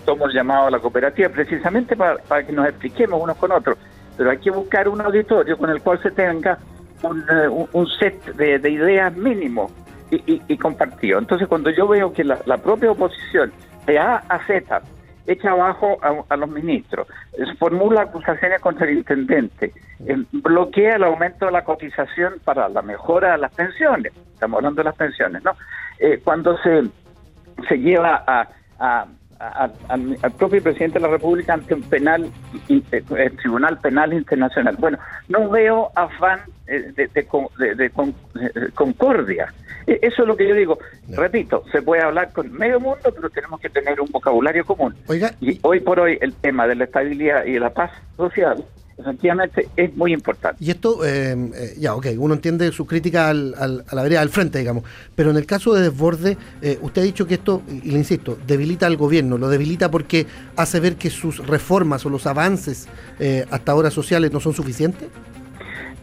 tomo 0.05 0.25
el 0.27 0.33
llamado 0.33 0.67
a 0.67 0.71
la 0.71 0.79
cooperativa 0.79 1.29
precisamente 1.29 1.95
para, 1.95 2.45
que 2.45 2.51
nos 2.51 2.67
expliquemos 2.67 3.21
unos 3.21 3.37
con 3.37 3.51
otros. 3.53 3.77
Pero 4.17 4.31
hay 4.31 4.37
que 4.37 4.51
buscar 4.51 4.89
un 4.89 4.99
auditorio 4.99 5.57
con 5.57 5.69
el 5.69 5.81
cual 5.81 6.01
se 6.03 6.11
tenga 6.11 6.57
un, 7.03 7.21
eh, 7.21 7.85
set 7.99 8.21
de, 8.35 8.59
de 8.59 8.69
ideas 8.69 9.15
mínimo 9.15 9.71
y, 10.11 10.41
y- 10.49 10.57
compartido. 10.57 11.17
Entonces, 11.17 11.47
cuando 11.47 11.69
yo 11.69 11.87
veo 11.87 12.11
que 12.11 12.25
la, 12.25 12.39
la 12.45 12.57
propia 12.57 12.91
oposición 12.91 13.53
de 13.85 13.97
A 13.97 14.17
a 14.17 14.45
Z 14.45 14.81
echa 15.27 15.51
abajo 15.51 15.97
a, 16.01 16.23
a 16.33 16.37
los 16.37 16.49
ministros, 16.49 17.07
eh, 17.33 17.43
formula 17.59 18.01
acusaciones 18.03 18.59
contra 18.61 18.87
el 18.87 18.97
intendente, 18.97 19.73
eh, 20.05 20.17
bloquea 20.31 20.95
el 20.95 21.03
aumento 21.03 21.45
de 21.45 21.51
la 21.51 21.63
cotización 21.63 22.33
para 22.43 22.67
la 22.69 22.81
mejora 22.81 23.33
de 23.33 23.37
las 23.39 23.53
pensiones, 23.53 24.11
estamos 24.33 24.57
hablando 24.57 24.79
de 24.81 24.85
las 24.85 24.95
pensiones, 24.95 25.43
¿no? 25.43 25.51
Eh, 25.99 26.19
cuando 26.23 26.57
se, 26.59 26.83
se 27.69 27.77
lleva 27.77 28.23
a, 28.27 28.47
al, 28.79 30.17
propio 30.37 30.61
presidente 30.61 30.99
de 30.99 31.05
la 31.05 31.11
República 31.11 31.53
ante 31.53 31.73
un 31.73 31.81
penal, 31.83 32.29
in- 32.67 32.83
eh, 32.91 33.03
el 33.17 33.35
Tribunal 33.37 33.77
Penal 33.79 34.13
Internacional. 34.13 34.75
Bueno, 34.77 34.99
no 35.29 35.49
veo 35.49 35.89
afán 35.95 36.41
eh, 36.67 36.91
de, 36.95 37.07
de 37.07 37.27
de- 37.57 37.75
de 37.75 37.89
concordia. 38.75 39.51
Eh, 39.87 39.99
Eso 40.01 40.21
es 40.23 40.27
lo 40.27 40.35
que 40.37 40.47
yo 40.47 40.55
digo. 40.55 40.77
Repito, 41.09 41.63
se 41.71 41.81
puede 41.81 42.01
hablar 42.01 42.31
con 42.33 42.51
medio 42.51 42.79
mundo, 42.79 42.99
pero 43.15 43.29
tenemos 43.29 43.59
que 43.59 43.69
tener 43.69 43.99
un 44.01 44.09
vocabulario 44.11 44.65
común. 44.65 44.95
Oiga, 45.07 45.33
Y 45.41 45.59
hoy 45.63 45.79
por 45.79 45.99
hoy 45.99 46.17
el 46.21 46.33
tema 46.33 46.67
de 46.67 46.75
la 46.75 46.83
estabilidad 46.85 47.45
y 47.45 47.53
de 47.53 47.59
la 47.59 47.71
paz 47.73 47.91
social, 48.17 48.63
efectivamente, 48.97 49.67
es 49.75 49.95
muy 49.95 50.13
importante. 50.13 50.63
Y 50.63 50.69
esto, 50.69 51.03
eh, 51.03 51.35
eh, 51.55 51.73
ya, 51.79 51.95
ok, 51.95 52.07
uno 52.17 52.35
entiende 52.35 52.71
su 52.71 52.85
crítica 52.85 53.29
al- 53.29 53.55
al- 53.57 53.83
a 53.87 53.95
la 53.95 54.03
vereda 54.03 54.19
del 54.19 54.29
frente, 54.29 54.59
digamos, 54.59 54.83
pero 55.15 55.31
en 55.31 55.37
el 55.37 55.45
caso 55.47 55.73
de 55.73 55.81
Desborde, 55.81 56.37
eh, 56.61 56.77
usted 56.81 57.01
ha 57.01 57.05
dicho 57.05 57.25
que 57.25 57.33
esto, 57.35 57.63
y 57.67 57.87
y 57.89 57.91
le 57.91 57.97
insisto, 57.97 58.37
debilita 58.45 58.85
al 58.85 58.97
gobierno, 58.97 59.37
lo 59.39 59.49
debilita 59.49 59.89
porque 59.89 60.27
hace 60.55 60.79
ver 60.79 60.95
que 60.97 61.09
sus 61.09 61.45
reformas 61.47 62.05
o 62.05 62.09
los 62.09 62.27
avances 62.27 62.87
eh, 63.19 63.45
hasta 63.49 63.71
ahora 63.71 63.89
sociales 63.89 64.31
no 64.31 64.39
son 64.39 64.53
suficientes. 64.53 65.09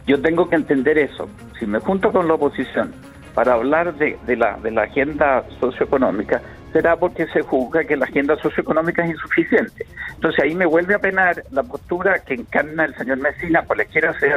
Yo 0.05 0.19
tengo 0.21 0.49
que 0.49 0.55
entender 0.55 0.97
eso. 0.97 1.29
Si 1.59 1.65
me 1.67 1.79
junto 1.79 2.11
con 2.11 2.27
la 2.27 2.33
oposición 2.33 2.91
para 3.33 3.53
hablar 3.53 3.93
de, 3.95 4.17
de 4.25 4.35
la, 4.35 4.57
de 4.57 4.71
la 4.71 4.83
agenda 4.83 5.43
socioeconómica, 5.59 6.41
será 6.73 6.95
porque 6.97 7.25
se 7.27 7.41
juzga 7.41 7.83
que 7.83 7.95
la 7.97 8.05
agenda 8.05 8.35
socioeconómica 8.37 9.03
es 9.03 9.11
insuficiente. 9.11 9.85
Entonces 10.15 10.43
ahí 10.43 10.53
me 10.55 10.65
vuelve 10.65 10.93
a 10.95 10.99
penar 10.99 11.43
la 11.51 11.63
postura 11.63 12.19
que 12.19 12.35
encarna 12.35 12.85
el 12.85 12.95
señor 12.95 13.17
Messina, 13.17 13.63
cualquiera 13.63 14.17
sea 14.19 14.35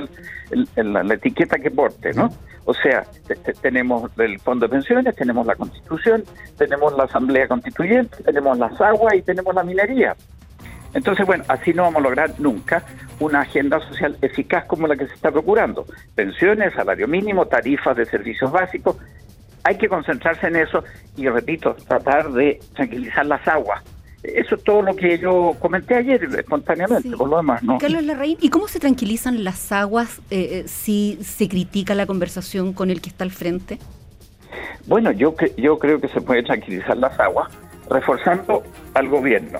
el- 0.50 0.92
la, 0.92 1.14
etiqueta 1.14 1.58
que 1.58 1.70
porte, 1.70 2.12
¿no? 2.14 2.30
O 2.64 2.72
sea, 2.74 3.04
te- 3.26 3.34
te- 3.36 3.52
tenemos 3.54 4.10
el 4.18 4.38
fondo 4.38 4.66
de 4.66 4.70
pensiones, 4.72 5.14
tenemos 5.16 5.44
la 5.46 5.56
constitución, 5.56 6.22
tenemos 6.56 6.96
la 6.96 7.04
asamblea 7.04 7.48
constituyente, 7.48 8.22
tenemos 8.22 8.56
las 8.58 8.80
aguas 8.80 9.14
y 9.14 9.22
tenemos 9.22 9.54
la 9.54 9.64
minería. 9.64 10.14
Entonces, 10.94 11.26
bueno, 11.26 11.44
así 11.48 11.72
no 11.72 11.82
vamos 11.84 12.00
a 12.00 12.02
lograr 12.02 12.34
nunca 12.38 12.84
una 13.20 13.40
agenda 13.40 13.80
social 13.88 14.16
eficaz 14.20 14.64
como 14.66 14.86
la 14.86 14.96
que 14.96 15.06
se 15.06 15.14
está 15.14 15.30
procurando. 15.30 15.86
Pensiones, 16.14 16.74
salario 16.74 17.08
mínimo, 17.08 17.46
tarifas 17.46 17.96
de 17.96 18.04
servicios 18.06 18.50
básicos. 18.52 18.96
Hay 19.64 19.78
que 19.78 19.88
concentrarse 19.88 20.48
en 20.48 20.56
eso 20.56 20.82
y, 21.16 21.28
repito, 21.28 21.74
tratar 21.88 22.32
de 22.32 22.60
tranquilizar 22.74 23.24
las 23.26 23.46
aguas. 23.46 23.82
Eso 24.22 24.54
es 24.54 24.62
todo 24.62 24.82
lo 24.82 24.94
que 24.94 25.18
yo 25.18 25.56
comenté 25.58 25.96
ayer 25.96 26.22
espontáneamente, 26.38 27.08
Sí. 27.08 27.16
por 27.16 27.28
lo 27.28 27.38
demás, 27.38 27.62
¿no? 27.62 27.78
Carlos 27.78 28.04
Larraín, 28.04 28.38
¿y 28.40 28.50
cómo 28.50 28.68
se 28.68 28.78
tranquilizan 28.78 29.42
las 29.42 29.72
aguas 29.72 30.18
eh, 30.30 30.62
eh, 30.64 30.68
si 30.68 31.18
se 31.22 31.48
critica 31.48 31.94
la 31.96 32.06
conversación 32.06 32.72
con 32.72 32.90
el 32.90 33.00
que 33.00 33.08
está 33.10 33.24
al 33.24 33.32
frente? 33.32 33.78
Bueno, 34.86 35.10
yo, 35.10 35.34
yo 35.56 35.78
creo 35.78 36.00
que 36.00 36.08
se 36.08 36.20
puede 36.20 36.42
tranquilizar 36.42 36.96
las 36.98 37.18
aguas 37.18 37.50
reforzando 37.88 38.62
al 38.94 39.08
gobierno. 39.08 39.58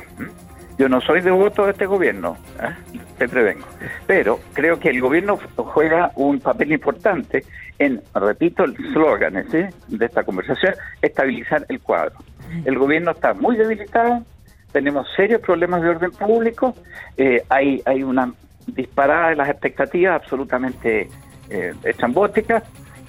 Yo 0.78 0.88
no 0.88 1.00
soy 1.00 1.20
devoto 1.20 1.66
de 1.66 1.72
este 1.72 1.86
gobierno, 1.86 2.36
¿eh? 2.60 2.98
te 3.18 3.28
prevengo, 3.28 3.66
pero 4.06 4.40
creo 4.52 4.80
que 4.80 4.88
el 4.88 5.00
gobierno 5.00 5.38
juega 5.56 6.10
un 6.16 6.40
papel 6.40 6.72
importante 6.72 7.44
en, 7.78 8.00
repito 8.14 8.64
el 8.64 8.74
slogan 8.92 9.44
¿sí? 9.50 9.64
de 9.88 10.06
esta 10.06 10.24
conversación, 10.24 10.74
estabilizar 11.00 11.64
el 11.68 11.80
cuadro. 11.80 12.14
El 12.64 12.78
gobierno 12.78 13.12
está 13.12 13.34
muy 13.34 13.56
debilitado, 13.56 14.22
tenemos 14.72 15.06
serios 15.14 15.40
problemas 15.40 15.82
de 15.82 15.90
orden 15.90 16.10
público, 16.10 16.74
eh, 17.16 17.42
hay, 17.48 17.82
hay 17.84 18.02
una 18.02 18.32
disparada 18.66 19.30
de 19.30 19.36
las 19.36 19.48
expectativas 19.50 20.22
absolutamente 20.22 21.08
eh, 21.50 21.74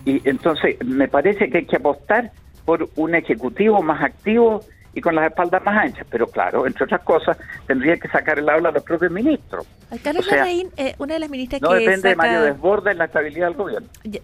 y 0.06 0.22
entonces 0.28 0.84
me 0.84 1.08
parece 1.08 1.50
que 1.50 1.60
hay 1.60 1.66
que 1.66 1.78
apostar 1.78 2.32
por 2.66 2.90
un 2.96 3.16
ejecutivo 3.16 3.82
más 3.82 4.04
activo 4.04 4.62
y 4.94 5.02
con 5.02 5.16
las 5.16 5.26
espaldas 5.26 5.64
más 5.64 5.78
anchas. 5.86 6.06
Pero 6.10 6.28
claro, 6.28 6.66
entre 6.68 6.84
otras 6.86 7.02
cosas, 7.02 7.38
tendría 7.68 7.98
que 7.98 8.08
sacar 8.08 8.40
el 8.40 8.50
habla 8.50 8.70
a 8.70 8.72
los 8.72 8.84
propios 8.84 9.12
ministros. 9.12 9.66
Carlos 10.04 10.26
O 10.26 10.30
sea, 10.30 10.38
Larraín, 10.40 10.70
eh, 10.78 10.96
una 11.00 11.14
de 11.16 11.20
las 11.20 11.30
ministras 11.30 11.62
No 11.62 11.70
que 11.70 11.76
depende 11.80 12.10
de 12.10 12.16
saca- 12.16 12.28
Mario 12.28 12.42
Desborda 12.44 12.92
en 12.92 12.98
la 12.98 13.06
estabilidad 13.06 13.48
del 13.48 13.56
gobierno. 13.56 13.88
Ya, 14.04 14.20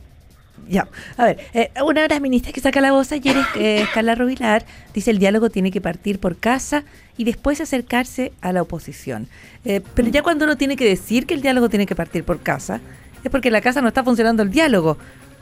ya. 0.67 0.87
a 1.17 1.25
ver, 1.25 1.39
eh, 1.53 1.71
una 1.83 2.01
de 2.03 2.09
las 2.09 2.21
ministras 2.21 2.53
que 2.53 2.61
saca 2.61 2.81
la 2.81 2.91
voz 2.91 3.11
ayer 3.11 3.35
es 3.37 3.45
eh, 3.55 3.85
Carla 3.93 4.15
Rubilar, 4.15 4.63
dice 4.93 5.11
el 5.11 5.19
diálogo 5.19 5.49
tiene 5.49 5.71
que 5.71 5.81
partir 5.81 6.19
por 6.19 6.37
casa 6.37 6.83
y 7.17 7.23
después 7.23 7.59
acercarse 7.61 8.31
a 8.41 8.53
la 8.53 8.61
oposición. 8.61 9.27
Eh, 9.65 9.81
pero 9.95 10.07
ya 10.09 10.21
cuando 10.23 10.45
uno 10.45 10.55
tiene 10.57 10.75
que 10.75 10.85
decir 10.87 11.25
que 11.25 11.33
el 11.33 11.41
diálogo 11.41 11.69
tiene 11.69 11.85
que 11.85 11.95
partir 11.95 12.23
por 12.23 12.39
casa, 12.41 12.79
es 13.23 13.29
porque 13.31 13.49
en 13.49 13.53
la 13.53 13.61
casa 13.61 13.81
no 13.81 13.87
está 13.89 14.03
funcionando 14.03 14.43
el 14.43 14.51
diálogo, 14.51 14.97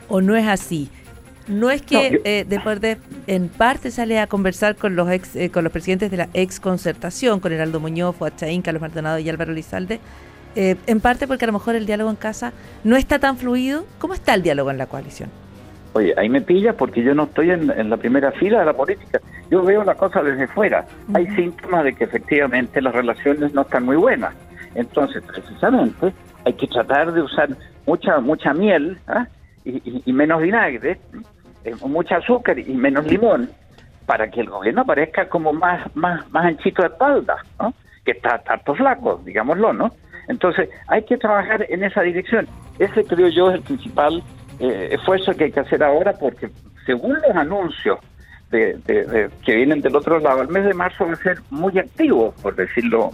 o 0.08 0.20
no 0.20 0.34
es 0.36 0.46
así. 0.48 0.90
No 1.48 1.70
es 1.70 1.82
que 1.82 1.94
No, 1.94 2.02
yo- 2.16 2.18
eh, 2.24 2.44
después 2.48 2.80
de, 2.80 2.98
en 3.26 3.48
parte 3.48 3.90
sale 3.90 4.18
a 4.18 4.26
conversar 4.26 4.76
con 4.76 4.96
los 4.96 5.10
ex, 5.10 5.34
eh, 5.36 5.50
con 5.50 5.64
los 5.64 5.72
presidentes 5.72 6.10
de 6.10 6.16
la 6.18 6.28
ex 6.34 6.60
concertación, 6.60 7.40
con 7.40 7.52
Heraldo 7.52 7.80
Muñoz, 7.80 8.16
Fuad 8.16 8.32
Chaín, 8.36 8.62
Carlos 8.62 8.80
Maldonado 8.82 9.18
y 9.18 9.28
Álvaro 9.28 9.52
Lizalde, 9.52 10.00
eh, 10.56 10.76
en 10.86 11.00
parte 11.00 11.26
porque 11.26 11.44
a 11.44 11.48
lo 11.48 11.52
mejor 11.54 11.74
el 11.74 11.86
diálogo 11.86 12.10
en 12.10 12.16
casa 12.16 12.52
no 12.84 12.96
está 12.96 13.18
tan 13.18 13.36
fluido. 13.38 13.84
¿Cómo 13.98 14.14
está 14.14 14.34
el 14.34 14.42
diálogo 14.42 14.70
en 14.70 14.78
la 14.78 14.86
coalición? 14.86 15.30
Oye, 15.94 16.14
ahí 16.18 16.28
me 16.28 16.40
pilla 16.42 16.74
porque 16.74 17.02
yo 17.02 17.14
no 17.14 17.24
estoy 17.24 17.50
en, 17.50 17.70
en 17.70 17.88
la 17.90 17.96
primera 17.96 18.30
fila 18.32 18.60
de 18.60 18.66
la 18.66 18.74
política. 18.74 19.20
Yo 19.50 19.62
veo 19.62 19.82
la 19.84 19.94
cosa 19.94 20.22
desde 20.22 20.46
fuera. 20.48 20.86
Hay 21.14 21.26
síntomas 21.34 21.84
de 21.84 21.94
que 21.94 22.04
efectivamente 22.04 22.80
las 22.82 22.94
relaciones 22.94 23.54
no 23.54 23.62
están 23.62 23.84
muy 23.84 23.96
buenas. 23.96 24.34
Entonces, 24.74 25.22
precisamente, 25.26 26.12
hay 26.44 26.52
que 26.52 26.66
tratar 26.66 27.12
de 27.12 27.22
usar 27.22 27.48
mucha 27.86 28.20
mucha 28.20 28.52
miel 28.52 28.98
¿ah? 29.08 29.26
y, 29.64 29.76
y- 29.90 30.02
y 30.04 30.12
menos 30.12 30.42
vinagre, 30.42 31.00
eh, 31.68 31.74
mucha 31.86 32.16
azúcar 32.16 32.58
y 32.58 32.72
menos 32.74 33.06
limón, 33.06 33.50
para 34.06 34.30
que 34.30 34.40
el 34.40 34.48
gobierno 34.50 34.84
parezca 34.84 35.28
como 35.28 35.52
más 35.52 35.80
más 35.94 36.28
más 36.30 36.44
anchito 36.46 36.82
de 36.82 36.88
espalda, 36.88 37.36
¿no? 37.60 37.74
que 38.04 38.12
está 38.12 38.38
tanto 38.38 38.74
flaco, 38.74 39.20
digámoslo, 39.24 39.72
¿no? 39.72 39.92
Entonces, 40.28 40.68
hay 40.88 41.02
que 41.04 41.16
trabajar 41.18 41.66
en 41.68 41.84
esa 41.84 42.02
dirección. 42.02 42.46
Ese 42.78 43.04
creo 43.04 43.28
yo 43.28 43.50
es 43.50 43.56
el 43.56 43.62
principal 43.62 44.22
eh, 44.60 44.88
esfuerzo 44.92 45.32
que 45.34 45.44
hay 45.44 45.52
que 45.52 45.60
hacer 45.60 45.82
ahora, 45.82 46.12
porque 46.14 46.48
según 46.86 47.14
los 47.14 47.36
anuncios 47.36 47.98
de, 48.50 48.78
de- 48.86 49.04
de- 49.04 49.30
que 49.44 49.54
vienen 49.56 49.80
del 49.82 49.94
otro 49.96 50.18
lado, 50.20 50.40
el 50.42 50.48
mes 50.48 50.64
de 50.64 50.72
marzo 50.74 51.06
va 51.06 51.12
a 51.12 51.16
ser 51.16 51.38
muy 51.50 51.78
activo, 51.78 52.32
por 52.42 52.54
decirlo 52.56 53.10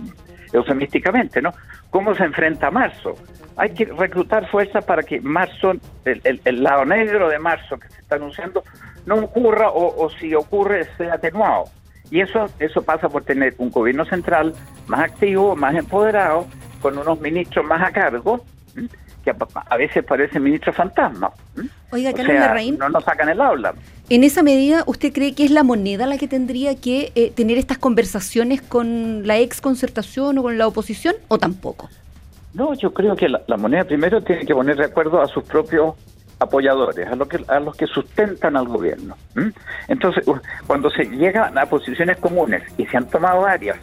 eufemísticamente, 0.55 1.43
¿no? 1.43 1.53
¿Cómo 1.91 2.15
se 2.15 2.25
enfrenta 2.25 2.71
marzo? 2.71 3.15
Hay 3.57 3.71
que 3.71 3.85
reclutar 3.85 4.49
fuerzas 4.51 4.85
para 4.85 5.03
que 5.03 5.21
marzo, 5.21 5.73
el, 6.05 6.63
lado 6.63 6.85
negro 6.85 7.29
de 7.29 7.39
marzo 7.39 7.79
que 7.79 7.89
se 7.89 8.01
está 8.01 8.17
anunciando, 8.17 8.63
no 9.05 9.17
ocurra 9.17 9.71
o, 9.71 10.09
si 10.11 10.35
ocurre 10.35 10.87
sea 10.97 11.15
atenuado. 11.15 11.65
Y 12.11 12.21
eso, 12.21 12.47
eso 12.59 12.83
pasa 12.83 13.09
por 13.09 13.25
tener 13.25 13.55
un 13.59 13.71
gobierno 13.71 14.05
central 14.05 14.55
más 14.87 15.01
activo, 15.01 15.57
más 15.57 15.75
empoderado, 15.75 16.47
con 16.81 16.97
unos 16.99 17.21
ministros 17.21 17.65
más 17.67 17.83
a 17.83 17.93
cargo. 17.93 18.45
Que 19.25 19.31
a, 19.31 19.37
a 19.67 19.77
veces 19.77 20.05
parecen 20.05 20.43
ministros 20.43 20.77
fantasmas. 20.77 21.33
¿m? 21.57 21.69
Oiga, 21.91 22.11
O 22.11 22.15
Carlos 22.15 22.33
sea, 22.37 22.47
Larraín, 22.47 22.79
no 22.79 22.89
nos 22.89 23.05
sacan 23.05 23.29
el 23.29 23.41
aula. 23.41 23.75
en 24.11 24.23
esa 24.25 24.43
medida, 24.43 24.85
¿usted 24.87 25.13
cree 25.13 25.35
que 25.35 25.45
es 25.45 25.51
la 25.51 25.63
moneda 25.65 26.07
la 26.07 26.19
que 26.19 26.29
tendría 26.29 26.77
que 26.77 27.11
eh, 27.15 27.33
tener 27.35 27.59
estas 27.59 27.79
conversaciones 27.79 28.61
con 28.63 29.27
la 29.27 29.39
ex 29.39 29.61
concertación 29.61 30.39
o 30.39 30.43
con 30.43 30.59
la 30.59 30.67
oposición 30.67 31.15
o 31.29 31.39
tampoco? 31.39 31.89
No, 32.53 32.75
yo 32.75 32.93
creo 32.95 33.17
que 33.17 33.29
la, 33.29 33.43
la 33.49 33.57
moneda 33.57 33.85
primero 33.85 34.23
tiene 34.23 34.45
que 34.47 34.55
poner 34.55 34.77
de 34.77 34.85
acuerdo 34.85 35.21
a 35.21 35.27
sus 35.27 35.43
propios 35.45 35.95
apoyadores, 36.39 37.07
a, 37.09 37.15
lo 37.17 37.27
que, 37.27 37.43
a 37.49 37.59
los 37.61 37.75
que 37.77 37.87
sustentan 37.87 38.57
al 38.57 38.67
gobierno. 38.69 39.17
Entonces, 39.89 40.25
cuando 40.67 40.91
se 40.91 41.05
llegan 41.05 41.57
a 41.57 41.67
posiciones 41.67 42.17
comunes 42.19 42.63
y 42.77 42.85
se 42.87 42.97
han 42.97 43.09
tomado 43.09 43.43
varias, 43.43 43.77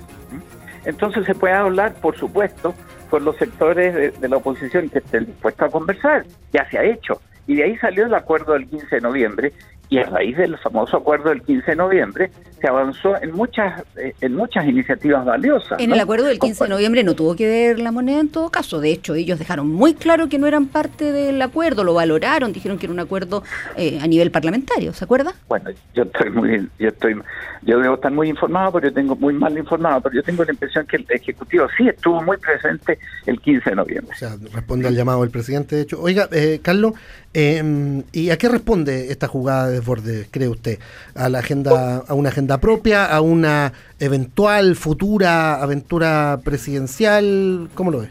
entonces 0.85 1.25
se 1.25 1.33
puede 1.33 1.53
hablar, 1.53 1.93
por 1.95 2.17
supuesto, 2.17 2.73
con 3.11 3.25
los 3.25 3.35
sectores 3.35 3.93
de, 3.93 4.11
de 4.11 4.29
la 4.29 4.37
oposición 4.37 4.89
que 4.89 4.99
estén 4.99 5.25
dispuestos 5.25 5.67
a 5.67 5.71
conversar. 5.71 6.25
Ya 6.53 6.67
se 6.69 6.79
ha 6.79 6.83
hecho. 6.83 7.21
Y 7.45 7.55
de 7.55 7.65
ahí 7.65 7.77
salió 7.77 8.05
el 8.05 8.13
acuerdo 8.13 8.53
del 8.53 8.67
15 8.67 8.95
de 8.95 9.01
noviembre 9.01 9.53
y 9.91 9.97
a 9.97 10.03
raíz 10.05 10.37
del 10.37 10.57
famoso 10.57 10.95
acuerdo 10.95 11.29
del 11.29 11.41
15 11.41 11.71
de 11.71 11.75
noviembre 11.75 12.31
se 12.61 12.67
avanzó 12.67 13.21
en 13.21 13.33
muchas 13.33 13.83
eh, 13.97 14.13
en 14.21 14.35
muchas 14.35 14.65
iniciativas 14.65 15.25
valiosas. 15.25 15.79
En 15.81 15.89
¿no? 15.89 15.95
el 15.95 16.01
acuerdo 16.01 16.27
del 16.27 16.39
15 16.39 16.63
de 16.63 16.69
noviembre 16.69 17.03
no 17.03 17.13
tuvo 17.13 17.35
que 17.35 17.45
ver 17.45 17.79
la 17.79 17.91
moneda 17.91 18.21
en 18.21 18.29
todo 18.29 18.49
caso. 18.49 18.79
De 18.79 18.89
hecho, 18.89 19.15
ellos 19.15 19.37
dejaron 19.37 19.69
muy 19.69 19.93
claro 19.93 20.29
que 20.29 20.39
no 20.39 20.47
eran 20.47 20.67
parte 20.67 21.11
del 21.11 21.41
acuerdo, 21.41 21.83
lo 21.83 21.93
valoraron, 21.93 22.53
dijeron 22.53 22.77
que 22.77 22.85
era 22.85 22.93
un 22.93 23.01
acuerdo 23.01 23.43
eh, 23.75 23.99
a 24.01 24.07
nivel 24.07 24.31
parlamentario, 24.31 24.93
¿se 24.93 25.03
acuerda? 25.03 25.33
Bueno, 25.49 25.71
yo 25.93 26.03
estoy 26.03 26.29
muy, 26.29 26.69
yo 26.79 26.87
estoy, 26.87 27.21
yo 27.63 27.79
debo 27.79 27.95
estar 27.95 28.13
muy 28.13 28.29
informado, 28.29 28.71
pero 28.71 28.87
yo 28.87 28.93
tengo 28.93 29.17
muy 29.17 29.33
mal 29.33 29.57
informado, 29.57 29.99
pero 29.99 30.15
yo 30.15 30.23
tengo 30.23 30.45
la 30.45 30.53
impresión 30.53 30.85
que 30.87 30.95
el 30.95 31.05
ejecutivo 31.09 31.67
sí 31.75 31.89
estuvo 31.89 32.21
muy 32.21 32.37
presente 32.37 32.97
el 33.25 33.41
15 33.41 33.71
de 33.71 33.75
noviembre. 33.75 34.15
O 34.15 34.17
sea, 34.17 34.37
responde 34.53 34.87
al 34.87 34.95
llamado 34.95 35.19
del 35.21 35.31
presidente, 35.31 35.75
de 35.75 35.81
hecho. 35.81 36.01
Oiga, 36.01 36.29
eh, 36.31 36.61
Carlos, 36.63 36.93
eh, 37.33 38.03
¿y 38.13 38.29
a 38.29 38.37
qué 38.37 38.47
responde 38.47 39.11
esta 39.11 39.27
jugada 39.27 39.67
de 39.67 39.80
desborde, 39.81 40.27
cree 40.31 40.47
usted? 40.47 40.79
¿A 41.15 41.29
la 41.29 41.39
agenda, 41.39 42.03
a 42.07 42.13
una 42.13 42.29
agenda 42.29 42.59
propia, 42.59 43.05
a 43.05 43.21
una 43.21 43.73
eventual 43.99 44.75
futura 44.75 45.61
aventura 45.61 46.39
presidencial? 46.43 47.69
¿Cómo 47.73 47.91
lo 47.91 47.99
ve? 48.01 48.07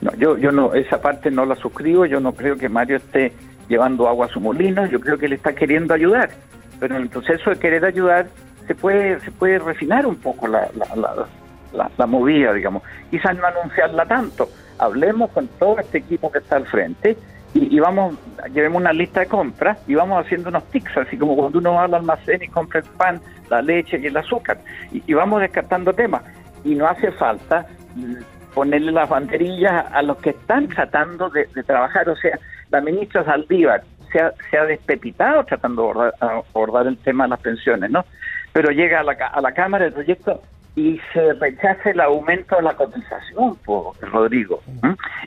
No, 0.00 0.14
yo, 0.16 0.36
yo 0.36 0.50
no, 0.52 0.74
esa 0.74 1.00
parte 1.00 1.30
no 1.30 1.46
la 1.46 1.54
suscribo, 1.56 2.06
yo 2.06 2.20
no 2.20 2.32
creo 2.32 2.56
que 2.56 2.68
Mario 2.68 2.96
esté 2.96 3.32
llevando 3.68 4.08
agua 4.08 4.26
a 4.26 4.28
su 4.28 4.40
molino, 4.40 4.86
yo 4.86 5.00
creo 5.00 5.18
que 5.18 5.26
él 5.26 5.32
está 5.32 5.54
queriendo 5.54 5.94
ayudar, 5.94 6.30
pero 6.78 6.96
en 6.96 7.02
el 7.02 7.08
proceso 7.08 7.50
de 7.50 7.56
querer 7.56 7.84
ayudar 7.84 8.26
se 8.66 8.74
puede, 8.74 9.20
se 9.20 9.30
puede 9.30 9.58
refinar 9.58 10.06
un 10.06 10.16
poco 10.16 10.48
la, 10.48 10.68
la, 10.72 12.06
movida, 12.06 12.52
digamos. 12.52 12.82
Quizás 13.10 13.36
no 13.36 13.46
anunciarla 13.46 14.06
tanto. 14.06 14.48
Hablemos 14.78 15.30
con 15.30 15.46
todo 15.58 15.78
este 15.78 15.98
equipo 15.98 16.30
que 16.30 16.38
está 16.38 16.56
al 16.56 16.66
frente 16.66 17.16
y, 17.58 17.80
vamos, 17.80 18.14
llevemos 18.52 18.80
una 18.80 18.92
lista 18.92 19.20
de 19.20 19.26
compras 19.26 19.78
y 19.86 19.94
vamos 19.94 20.24
haciendo 20.24 20.50
unos 20.50 20.64
tics, 20.70 20.96
así 20.96 21.16
como 21.16 21.36
cuando 21.36 21.58
uno 21.58 21.74
va 21.74 21.84
al 21.84 21.94
almacén 21.94 22.42
y 22.42 22.48
compra 22.48 22.80
el 22.80 22.86
pan, 22.96 23.20
la 23.48 23.62
leche 23.62 23.98
y 23.98 24.06
el 24.06 24.16
azúcar, 24.16 24.58
y, 24.92 25.12
vamos 25.14 25.40
descartando 25.40 25.92
temas. 25.92 26.22
Y 26.64 26.74
no 26.74 26.86
hace 26.86 27.12
falta 27.12 27.66
ponerle 28.54 28.92
las 28.92 29.08
banderillas 29.08 29.86
a 29.92 30.02
los 30.02 30.18
que 30.18 30.30
están 30.30 30.68
tratando 30.68 31.30
de, 31.30 31.46
trabajar. 31.64 32.08
O 32.08 32.16
sea, 32.16 32.38
la 32.70 32.80
ministra 32.80 33.24
Saldívar 33.24 33.82
se 34.12 34.20
ha, 34.20 34.32
se 34.50 34.58
ha 34.58 34.64
despepitado 34.64 35.44
tratando 35.44 35.92
de 35.94 36.12
abordar, 36.20 36.86
el 36.86 36.98
tema 36.98 37.24
de 37.24 37.30
las 37.30 37.40
pensiones, 37.40 37.90
¿no? 37.90 38.04
Pero 38.52 38.70
llega 38.70 39.00
a 39.00 39.02
la, 39.02 39.12
a 39.12 39.40
la 39.40 39.52
Cámara 39.52 39.86
el 39.86 39.92
proyecto 39.92 40.42
y 40.76 41.00
se 41.14 41.32
rechaza 41.32 41.90
el 41.90 42.00
aumento 42.00 42.54
de 42.56 42.62
la 42.62 42.76
cotización, 42.76 43.56
por 43.64 43.98
Rodrigo. 43.98 44.62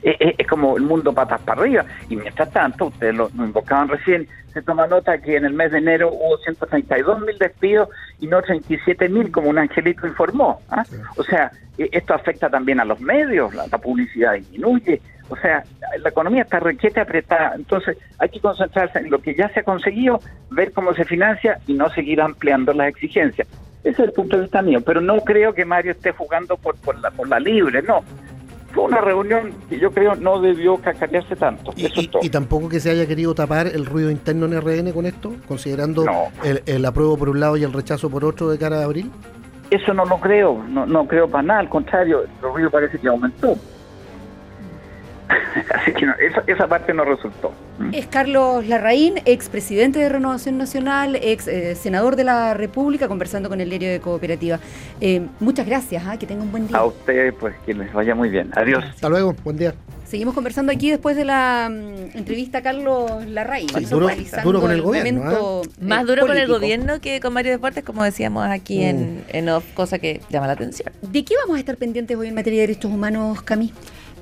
Es, 0.00 0.46
como 0.46 0.76
el 0.76 0.84
mundo 0.84 1.12
patas 1.12 1.40
para 1.42 1.60
arriba. 1.60 1.84
Y 2.08 2.14
mientras 2.14 2.50
tanto, 2.52 2.86
ustedes 2.86 3.16
lo, 3.16 3.28
invocaban 3.34 3.88
recién, 3.88 4.28
se 4.52 4.62
toma 4.62 4.86
nota 4.86 5.18
que 5.18 5.36
en 5.36 5.44
el 5.44 5.52
mes 5.52 5.72
de 5.72 5.78
enero 5.78 6.10
hubo 6.12 6.38
132 6.38 7.20
mil 7.22 7.36
despidos 7.36 7.88
y 8.20 8.28
no 8.28 8.40
37 8.40 9.08
mil, 9.08 9.32
como 9.32 9.50
un 9.50 9.58
angelito 9.58 10.06
informó. 10.06 10.60
¿ah? 10.70 10.84
O 11.16 11.24
sea, 11.24 11.50
e, 11.76 11.88
esto 11.90 12.14
afecta 12.14 12.48
también 12.48 12.78
a 12.78 12.84
los 12.84 13.00
medios, 13.00 13.52
la, 13.52 13.66
publicidad 13.78 14.34
disminuye. 14.34 15.00
O 15.30 15.36
sea, 15.36 15.64
la 16.00 16.08
economía 16.08 16.42
está 16.42 16.60
requete 16.60 17.00
apretada. 17.00 17.54
Entonces, 17.56 17.98
hay 18.18 18.28
que 18.28 18.38
concentrarse 18.38 19.00
en 19.00 19.10
lo 19.10 19.20
que 19.20 19.34
ya 19.34 19.48
se 19.48 19.60
ha 19.60 19.64
conseguido, 19.64 20.20
ver 20.50 20.72
cómo 20.72 20.94
se 20.94 21.04
financia 21.04 21.58
y 21.66 21.74
no 21.74 21.90
seguir 21.90 22.20
ampliando 22.20 22.72
las 22.72 22.88
exigencias. 22.88 23.48
Ese 23.82 24.02
es 24.02 24.08
el 24.08 24.12
punto 24.12 24.36
de 24.36 24.42
vista 24.42 24.60
mío, 24.62 24.80
pero 24.84 25.00
no 25.00 25.20
creo 25.20 25.54
que 25.54 25.64
Mario 25.64 25.92
esté 25.92 26.12
jugando 26.12 26.56
por, 26.56 26.76
por, 26.76 26.98
la, 26.98 27.10
por 27.10 27.28
la 27.28 27.40
libre, 27.40 27.82
no. 27.82 28.02
Fue 28.72 28.84
una 28.84 29.00
reunión 29.00 29.52
que 29.68 29.80
yo 29.80 29.90
creo 29.90 30.14
no 30.14 30.40
debió 30.40 30.76
cacarearse 30.76 31.34
tanto. 31.34 31.72
Y, 31.76 31.88
y, 32.22 32.30
tampoco 32.30 32.68
que 32.68 32.78
se 32.78 32.90
haya 32.90 33.06
querido 33.06 33.34
tapar 33.34 33.66
el 33.66 33.84
ruido 33.84 34.10
interno 34.10 34.46
en 34.46 34.60
RN 34.60 34.92
con 34.92 35.06
esto, 35.06 35.34
considerando 35.48 36.04
el, 36.44 36.62
el, 36.66 36.84
apruebo 36.84 37.16
por 37.16 37.30
un 37.30 37.40
lado 37.40 37.56
y 37.56 37.64
el 37.64 37.72
rechazo 37.72 38.08
por 38.10 38.24
otro 38.24 38.48
de 38.48 38.58
cara 38.58 38.80
a 38.80 38.84
abril. 38.84 39.10
Eso 39.70 39.92
no 39.92 40.04
lo 40.04 40.20
creo, 40.20 40.62
no, 40.68 40.86
no 40.86 41.06
creo 41.06 41.28
para 41.28 41.42
nada, 41.42 41.60
al 41.60 41.68
contrario, 41.68 42.22
el 42.22 42.28
ruido 42.42 42.70
parece 42.70 42.98
que 42.98 43.08
aumentó. 43.08 43.56
Así 45.74 45.92
que 45.92 46.06
esa, 46.46 46.66
parte 46.68 46.92
no 46.92 47.04
resultó. 47.04 47.52
Mm. 47.78 47.94
Es 47.94 48.06
Carlos 48.06 48.66
Larraín, 48.66 49.14
ex 49.24 49.48
presidente 49.48 49.98
de 49.98 50.08
Renovación 50.08 50.58
Nacional, 50.58 51.16
ex 51.16 51.48
eh, 51.48 51.74
senador 51.74 52.16
de 52.16 52.24
la 52.24 52.54
República, 52.54 53.08
conversando 53.08 53.48
con 53.48 53.60
el 53.60 53.70
diario 53.70 53.90
de 53.90 54.00
Cooperativa. 54.00 54.58
Eh, 55.00 55.26
muchas 55.40 55.66
gracias, 55.66 56.04
¿ah? 56.06 56.18
que 56.18 56.26
tenga 56.26 56.42
un 56.42 56.50
buen 56.50 56.66
día. 56.66 56.76
A 56.76 56.84
ustedes, 56.84 57.34
pues 57.38 57.54
que 57.64 57.74
les 57.74 57.92
vaya 57.92 58.14
muy 58.14 58.28
bien. 58.28 58.50
Adiós. 58.54 58.84
Hasta 58.84 59.08
luego, 59.08 59.34
buen 59.44 59.56
día. 59.56 59.74
Seguimos 60.04 60.34
conversando 60.34 60.72
aquí 60.72 60.90
después 60.90 61.16
de 61.16 61.24
la 61.24 61.70
mm, 61.70 62.18
entrevista 62.18 62.58
a 62.58 62.62
Carlos 62.62 63.24
Larraín. 63.28 63.68
duro, 63.88 64.60
con 64.60 64.72
el, 64.72 64.82
gobierno. 64.82 65.22
¿ah? 65.24 65.68
Más 65.80 66.04
duro 66.04 66.26
con 66.26 66.36
el 66.36 66.48
gobierno 66.48 67.00
que 67.00 67.20
con 67.20 67.32
Mario 67.32 67.52
Deportes, 67.52 67.84
como 67.84 68.02
decíamos 68.02 68.44
aquí 68.48 68.82
en, 68.82 69.18
mm. 69.18 69.22
en 69.28 69.48
off, 69.50 69.64
cosa 69.74 70.00
que 70.00 70.20
llama 70.28 70.48
la 70.48 70.54
atención. 70.54 70.92
¿De 71.00 71.24
qué 71.24 71.34
vamos 71.42 71.56
a 71.56 71.60
estar 71.60 71.76
pendientes 71.76 72.16
hoy 72.16 72.26
en 72.26 72.34
materia 72.34 72.60
de 72.60 72.66
derechos 72.66 72.90
humanos, 72.90 73.40
Camille? 73.42 73.72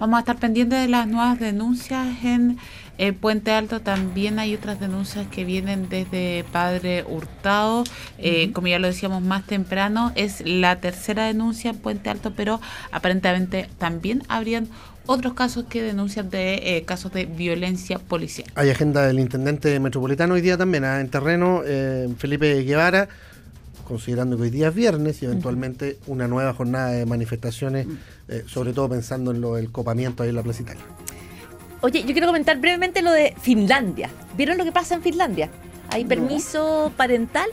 Vamos 0.00 0.18
a 0.18 0.20
estar 0.20 0.38
pendientes 0.38 0.80
de 0.80 0.86
las 0.86 1.08
nuevas 1.08 1.40
denuncias 1.40 2.06
en 2.22 2.56
el 2.98 3.14
Puente 3.14 3.50
Alto. 3.50 3.80
También 3.80 4.38
hay 4.38 4.54
otras 4.54 4.78
denuncias 4.78 5.26
que 5.26 5.44
vienen 5.44 5.88
desde 5.88 6.44
Padre 6.52 7.02
Hurtado. 7.02 7.82
Eh, 8.18 8.52
como 8.52 8.68
ya 8.68 8.78
lo 8.78 8.86
decíamos 8.86 9.22
más 9.22 9.44
temprano, 9.44 10.12
es 10.14 10.42
la 10.46 10.80
tercera 10.80 11.26
denuncia 11.26 11.70
en 11.70 11.78
Puente 11.78 12.10
Alto, 12.10 12.32
pero 12.36 12.60
aparentemente 12.92 13.68
también 13.78 14.22
habrían 14.28 14.68
otros 15.06 15.34
casos 15.34 15.64
que 15.68 15.82
denuncian 15.82 16.30
de 16.30 16.76
eh, 16.76 16.84
casos 16.84 17.12
de 17.12 17.24
violencia 17.24 17.98
policial. 17.98 18.48
Hay 18.54 18.70
agenda 18.70 19.04
del 19.04 19.18
intendente 19.18 19.80
metropolitano 19.80 20.34
hoy 20.34 20.42
día 20.42 20.56
también, 20.56 20.84
¿ah? 20.84 21.00
en 21.00 21.08
terreno, 21.08 21.62
eh, 21.64 22.08
Felipe 22.18 22.62
Guevara 22.62 23.08
considerando 23.88 24.36
que 24.36 24.44
hoy 24.44 24.50
día 24.50 24.68
es 24.68 24.74
viernes 24.74 25.22
y 25.22 25.24
eventualmente 25.24 25.98
una 26.06 26.28
nueva 26.28 26.52
jornada 26.52 26.90
de 26.90 27.06
manifestaciones, 27.06 27.86
eh, 28.28 28.44
sobre 28.46 28.72
todo 28.72 28.88
pensando 28.90 29.30
en 29.30 29.40
lo 29.40 29.54
del 29.54 29.72
copamiento 29.72 30.22
ahí 30.22 30.28
en 30.28 30.36
la 30.36 30.42
Plaza 30.42 30.62
Italia. 30.62 30.84
Oye, 31.80 32.02
yo 32.02 32.12
quiero 32.12 32.26
comentar 32.26 32.58
brevemente 32.58 33.02
lo 33.02 33.12
de 33.12 33.34
Finlandia. 33.40 34.10
¿Vieron 34.36 34.58
lo 34.58 34.64
que 34.64 34.72
pasa 34.72 34.94
en 34.94 35.02
Finlandia? 35.02 35.48
Hay 35.90 36.04
permiso 36.04 36.92
parental 36.96 37.48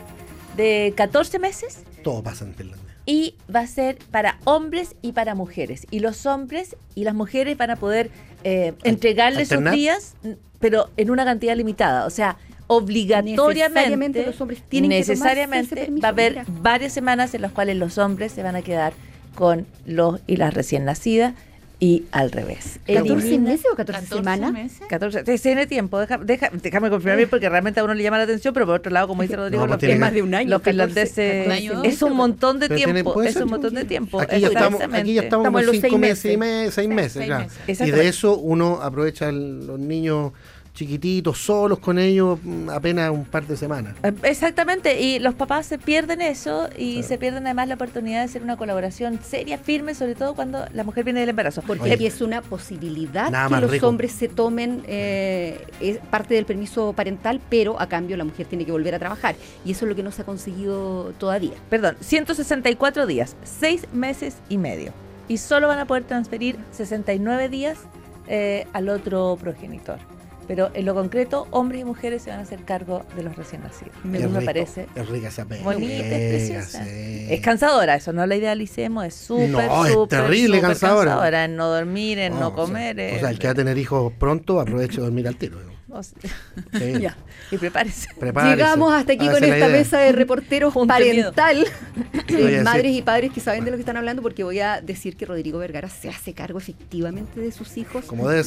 de 0.57 0.93
14 0.97 1.39
meses. 1.39 1.83
Todo 2.03 2.21
pasa 2.21 2.45
en 2.45 2.53
Finlandia. 2.53 2.83
Y 3.05 3.35
va 3.53 3.61
a 3.61 3.67
ser 3.67 3.99
para 4.11 4.39
hombres 4.43 4.95
y 5.01 5.11
para 5.11 5.35
mujeres. 5.35 5.85
Y 5.91 5.99
los 5.99 6.25
hombres 6.25 6.75
y 6.95 7.03
las 7.03 7.13
mujeres 7.13 7.55
van 7.55 7.69
a 7.69 7.75
poder 7.75 8.09
eh, 8.43 8.73
entregarles 8.83 9.49
sus 9.49 9.71
días, 9.71 10.15
pero 10.59 10.89
en 10.97 11.11
una 11.11 11.23
cantidad 11.23 11.55
limitada. 11.55 12.05
O 12.05 12.09
sea, 12.09 12.37
obligatoriamente 12.67 14.25
los 14.25 14.39
hombres 14.41 14.61
tienen 14.67 14.89
necesariamente 14.89 15.89
va 16.03 16.09
a 16.09 16.11
haber 16.11 16.43
varias 16.61 16.93
semanas 16.93 17.33
en 17.33 17.41
las 17.41 17.51
cuales 17.51 17.77
los 17.77 17.97
hombres 17.97 18.31
se 18.31 18.43
van 18.43 18.55
a 18.55 18.61
quedar 18.61 18.93
con 19.35 19.67
los 19.85 20.21
y 20.27 20.37
las 20.37 20.53
recién 20.53 20.85
nacidas 20.85 21.33
y 21.79 22.05
al 22.11 22.31
revés. 22.31 22.79
¿14 22.87 23.39
meses 23.39 23.65
o 23.71 23.75
14, 23.75 24.07
semanas? 24.07 24.51
Meses? 24.53 24.81
14 24.87 25.23
tiene 25.37 25.67
tiempo, 25.67 25.99
deja, 25.99 26.17
deja, 26.17 26.49
déjame 26.53 26.89
confirmar 26.89 27.17
bien 27.17 27.29
porque 27.29 27.49
realmente 27.49 27.79
a 27.79 27.83
uno 27.83 27.93
le 27.93 28.01
llama 28.01 28.17
la 28.17 28.23
atención, 28.23 28.53
pero 28.53 28.65
por 28.65 28.75
otro 28.75 28.91
lado, 28.91 29.07
como 29.07 29.21
dice 29.21 29.35
Rodrigo, 29.35 29.67
los, 29.67 29.83
es 29.83 29.99
más 29.99 30.13
de 30.13 30.21
un 30.21 30.33
año. 30.33 30.49
Los 30.49 30.61
finlandeses 30.61 31.67
es 31.83 32.01
un 32.01 32.13
montón 32.13 32.59
de 32.59 32.69
tiempo, 32.69 33.21
es 33.21 33.35
un 33.35 33.49
montón 33.49 33.75
de 33.75 33.85
tiempo. 33.85 34.21
Aquí 34.21 34.39
ya 34.39 34.47
estamos, 34.47 34.81
aquí 34.81 35.13
ya 35.13 35.23
estamos, 35.23 35.51
con 35.51 35.65
los 35.65 35.75
5 35.75 35.97
meses, 35.97 36.33
y 36.33 36.37
meses, 36.37 36.73
6 36.75 36.89
meses, 36.89 37.81
Y 37.81 37.91
de 37.91 38.07
eso 38.07 38.37
uno 38.37 38.81
aprovecha 38.81 39.31
los 39.31 39.79
niños 39.79 40.31
chiquititos, 40.75 41.37
solos 41.39 41.79
con 41.79 41.97
ellos, 41.97 42.37
mm, 42.43 42.69
apenas 42.69 43.09
un 43.09 43.25
par 43.25 43.47
de 43.47 43.57
semanas. 43.57 43.95
Eh, 44.03 44.13
exactamente, 44.23 45.01
y 45.01 45.19
los 45.19 45.33
papás 45.33 45.65
se 45.65 45.79
pierden 45.79 46.21
eso 46.21 46.69
y 46.77 47.01
se 47.03 47.17
pierden 47.17 47.45
además 47.45 47.67
la 47.69 47.75
oportunidad 47.75 48.19
de 48.19 48.25
hacer 48.25 48.43
una 48.43 48.57
colaboración 48.57 49.19
seria, 49.23 49.57
firme, 49.57 49.95
sobre 49.95 50.15
todo 50.15 50.35
cuando 50.35 50.65
la 50.73 50.83
mujer 50.83 51.03
viene 51.05 51.21
del 51.21 51.29
embarazo. 51.29 51.63
Porque 51.65 51.93
aquí 51.93 52.05
es 52.05 52.21
una 52.21 52.41
posibilidad 52.41 53.31
que 53.47 53.61
los 53.61 53.83
hombres 53.83 54.11
se 54.11 54.27
tomen 54.27 54.83
eh, 54.87 55.99
parte 56.11 56.35
del 56.35 56.45
permiso 56.45 56.93
parental, 56.93 57.41
pero 57.49 57.79
a 57.79 57.87
cambio 57.87 58.17
la 58.17 58.25
mujer 58.25 58.45
tiene 58.45 58.65
que 58.65 58.71
volver 58.71 58.93
a 58.93 58.99
trabajar. 58.99 59.35
Y 59.63 59.71
eso 59.71 59.85
es 59.85 59.89
lo 59.89 59.95
que 59.95 60.03
no 60.03 60.11
se 60.11 60.21
ha 60.21 60.25
conseguido 60.25 61.13
todavía. 61.17 61.53
Perdón, 61.69 61.95
164 62.01 63.07
días, 63.07 63.35
6 63.43 63.93
meses 63.93 64.37
y 64.49 64.57
medio. 64.57 64.93
Y 65.27 65.37
solo 65.37 65.67
van 65.67 65.79
a 65.79 65.85
poder 65.85 66.03
transferir 66.03 66.57
69 66.71 67.49
días 67.49 67.79
eh, 68.27 68.67
al 68.73 68.89
otro 68.89 69.37
progenitor. 69.39 69.99
Pero 70.47 70.69
en 70.73 70.85
lo 70.85 70.93
concreto, 70.93 71.47
hombres 71.51 71.81
y 71.81 71.85
mujeres 71.85 72.21
se 72.21 72.29
van 72.29 72.39
a 72.39 72.43
hacer 72.43 72.63
cargo 72.63 73.03
de 73.15 73.23
los 73.23 73.35
recién 73.35 73.63
nacidos. 73.63 73.95
Es 74.13 74.29
me 74.29 74.41
parece. 74.41 74.87
Es 74.95 75.09
rica 75.09 75.29
esa 75.29 75.45
pega. 75.45 75.63
Bonita, 75.63 76.05
es 76.05 76.29
preciosa. 76.29 76.87
Es 76.87 77.41
cansadora, 77.41 77.95
eso 77.95 78.13
no 78.13 78.25
la 78.25 78.35
idealicemos, 78.35 79.05
es 79.05 79.15
súper, 79.15 79.49
no, 79.49 79.85
es 79.85 80.09
terrible 80.09 80.61
cansadora. 80.61 81.11
cansadora. 81.11 81.45
En 81.45 81.55
no 81.55 81.67
dormir, 81.67 82.19
en 82.19 82.39
no, 82.39 82.53
comer. 82.53 83.15
O 83.15 83.19
sea, 83.19 83.29
el 83.29 83.39
que 83.39 83.47
va 83.47 83.51
a 83.51 83.55
tener 83.55 83.77
hijos 83.77 84.13
pronto, 84.13 84.59
aproveche 84.59 84.97
de 84.97 85.03
dormir 85.03 85.27
al 85.27 85.35
tiro. 85.37 85.74
Ya, 86.99 87.15
y 87.51 87.57
prepárese. 87.57 88.09
Llegamos 88.19 88.93
hasta 88.93 89.13
aquí 89.13 89.27
con 89.27 89.43
esta 89.43 89.67
mesa 89.67 89.99
de 89.99 90.11
reporteros 90.11 90.73
parental, 90.87 91.65
madres 92.63 92.93
y 92.93 93.01
padres 93.01 93.31
que 93.31 93.39
saben 93.39 93.65
de 93.65 93.71
lo 93.71 93.77
que 93.77 93.81
están 93.81 93.97
hablando, 93.97 94.21
porque 94.21 94.43
voy 94.43 94.59
a 94.59 94.81
decir 94.81 95.17
que 95.17 95.25
Rodrigo 95.25 95.59
Vergara 95.59 95.89
se 95.89 96.09
hace 96.09 96.33
cargo 96.33 96.57
efectivamente 96.57 97.39
de 97.39 97.51
sus 97.51 97.77
hijos. 97.77 98.05
Como 98.05 98.27
debe 98.27 98.43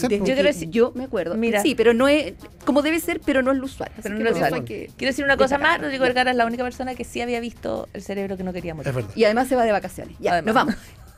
ser. 0.53 0.71
Yo, 0.71 0.93
me 0.95 1.05
acuerdo. 1.05 1.35
Mira, 1.37 1.63
sí, 1.63 1.75
pero 1.75 1.95
no 1.95 2.09
es, 2.09 2.35
como 2.65 2.83
debe 2.83 3.01
ser, 3.01 3.21
pero 3.25 3.43
no 3.43 3.53
es 3.53 3.59
lo 3.59 3.65
usual. 3.65 3.91
Pero 4.03 4.15
no 4.15 4.65
Quiero 4.65 4.93
decir 4.99 5.25
una 5.25 5.37
cosa 5.37 5.59
más, 5.59 5.81
Rodrigo 5.81 6.05
Vergara 6.05 6.31
es 6.31 6.37
la 6.37 6.47
única 6.47 6.63
persona 6.63 6.95
que 6.95 7.05
sí 7.05 7.21
había 7.21 7.41
visto 7.41 7.89
el 7.93 8.03
cerebro 8.03 8.37
que 8.37 8.45
no 8.45 8.53
quería 8.53 8.75
morir. 8.75 8.93
Y 9.15 9.25
además 9.25 9.49
se 9.49 9.57
va 9.57 9.65
de 9.65 9.73
vacaciones. 9.73 10.17
Ya, 10.21 10.43
nos 10.43 10.55
vamos. 10.55 10.75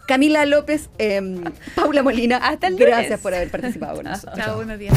Camila 0.06 0.44
López, 0.46 0.90
em, 0.98 1.42
Paula 1.74 2.02
Molina, 2.02 2.38
hasta 2.38 2.66
el 2.66 2.76
Gracias 2.76 3.20
por 3.20 3.34
haber 3.34 3.50
participado 3.50 3.96
con 3.96 4.04
nosotros. 4.04 4.36
Chao, 4.36 4.56
buenos 4.56 4.78
días. 4.78 4.94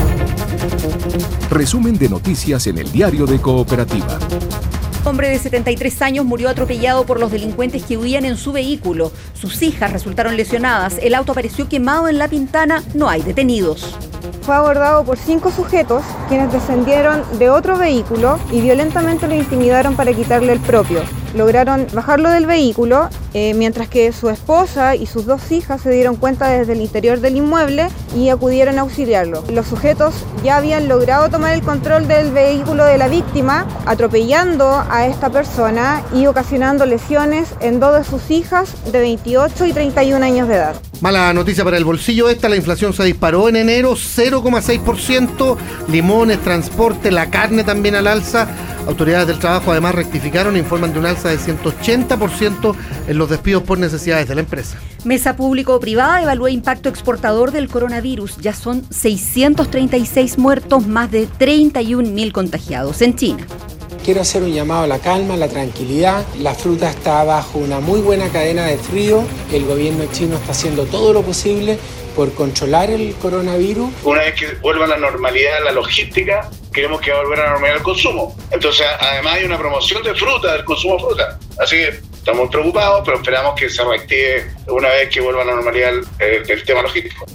Resumen 1.50 1.98
de 1.98 2.10
noticias 2.10 2.68
en 2.68 2.78
el 2.78 2.92
diario 2.92 3.26
de 3.26 3.40
Cooperativa. 3.40 4.20
Hombre 5.06 5.30
de 5.30 5.38
73 5.38 6.02
años 6.02 6.26
murió 6.26 6.48
atropellado 6.48 7.06
por 7.06 7.20
los 7.20 7.30
delincuentes 7.30 7.84
que 7.84 7.98
huían 7.98 8.24
en 8.24 8.38
su 8.38 8.54
vehículo. 8.54 9.12
Sus 9.34 9.62
hijas 9.62 9.92
resultaron 9.92 10.38
lesionadas. 10.38 10.98
El 11.02 11.14
auto 11.14 11.34
apareció 11.34 11.68
quemado 11.68 12.08
en 12.08 12.18
la 12.18 12.30
pintana. 12.30 12.82
No 12.94 13.10
hay 13.10 13.22
detenidos. 13.22 13.98
Fue 14.44 14.56
abordado 14.56 15.04
por 15.04 15.18
cinco 15.18 15.52
sujetos 15.52 16.04
quienes 16.28 16.52
descendieron 16.52 17.24
de 17.38 17.50
otro 17.50 17.78
vehículo 17.78 18.40
y 18.52 18.62
violentamente 18.62 19.28
lo 19.28 19.36
intimidaron 19.36 19.96
para 19.96 20.14
quitarle 20.14 20.54
el 20.54 20.60
propio. 20.60 21.02
lograron 21.34 21.88
bajarlo 21.94 22.30
del 22.30 22.46
vehículo, 22.46 23.10
eh, 23.34 23.56
mientras 23.56 23.88
que 23.88 24.12
su 24.12 24.30
esposa 24.30 24.96
y 24.96 25.08
sus 25.08 25.26
dos 25.26 25.52
hijas 25.52 25.82
se 25.82 25.90
dieron 25.90 26.16
cuenta 26.16 26.48
desde 26.48 26.74
el 26.74 26.82
interior 26.82 27.22
del 27.22 27.38
inmueble 27.38 27.88
y 28.16 28.30
acudieron 28.30 28.78
a 28.78 28.82
auxiliarlo. 28.82 29.44
Los 29.50 29.66
sujetos 29.66 30.14
ya 30.44 30.58
habían 30.58 30.88
logrado 30.88 31.30
tomar 31.30 31.56
el 31.56 31.64
control 31.64 32.08
del 32.08 32.32
vehículo 32.32 32.86
de 32.86 33.00
la 33.00 33.08
víctima, 33.08 33.66
atropellando 33.88 34.84
a 34.94 35.08
esta 35.08 35.32
persona 35.32 36.04
y 36.14 36.28
ocasionando 36.28 36.86
lesiones 36.86 37.50
en 37.62 37.80
dos 37.80 37.98
de 37.98 38.04
sus 38.04 38.30
hijas 38.30 38.76
de 38.92 39.00
28 39.00 39.66
y 39.66 39.74
31 39.74 40.24
años 40.24 40.48
de 40.48 40.54
edad. 40.54 40.76
Mala 41.02 41.34
noticia 41.34 41.64
para 41.64 41.78
el 41.78 41.84
bolsillo 41.84 42.30
esta, 42.30 42.48
la 42.48 42.58
inflación 42.58 42.94
se 42.94 43.04
disparó 43.04 43.50
en 43.50 43.56
enero 43.56 43.94
0,6%, 43.94 45.58
limones, 45.88 46.40
transporte, 46.42 47.10
la 47.10 47.32
carne 47.32 47.64
también 47.64 47.96
al 47.96 48.06
alza. 48.06 48.48
Autoridades 48.88 49.26
del 49.26 49.40
trabajo 49.40 49.72
además 49.72 49.96
rectificaron 49.96 50.56
e 50.56 50.60
informan 50.60 50.94
de 50.94 51.00
un 51.00 51.08
alza 51.08 51.30
de 51.30 51.40
180% 51.40 52.76
en 53.08 53.18
los 53.18 53.30
despidos 53.32 53.64
por 53.64 53.80
necesidades 53.80 54.28
de 54.28 54.36
la 54.36 54.42
empresa. 54.42 54.78
Mesa 55.06 55.36
público-privada 55.36 56.22
evalúa 56.22 56.52
impacto 56.52 56.88
exportador 56.88 57.52
del 57.52 57.68
coronavirus. 57.68 58.38
Ya 58.38 58.54
son 58.54 58.86
636 58.92 60.38
muertos, 60.38 60.86
más 60.86 61.10
de 61.10 61.28
31.000 61.28 62.32
contagiados 62.32 63.02
en 63.02 63.16
China. 63.16 63.48
Quiero 64.04 64.20
hacer 64.20 64.44
un 64.44 64.52
llamado 64.52 64.84
a 64.84 64.88
la 64.88 65.00
calma, 65.00 65.36
a 65.36 65.38
la 65.38 65.48
tranquilidad. 65.48 66.26
La 66.40 66.54
fruta 66.54 66.90
está 66.90 67.24
bajo 67.24 67.58
una 67.60 67.80
muy 67.80 68.02
buena 68.02 68.28
cadena 68.28 68.66
de 68.66 68.78
frío. 68.78 69.24
El 69.50 69.64
gobierno 69.66 70.04
chino 70.12 70.36
está 70.36 70.52
haciendo 70.52 70.84
todo 70.84 71.14
lo 71.14 71.22
posible 71.22 71.80
por 72.14 72.34
controlar 72.34 72.90
el 72.90 73.16
coronavirus. 73.16 73.90
Una 74.04 74.20
vez 74.20 74.36
que 74.36 74.56
vuelva 74.56 74.84
a 74.86 74.88
la 74.90 74.98
normalidad 74.98 75.64
la 75.64 75.72
logística, 75.72 76.50
queremos 76.74 77.00
que 77.00 77.12
va 77.12 77.20
a 77.20 77.22
volver 77.22 77.40
a 77.40 77.44
la 77.44 77.50
normalidad 77.52 77.78
el 77.78 77.84
consumo. 77.84 78.36
Entonces, 78.52 78.86
además 79.00 79.36
hay 79.36 79.46
una 79.46 79.58
promoción 79.58 80.04
de 80.04 80.14
fruta, 80.16 80.52
del 80.52 80.66
consumo 80.66 80.96
de 80.96 81.04
fruta. 81.06 81.40
Así 81.60 81.78
que 81.78 81.88
estamos 82.14 82.50
preocupados, 82.50 83.04
pero 83.06 83.18
esperamos 83.18 83.56
que 83.58 83.70
se 83.70 83.86
reactive 83.86 84.52
una 84.68 84.90
vez 84.90 85.10
que 85.10 85.22
vuelva 85.22 85.44
a 85.44 85.46
la 85.46 85.56
normalidad 85.56 85.94
el 86.20 86.64
tema 86.66 86.82
logístico. 86.82 87.26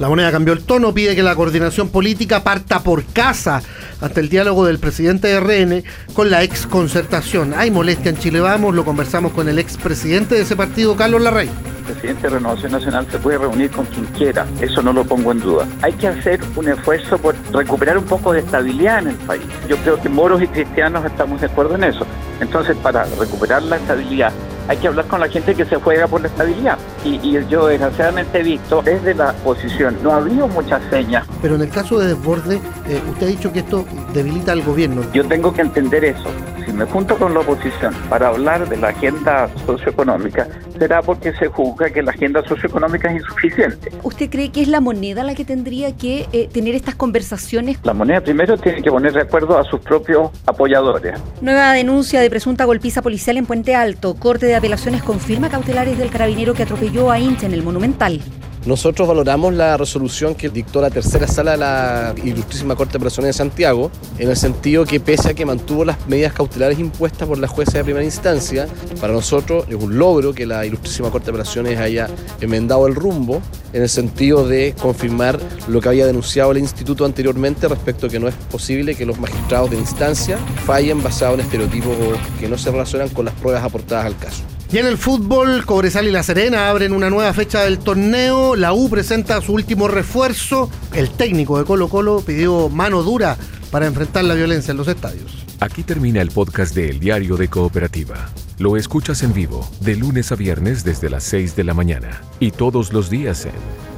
La 0.00 0.08
moneda 0.08 0.32
cambió 0.32 0.54
el 0.54 0.64
tono, 0.64 0.94
pide 0.94 1.14
que 1.14 1.22
la 1.22 1.36
coordinación 1.36 1.90
política 1.90 2.42
parta 2.42 2.82
por 2.82 3.04
casa 3.04 3.60
ante 4.00 4.20
el 4.20 4.30
diálogo 4.30 4.64
del 4.64 4.78
presidente 4.78 5.28
de 5.28 5.40
RN 5.40 5.84
con 6.14 6.30
la 6.30 6.42
ex 6.42 6.66
concertación. 6.66 7.52
Hay 7.54 7.70
molestia 7.70 8.08
en 8.08 8.16
Chile 8.16 8.40
Vamos, 8.40 8.74
lo 8.74 8.86
conversamos 8.86 9.32
con 9.32 9.46
el 9.50 9.58
ex 9.58 9.76
presidente 9.76 10.36
de 10.36 10.40
ese 10.40 10.56
partido, 10.56 10.96
Carlos 10.96 11.20
Larrey. 11.20 11.50
El 11.80 11.92
presidente 11.92 12.22
de 12.22 12.28
Renovación 12.30 12.72
Nacional 12.72 13.06
se 13.10 13.18
puede 13.18 13.36
reunir 13.36 13.70
con 13.70 13.84
quien 13.84 14.06
quiera, 14.06 14.46
eso 14.62 14.80
no 14.80 14.94
lo 14.94 15.04
pongo 15.04 15.32
en 15.32 15.40
duda. 15.40 15.68
Hay 15.82 15.92
que 15.92 16.08
hacer 16.08 16.40
un 16.56 16.70
esfuerzo 16.70 17.18
por 17.18 17.34
recuperar 17.52 17.98
un 17.98 18.04
poco 18.04 18.32
de 18.32 18.40
estabilidad 18.40 19.00
en 19.00 19.08
el 19.08 19.16
país. 19.16 19.44
Yo 19.68 19.76
creo 19.76 20.00
que 20.00 20.08
moros 20.08 20.40
y 20.40 20.46
cristianos 20.46 21.04
estamos 21.04 21.42
de 21.42 21.48
acuerdo 21.48 21.74
en 21.74 21.84
eso. 21.84 22.06
Entonces, 22.40 22.74
para 22.78 23.04
recuperar 23.04 23.62
la 23.64 23.76
estabilidad, 23.76 24.32
hay 24.70 24.76
que 24.76 24.86
hablar 24.86 25.04
con 25.06 25.18
la 25.18 25.28
gente 25.28 25.56
que 25.56 25.64
se 25.64 25.74
juega 25.76 26.06
por 26.06 26.20
la 26.20 26.28
estabilidad. 26.28 26.78
Y, 27.04 27.16
y, 27.16 27.44
yo 27.48 27.66
desgraciadamente 27.66 28.38
he 28.38 28.42
visto 28.44 28.80
desde 28.82 29.14
la 29.14 29.30
oposición, 29.30 29.98
no 30.00 30.12
ha 30.12 30.18
habido 30.18 30.46
muchas 30.46 30.80
señas. 30.90 31.26
Pero 31.42 31.56
en 31.56 31.62
el 31.62 31.70
caso 31.70 31.98
de 31.98 32.14
desborde, 32.14 32.60
eh, 32.86 33.02
usted 33.10 33.26
ha 33.26 33.30
dicho 33.30 33.52
que 33.52 33.58
esto 33.58 33.84
debilita 34.14 34.52
al 34.52 34.62
gobierno. 34.62 35.02
Yo 35.12 35.26
tengo 35.26 35.52
que 35.52 35.62
entender 35.62 36.04
eso. 36.04 36.30
Si 36.70 36.76
me 36.76 36.84
junto 36.84 37.18
con 37.18 37.34
la 37.34 37.40
oposición 37.40 37.92
para 38.08 38.28
hablar 38.28 38.68
de 38.68 38.76
la 38.76 38.90
agenda 38.90 39.50
socioeconómica, 39.66 40.46
será 40.78 41.02
porque 41.02 41.32
se 41.32 41.48
juzga 41.48 41.90
que 41.90 42.00
la 42.00 42.12
agenda 42.12 42.44
socioeconómica 42.46 43.10
es 43.10 43.22
insuficiente. 43.22 43.90
¿Usted 44.04 44.30
cree 44.30 44.52
que 44.52 44.62
es 44.62 44.68
la 44.68 44.80
moneda 44.80 45.24
la 45.24 45.34
que 45.34 45.44
tendría 45.44 45.96
que 45.96 46.28
eh, 46.32 46.48
tener 46.52 46.76
estas 46.76 46.94
conversaciones? 46.94 47.78
La 47.82 47.92
moneda 47.92 48.20
primero 48.20 48.56
tiene 48.56 48.82
que 48.82 48.88
poner 48.88 49.12
de 49.12 49.22
acuerdo 49.22 49.58
a 49.58 49.64
sus 49.64 49.80
propios 49.80 50.30
apoyadores. 50.46 51.18
Nueva 51.40 51.72
denuncia 51.72 52.20
de 52.20 52.30
presunta 52.30 52.66
golpiza 52.66 53.02
policial 53.02 53.36
en 53.36 53.46
Puente 53.46 53.74
Alto. 53.74 54.14
Corte 54.14 54.46
de 54.46 54.54
apelaciones 54.54 55.02
confirma 55.02 55.48
cautelares 55.48 55.98
del 55.98 56.10
carabinero 56.10 56.54
que 56.54 56.62
atropelló 56.62 57.10
a 57.10 57.18
Inche 57.18 57.46
en 57.46 57.52
el 57.52 57.64
Monumental. 57.64 58.20
Nosotros 58.66 59.08
valoramos 59.08 59.54
la 59.54 59.78
resolución 59.78 60.34
que 60.34 60.50
dictó 60.50 60.82
la 60.82 60.90
tercera 60.90 61.26
sala 61.26 61.52
de 61.52 61.56
la 61.56 62.14
Ilustrísima 62.22 62.76
Corte 62.76 62.92
de 62.92 62.98
Operaciones 62.98 63.34
de 63.34 63.38
Santiago, 63.38 63.90
en 64.18 64.28
el 64.28 64.36
sentido 64.36 64.84
que 64.84 65.00
pese 65.00 65.30
a 65.30 65.34
que 65.34 65.46
mantuvo 65.46 65.82
las 65.82 66.06
medidas 66.08 66.34
cautelares 66.34 66.78
impuestas 66.78 67.26
por 67.26 67.38
la 67.38 67.48
jueza 67.48 67.78
de 67.78 67.84
primera 67.84 68.04
instancia, 68.04 68.68
para 69.00 69.14
nosotros 69.14 69.64
es 69.66 69.76
un 69.76 69.98
logro 69.98 70.34
que 70.34 70.44
la 70.44 70.66
Ilustrísima 70.66 71.10
Corte 71.10 71.26
de 71.26 71.30
Operaciones 71.30 71.78
haya 71.78 72.08
enmendado 72.42 72.86
el 72.86 72.94
rumbo, 72.94 73.40
en 73.72 73.80
el 73.80 73.88
sentido 73.88 74.46
de 74.46 74.74
confirmar 74.78 75.40
lo 75.66 75.80
que 75.80 75.88
había 75.88 76.06
denunciado 76.06 76.52
el 76.52 76.58
instituto 76.58 77.06
anteriormente 77.06 77.66
respecto 77.66 78.08
a 78.08 78.10
que 78.10 78.20
no 78.20 78.28
es 78.28 78.34
posible 78.34 78.94
que 78.94 79.06
los 79.06 79.18
magistrados 79.18 79.70
de 79.70 79.78
instancia 79.78 80.36
fallen 80.66 81.02
basado 81.02 81.32
en 81.34 81.40
estereotipos 81.40 81.96
que 82.38 82.46
no 82.46 82.58
se 82.58 82.70
relacionan 82.70 83.08
con 83.08 83.24
las 83.24 83.34
pruebas 83.34 83.64
aportadas 83.64 84.04
al 84.04 84.18
caso. 84.18 84.42
Y 84.72 84.78
en 84.78 84.86
el 84.86 84.98
fútbol, 84.98 85.66
Cobresal 85.66 86.06
y 86.06 86.12
La 86.12 86.22
Serena 86.22 86.70
abren 86.70 86.92
una 86.92 87.10
nueva 87.10 87.32
fecha 87.32 87.62
del 87.62 87.80
torneo. 87.80 88.54
La 88.54 88.72
U 88.72 88.88
presenta 88.88 89.40
su 89.40 89.52
último 89.52 89.88
refuerzo. 89.88 90.70
El 90.94 91.10
técnico 91.10 91.58
de 91.58 91.64
Colo 91.64 91.88
Colo 91.88 92.22
pidió 92.24 92.68
mano 92.68 93.02
dura 93.02 93.36
para 93.72 93.86
enfrentar 93.86 94.22
la 94.24 94.34
violencia 94.34 94.70
en 94.70 94.76
los 94.76 94.86
estadios. 94.86 95.44
Aquí 95.58 95.82
termina 95.82 96.22
el 96.22 96.30
podcast 96.30 96.72
de 96.74 96.88
El 96.88 97.00
Diario 97.00 97.36
de 97.36 97.48
Cooperativa. 97.48 98.30
Lo 98.58 98.76
escuchas 98.76 99.24
en 99.24 99.32
vivo 99.32 99.68
de 99.80 99.96
lunes 99.96 100.30
a 100.30 100.36
viernes 100.36 100.84
desde 100.84 101.10
las 101.10 101.24
6 101.24 101.56
de 101.56 101.64
la 101.64 101.74
mañana 101.74 102.22
y 102.38 102.52
todos 102.52 102.92
los 102.92 103.10
días 103.10 103.46
en 103.46 103.52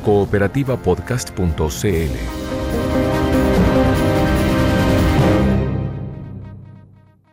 cooperativapodcast.cl. 0.05 2.62